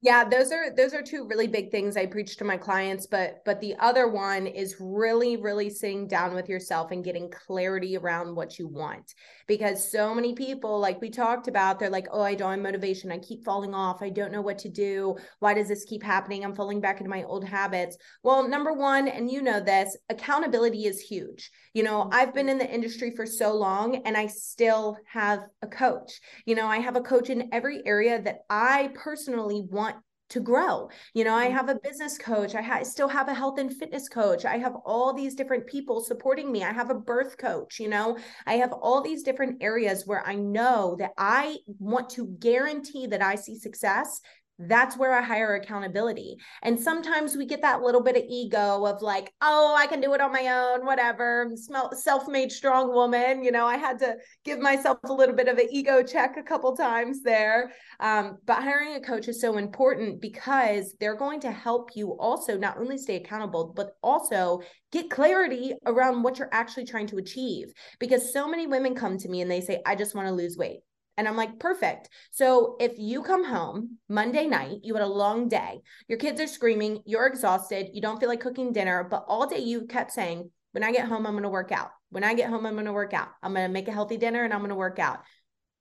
Yeah 0.05 0.23
those 0.23 0.53
are 0.53 0.75
those 0.77 0.95
are 0.95 1.03
two 1.03 1.27
really 1.27 1.49
big 1.49 1.71
things 1.71 1.97
i 1.97 2.07
preach 2.07 2.37
to 2.37 2.45
my 2.45 2.57
clients 2.57 3.07
but 3.07 3.43
but 3.45 3.61
the 3.61 3.75
other 3.81 4.07
one 4.09 4.47
is 4.47 4.77
really 4.79 5.37
really 5.37 5.71
sitting 5.71 6.07
down 6.07 6.35
with 6.35 6.49
yourself 6.49 6.91
and 6.91 7.05
getting 7.05 7.31
clarity 7.31 7.97
around 7.97 8.35
what 8.35 8.59
you 8.59 8.69
want. 8.69 9.15
Because 9.47 9.91
so 9.91 10.15
many 10.15 10.35
people 10.35 10.79
like 10.79 11.01
we 11.01 11.11
talked 11.11 11.49
about 11.49 11.79
they're 11.79 11.91
like 11.91 12.07
oh 12.13 12.23
i 12.23 12.35
don't 12.35 12.51
have 12.53 12.61
motivation. 12.61 13.13
I 13.13 13.19
keep 13.19 13.45
falling 13.45 13.75
off. 13.75 14.03
I 14.03 14.11
don't 14.11 14.33
know 14.33 14.43
what 14.43 14.59
to 14.59 14.69
do. 14.69 15.17
Why 15.41 15.55
does 15.55 15.69
this 15.69 15.85
keep 15.85 16.03
happening? 16.03 16.45
I'm 16.45 16.55
falling 16.55 16.81
back 16.81 16.99
into 16.99 17.11
my 17.11 17.25
old 17.25 17.45
habits. 17.45 17.97
Well 18.23 18.49
number 18.49 18.73
one 18.73 19.09
and 19.09 19.31
you 19.31 19.43
know 19.43 19.61
this 19.61 19.97
accountability 20.09 20.87
is 20.87 21.01
huge. 21.01 21.51
You 21.73 21.83
know 21.83 22.09
i've 22.13 22.35
been 22.35 22.49
in 22.49 22.59
the 22.59 22.71
industry 22.71 23.11
for 23.15 23.27
so 23.27 23.55
long 23.55 23.97
and 24.05 24.17
i 24.17 24.27
still 24.27 24.97
have 25.07 25.41
a 25.63 25.67
coach. 25.67 26.21
You 26.47 26.55
know 26.55 26.67
i 26.67 26.79
have 26.79 26.97
a 26.97 27.01
coach 27.01 27.31
in 27.31 27.49
every 27.53 27.83
area 27.87 28.21
that 28.23 28.41
i 28.51 28.91
personally 28.95 29.67
want 29.71 29.93
to 30.31 30.41
grow. 30.41 30.89
You 31.12 31.25
know, 31.25 31.35
I 31.35 31.47
mm-hmm. 31.47 31.57
have 31.57 31.68
a 31.68 31.81
business 31.83 32.18
coach. 32.18 32.55
I 32.55 32.62
ha- 32.62 32.83
still 32.83 33.09
have 33.09 33.29
a 33.29 33.35
health 33.35 33.59
and 33.59 33.75
fitness 33.75 34.09
coach. 34.09 34.45
I 34.45 34.59
have 34.59 34.75
all 34.85 35.12
these 35.12 35.35
different 35.35 35.66
people 35.66 36.01
supporting 36.01 36.51
me. 36.51 36.64
I 36.64 36.72
have 36.72 36.91
a 36.91 36.95
birth 36.95 37.37
coach. 37.39 37.79
You 37.79 37.89
know, 37.89 38.18
I 38.47 38.55
have 38.55 38.72
all 38.72 39.03
these 39.03 39.22
different 39.22 39.62
areas 39.62 40.07
where 40.07 40.27
I 40.27 40.35
know 40.35 40.97
that 40.99 41.12
I 41.18 41.59
want 41.66 42.11
to 42.11 42.27
guarantee 42.39 43.07
that 43.07 43.22
I 43.22 43.35
see 43.35 43.59
success 43.59 44.20
that's 44.59 44.97
where 44.97 45.13
I 45.13 45.23
hire 45.23 45.55
accountability. 45.57 46.37
And 46.63 46.79
sometimes 46.79 47.37
we 47.37 47.45
get 47.45 47.63
that 47.63 47.83
little 47.83 48.03
bit 48.03 48.17
of 48.17 48.23
ego 48.29 48.85
of 48.85 49.03
like, 49.03 49.33
oh, 49.43 49.75
I 49.77 49.87
can 49.87 50.01
do 50.01 50.15
it 50.15 50.21
on 50.21 50.33
my 50.33 50.49
own, 50.49 50.87
whatever. 50.87 51.51
Self 51.93 52.29
made 52.29 52.53
strong 52.53 52.93
woman. 52.93 53.43
You 53.43 53.51
know, 53.51 53.67
I 53.67 53.77
had 53.77 53.99
to 54.01 54.17
give 54.45 54.61
myself 54.61 54.99
a 55.05 55.13
little 55.13 55.35
bit 55.35 55.49
of 55.49 55.59
an 55.59 55.69
ego 55.71 56.03
check 56.03 56.37
a 56.37 56.43
couple 56.43 56.77
times 56.77 57.23
there. 57.23 57.73
Um, 57.99 58.39
but 58.47 58.63
hiring 58.63 58.95
a 58.95 59.01
coach 59.01 59.29
is 59.29 59.41
so 59.41 59.57
important 59.57 60.21
because 60.21 60.95
they're 61.01 61.17
going 61.17 61.41
to 61.41 61.51
help 61.51 61.91
you 61.97 62.13
also 62.19 62.57
not 62.57 62.79
only 62.79 62.99
stay 62.99 63.17
accountable, 63.17 63.73
but 63.75 63.97
also 64.03 64.61
get 64.93 65.11
clarity 65.11 65.75
around 65.87 66.23
what 66.23 66.39
you're 66.39 66.49
actually 66.53 66.85
trying 66.85 67.09
to 67.09 67.19
achieve. 67.19 67.73
Because 67.99 68.33
so 68.33 68.49
many 68.49 68.67
women 68.67 68.95
come 68.95 69.19
to 69.19 69.29
me 69.29 69.41
and 69.41 69.51
they 69.51 69.61
say, 69.61 69.83
I 69.85 69.97
just 69.97 70.15
want 70.15 70.29
to 70.29 70.35
lose 70.35 70.57
weight. 70.57 70.81
And 71.17 71.29
I'm 71.29 71.37
like, 71.37 71.59
perfect. 71.59 72.09
So 72.33 72.77
if 72.81 72.99
you 72.99 73.23
come 73.23 73.45
home 73.45 73.99
Monday 74.09 74.47
night, 74.47 74.79
you 74.83 74.95
had 74.95 75.03
a 75.03 75.07
long 75.07 75.49
day, 75.49 75.81
your 76.09 76.19
kids 76.19 76.41
are 76.41 76.47
screaming, 76.47 77.03
you're 77.07 77.27
exhausted, 77.27 77.91
you 77.93 78.01
don't 78.01 78.19
feel 78.19 78.29
like 78.29 78.41
cooking 78.41 78.73
dinner, 78.73 79.07
but 79.09 79.25
all 79.29 79.47
day 79.47 79.61
you 79.61 79.87
kept 79.87 80.12
saying, 80.12 80.51
when 80.73 80.83
I 80.83 80.91
get 80.91 81.07
home, 81.07 81.25
I'm 81.25 81.35
going 81.35 81.45
to 81.45 81.49
work 81.49 81.71
out. 81.71 81.91
When 82.11 82.25
I 82.25 82.35
get 82.35 82.51
home, 82.51 82.67
I'm 82.67 82.75
going 82.75 82.87
to 82.87 82.93
work 82.93 83.15
out. 83.15 83.29
I'm 83.43 83.55
going 83.55 83.67
to 83.67 83.73
make 83.73 83.87
a 83.87 83.93
healthy 83.93 84.17
dinner 84.17 84.43
and 84.43 84.53
I'm 84.53 84.59
going 84.59 84.71
to 84.71 84.75
work 84.75 84.99
out. 84.99 85.21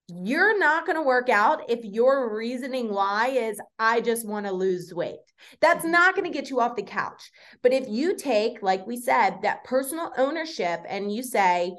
You're 0.07 0.59
not 0.59 0.85
going 0.85 0.97
to 0.97 1.01
work 1.01 1.29
out 1.29 1.69
if 1.69 1.83
your 1.83 2.35
reasoning 2.35 2.93
why 2.93 3.29
is, 3.29 3.59
I 3.79 4.01
just 4.01 4.27
want 4.27 4.45
to 4.45 4.51
lose 4.51 4.93
weight. 4.93 5.15
That's 5.61 5.83
mm-hmm. 5.83 5.91
not 5.91 6.15
going 6.15 6.31
to 6.31 6.37
get 6.37 6.51
you 6.51 6.59
off 6.59 6.75
the 6.75 6.83
couch. 6.83 7.31
But 7.63 7.73
if 7.73 7.87
you 7.87 8.15
take, 8.15 8.61
like 8.61 8.85
we 8.85 8.97
said, 8.97 9.37
that 9.41 9.63
personal 9.63 10.11
ownership 10.17 10.81
and 10.87 11.11
you 11.11 11.23
say, 11.23 11.73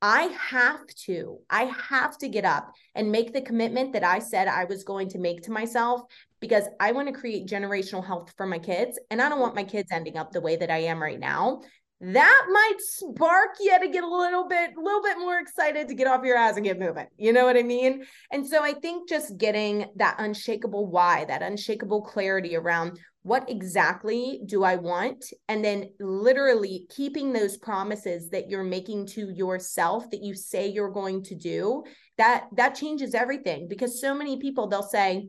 I 0.00 0.34
have 0.50 0.86
to, 1.06 1.38
I 1.50 1.64
have 1.64 2.18
to 2.18 2.28
get 2.28 2.44
up 2.44 2.72
and 2.94 3.10
make 3.10 3.32
the 3.32 3.40
commitment 3.40 3.92
that 3.94 4.04
I 4.04 4.20
said 4.20 4.46
I 4.46 4.64
was 4.64 4.84
going 4.84 5.08
to 5.10 5.18
make 5.18 5.42
to 5.42 5.50
myself 5.50 6.02
because 6.40 6.64
I 6.78 6.92
want 6.92 7.08
to 7.08 7.20
create 7.20 7.48
generational 7.48 8.06
health 8.06 8.32
for 8.36 8.46
my 8.46 8.60
kids. 8.60 8.98
And 9.10 9.20
I 9.20 9.28
don't 9.28 9.40
want 9.40 9.56
my 9.56 9.64
kids 9.64 9.90
ending 9.90 10.16
up 10.16 10.30
the 10.30 10.40
way 10.40 10.56
that 10.56 10.70
I 10.70 10.78
am 10.78 11.02
right 11.02 11.18
now. 11.18 11.62
That 12.00 12.46
might 12.48 12.76
spark 12.78 13.56
you 13.58 13.76
to 13.76 13.88
get 13.88 14.04
a 14.04 14.08
little 14.08 14.46
bit, 14.46 14.70
a 14.78 14.80
little 14.80 15.02
bit 15.02 15.18
more 15.18 15.40
excited 15.40 15.88
to 15.88 15.94
get 15.94 16.06
off 16.06 16.24
your 16.24 16.36
ass 16.36 16.54
and 16.54 16.64
get 16.64 16.78
moving. 16.78 17.08
You 17.16 17.32
know 17.32 17.44
what 17.44 17.56
I 17.56 17.64
mean? 17.64 18.04
And 18.30 18.46
so 18.46 18.62
I 18.62 18.74
think 18.74 19.08
just 19.08 19.36
getting 19.36 19.86
that 19.96 20.14
unshakable 20.20 20.86
why, 20.86 21.24
that 21.24 21.42
unshakable 21.42 22.02
clarity 22.02 22.54
around 22.54 23.00
what 23.28 23.50
exactly 23.50 24.40
do 24.46 24.64
I 24.64 24.76
want? 24.76 25.22
And 25.48 25.62
then 25.62 25.90
literally 26.00 26.86
keeping 26.88 27.30
those 27.30 27.58
promises 27.58 28.30
that 28.30 28.48
you're 28.48 28.64
making 28.64 29.04
to 29.08 29.28
yourself 29.30 30.10
that 30.10 30.22
you 30.22 30.34
say 30.34 30.68
you're 30.68 30.90
going 30.90 31.22
to 31.24 31.34
do, 31.34 31.84
that 32.16 32.46
that 32.56 32.74
changes 32.74 33.14
everything 33.14 33.68
because 33.68 34.00
so 34.00 34.14
many 34.14 34.38
people 34.38 34.66
they'll 34.66 34.82
say, 34.82 35.28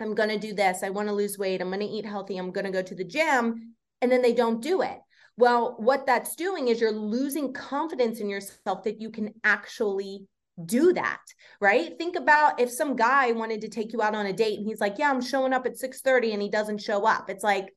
I'm 0.00 0.14
going 0.14 0.30
to 0.30 0.38
do 0.38 0.54
this. 0.54 0.82
I 0.82 0.88
want 0.88 1.08
to 1.08 1.14
lose 1.14 1.36
weight. 1.36 1.60
I'm 1.60 1.68
going 1.68 1.80
to 1.80 1.86
eat 1.86 2.06
healthy. 2.06 2.38
I'm 2.38 2.50
going 2.50 2.64
to 2.64 2.70
go 2.70 2.82
to 2.82 2.94
the 2.94 3.04
gym. 3.04 3.74
And 4.00 4.10
then 4.10 4.22
they 4.22 4.32
don't 4.32 4.62
do 4.62 4.80
it. 4.80 4.98
Well, 5.36 5.76
what 5.78 6.06
that's 6.06 6.36
doing 6.36 6.68
is 6.68 6.80
you're 6.80 6.92
losing 6.92 7.52
confidence 7.52 8.20
in 8.20 8.30
yourself 8.30 8.84
that 8.84 9.02
you 9.02 9.10
can 9.10 9.34
actually 9.44 10.26
do 10.62 10.92
that 10.92 11.20
right? 11.60 11.96
Think 11.96 12.16
about 12.16 12.60
if 12.60 12.70
some 12.70 12.94
guy 12.94 13.32
wanted 13.32 13.62
to 13.62 13.68
take 13.68 13.92
you 13.92 14.02
out 14.02 14.14
on 14.14 14.26
a 14.26 14.32
date 14.32 14.58
and 14.58 14.66
he's 14.66 14.80
like 14.80 14.98
yeah 14.98 15.10
i'm 15.10 15.22
showing 15.22 15.52
up 15.52 15.66
at 15.66 15.78
6:30 15.78 16.34
and 16.34 16.42
he 16.42 16.50
doesn't 16.50 16.78
show 16.78 17.06
up. 17.06 17.30
It's 17.30 17.44
like 17.44 17.74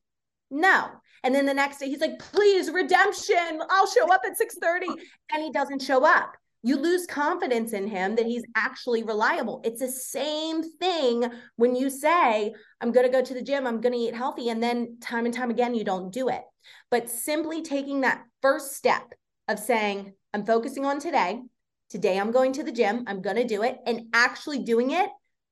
no. 0.50 0.88
And 1.24 1.34
then 1.34 1.46
the 1.46 1.54
next 1.54 1.78
day 1.78 1.88
he's 1.88 2.00
like 2.00 2.18
please 2.18 2.70
redemption 2.70 3.60
i'll 3.70 3.86
show 3.86 4.12
up 4.12 4.22
at 4.26 4.38
6:30 4.38 4.86
and 5.32 5.42
he 5.42 5.50
doesn't 5.50 5.82
show 5.82 6.04
up. 6.04 6.34
You 6.62 6.76
lose 6.76 7.06
confidence 7.06 7.72
in 7.72 7.86
him 7.86 8.16
that 8.16 8.26
he's 8.26 8.42
actually 8.56 9.04
reliable. 9.04 9.60
It's 9.64 9.80
the 9.80 9.90
same 9.90 10.62
thing 10.78 11.24
when 11.56 11.74
you 11.74 11.88
say 11.88 12.52
i'm 12.80 12.92
going 12.92 13.06
to 13.06 13.12
go 13.12 13.22
to 13.22 13.34
the 13.34 13.42
gym 13.42 13.66
i'm 13.66 13.80
going 13.80 13.94
to 13.94 13.98
eat 13.98 14.14
healthy 14.14 14.50
and 14.50 14.62
then 14.62 14.98
time 15.00 15.24
and 15.24 15.34
time 15.34 15.50
again 15.50 15.74
you 15.74 15.84
don't 15.84 16.12
do 16.12 16.28
it. 16.28 16.42
But 16.90 17.08
simply 17.08 17.62
taking 17.62 18.02
that 18.02 18.24
first 18.42 18.74
step 18.74 19.14
of 19.46 19.58
saying 19.58 20.12
i'm 20.34 20.44
focusing 20.44 20.84
on 20.84 21.00
today 21.00 21.40
Today 21.88 22.18
I'm 22.18 22.32
going 22.32 22.52
to 22.52 22.62
the 22.62 22.72
gym, 22.72 23.04
I'm 23.06 23.22
going 23.22 23.36
to 23.36 23.46
do 23.46 23.62
it, 23.62 23.78
and 23.86 24.08
actually 24.12 24.58
doing 24.60 24.90
it, 24.90 25.08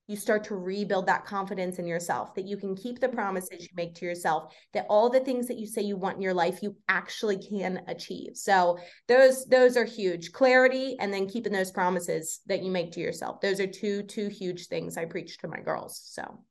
you 0.07 0.17
start 0.17 0.45
to 0.45 0.57
rebuild 0.57 1.07
that 1.07 1.25
confidence 1.25 1.79
in 1.79 1.87
yourself 1.87 2.35
that 2.35 2.47
you 2.47 2.57
can 2.57 2.77
keep 2.77 3.01
the 3.01 3.07
mm-hmm. 3.07 3.17
promises 3.17 3.63
you 3.63 3.69
make 3.75 3.95
to 3.97 4.05
yourself, 4.05 4.55
that 4.73 4.87
all 4.89 5.11
the 5.11 5.21
things 5.21 5.49
that 5.49 5.59
you 5.59 5.67
say 5.67 5.83
you 5.83 5.97
want 5.97 6.17
in 6.17 6.23
your 6.23 6.35
life, 6.35 6.63
you 6.63 6.77
actually 6.89 7.39
can 7.39 7.83
achieve. 7.89 8.33
So 8.35 8.79
those 9.09 9.47
those 9.47 9.77
are 9.77 9.85
huge. 9.85 10.33
Clarity 10.33 10.97
and 11.01 11.13
then 11.13 11.29
keeping 11.29 11.53
those 11.53 11.73
promises 11.73 12.41
that 12.47 12.63
you 12.63 12.71
make 12.71 12.93
to 12.93 13.01
yourself. 13.01 13.41
Those 13.41 13.59
are 13.61 13.67
two 13.67 14.03
two 14.03 14.29
huge 14.29 14.69
things 14.69 14.97
I 14.97 15.07
preach 15.07 15.39
to 15.39 15.49
my 15.49 15.61
girls. 15.61 16.01
So 16.05 16.45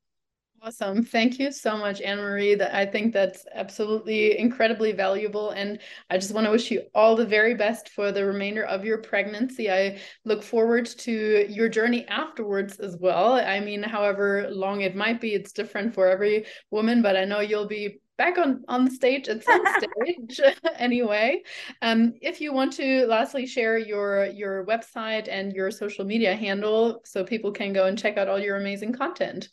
Awesome. 0.66 1.03
Thank 1.03 1.38
you 1.38 1.51
so 1.51 1.78
much, 1.78 2.01
Ann 2.01 2.18
Marie. 2.18 2.55
That 2.55 2.74
I 2.76 2.88
think 2.88 3.13
that's 3.13 3.45
absolutely 3.53 4.36
incredibly 4.39 4.93
valuable. 4.93 5.51
And 5.51 5.80
I 6.09 6.18
just 6.18 6.34
want 6.34 6.45
to 6.45 6.51
wish 6.51 6.72
you 6.72 6.82
all 6.95 7.16
the 7.16 7.24
very 7.26 7.53
best 7.53 7.89
for 7.89 8.11
the 8.11 8.26
remainder 8.26 8.63
of 8.66 8.84
your 8.84 8.97
pregnancy. 8.97 9.72
I 9.72 9.99
look 10.24 10.41
forward 10.41 10.88
to 10.88 11.45
your 11.47 11.70
journey 11.70 12.07
afterwards 12.07 12.80
as 12.80 12.97
well. 12.97 13.34
I 13.34 13.59
mean, 13.59 13.84
however 13.84 14.47
long 14.49 14.82
it 14.82 14.95
might 14.95 15.22
be, 15.22 15.36
it's 15.36 15.51
different 15.51 15.93
for 15.93 16.07
every 16.07 16.45
woman, 16.72 17.03
but 17.03 17.16
I 17.16 17.26
know 17.26 17.41
you'll 17.41 17.68
be 17.68 17.99
back 18.18 18.39
on 18.39 18.63
on 18.68 18.86
the 18.86 18.91
stage 18.91 19.28
at 19.28 19.43
some 19.43 19.61
stage 19.78 20.39
anyway 20.78 21.43
um 21.82 22.13
if 22.22 22.39
you 22.39 22.53
want 22.53 22.72
to 22.72 23.05
lastly 23.07 23.45
share 23.45 23.78
your 23.78 24.28
your 24.28 24.66
website 24.66 25.28
and 25.30 25.51
your 25.51 25.70
social 25.70 26.05
media 26.05 26.34
handle 26.34 27.01
so 27.03 27.26
people 27.26 27.51
can 27.51 27.74
go 27.74 27.88
and 27.88 27.99
check 27.99 28.16
out 28.18 28.30
all 28.30 28.39
your 28.39 28.55
amazing 28.55 28.93
content 28.93 29.49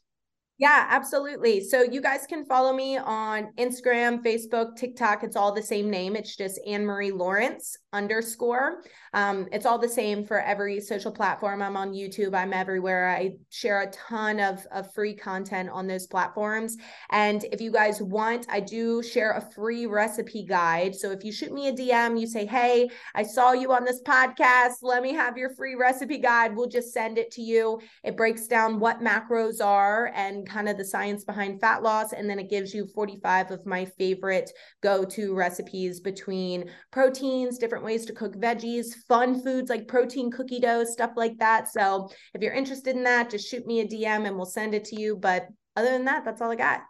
yeah, 0.58 0.86
absolutely. 0.90 1.60
So 1.60 1.82
you 1.82 2.00
guys 2.00 2.26
can 2.28 2.44
follow 2.44 2.72
me 2.72 2.96
on 2.96 3.52
Instagram, 3.58 4.22
Facebook, 4.22 4.76
TikTok. 4.76 5.24
It's 5.24 5.34
all 5.34 5.52
the 5.52 5.62
same 5.62 5.90
name. 5.90 6.14
It's 6.14 6.36
just 6.36 6.60
Ann 6.66 6.84
Marie 6.84 7.10
Lawrence 7.10 7.76
underscore. 7.92 8.82
Um, 9.12 9.48
it's 9.50 9.66
all 9.66 9.78
the 9.78 9.88
same 9.88 10.24
for 10.24 10.40
every 10.40 10.80
social 10.80 11.10
platform. 11.10 11.62
I'm 11.62 11.76
on 11.76 11.92
YouTube. 11.92 12.34
I'm 12.34 12.52
everywhere. 12.52 13.10
I 13.10 13.32
share 13.50 13.82
a 13.82 13.90
ton 13.90 14.40
of, 14.40 14.64
of 14.72 14.92
free 14.94 15.14
content 15.14 15.68
on 15.68 15.86
those 15.86 16.06
platforms. 16.06 16.76
And 17.10 17.44
if 17.52 17.60
you 17.60 17.70
guys 17.70 18.00
want, 18.00 18.46
I 18.48 18.60
do 18.60 19.02
share 19.02 19.32
a 19.32 19.50
free 19.54 19.86
recipe 19.86 20.44
guide. 20.44 20.94
So 20.94 21.10
if 21.10 21.24
you 21.24 21.32
shoot 21.32 21.52
me 21.52 21.68
a 21.68 21.72
DM, 21.72 22.18
you 22.18 22.26
say, 22.26 22.46
Hey, 22.46 22.88
I 23.14 23.24
saw 23.24 23.52
you 23.52 23.72
on 23.72 23.84
this 23.84 24.00
podcast. 24.02 24.76
Let 24.82 25.02
me 25.02 25.12
have 25.12 25.36
your 25.36 25.50
free 25.50 25.74
recipe 25.74 26.18
guide. 26.18 26.56
We'll 26.56 26.68
just 26.68 26.92
send 26.92 27.18
it 27.18 27.30
to 27.32 27.42
you. 27.42 27.80
It 28.04 28.16
breaks 28.16 28.46
down 28.46 28.78
what 28.78 29.00
macros 29.00 29.62
are 29.62 30.12
and 30.42 30.50
kind 30.50 30.68
of 30.68 30.76
the 30.76 30.84
science 30.84 31.24
behind 31.24 31.60
fat 31.60 31.82
loss. 31.82 32.12
And 32.12 32.28
then 32.28 32.38
it 32.38 32.50
gives 32.50 32.74
you 32.74 32.86
45 32.86 33.50
of 33.50 33.66
my 33.66 33.84
favorite 33.84 34.50
go 34.82 35.04
to 35.04 35.34
recipes 35.34 36.00
between 36.00 36.68
proteins, 36.90 37.58
different 37.58 37.84
ways 37.84 38.04
to 38.06 38.12
cook 38.12 38.34
veggies, 38.36 38.94
fun 39.06 39.40
foods 39.40 39.70
like 39.70 39.88
protein 39.88 40.30
cookie 40.30 40.60
dough, 40.60 40.84
stuff 40.84 41.12
like 41.16 41.38
that. 41.38 41.70
So 41.70 42.10
if 42.34 42.42
you're 42.42 42.52
interested 42.52 42.96
in 42.96 43.04
that, 43.04 43.30
just 43.30 43.48
shoot 43.48 43.66
me 43.66 43.80
a 43.80 43.86
DM 43.86 44.26
and 44.26 44.36
we'll 44.36 44.46
send 44.46 44.74
it 44.74 44.84
to 44.86 45.00
you. 45.00 45.16
But 45.16 45.46
other 45.76 45.90
than 45.90 46.04
that, 46.06 46.24
that's 46.24 46.42
all 46.42 46.50
I 46.50 46.56
got. 46.56 46.80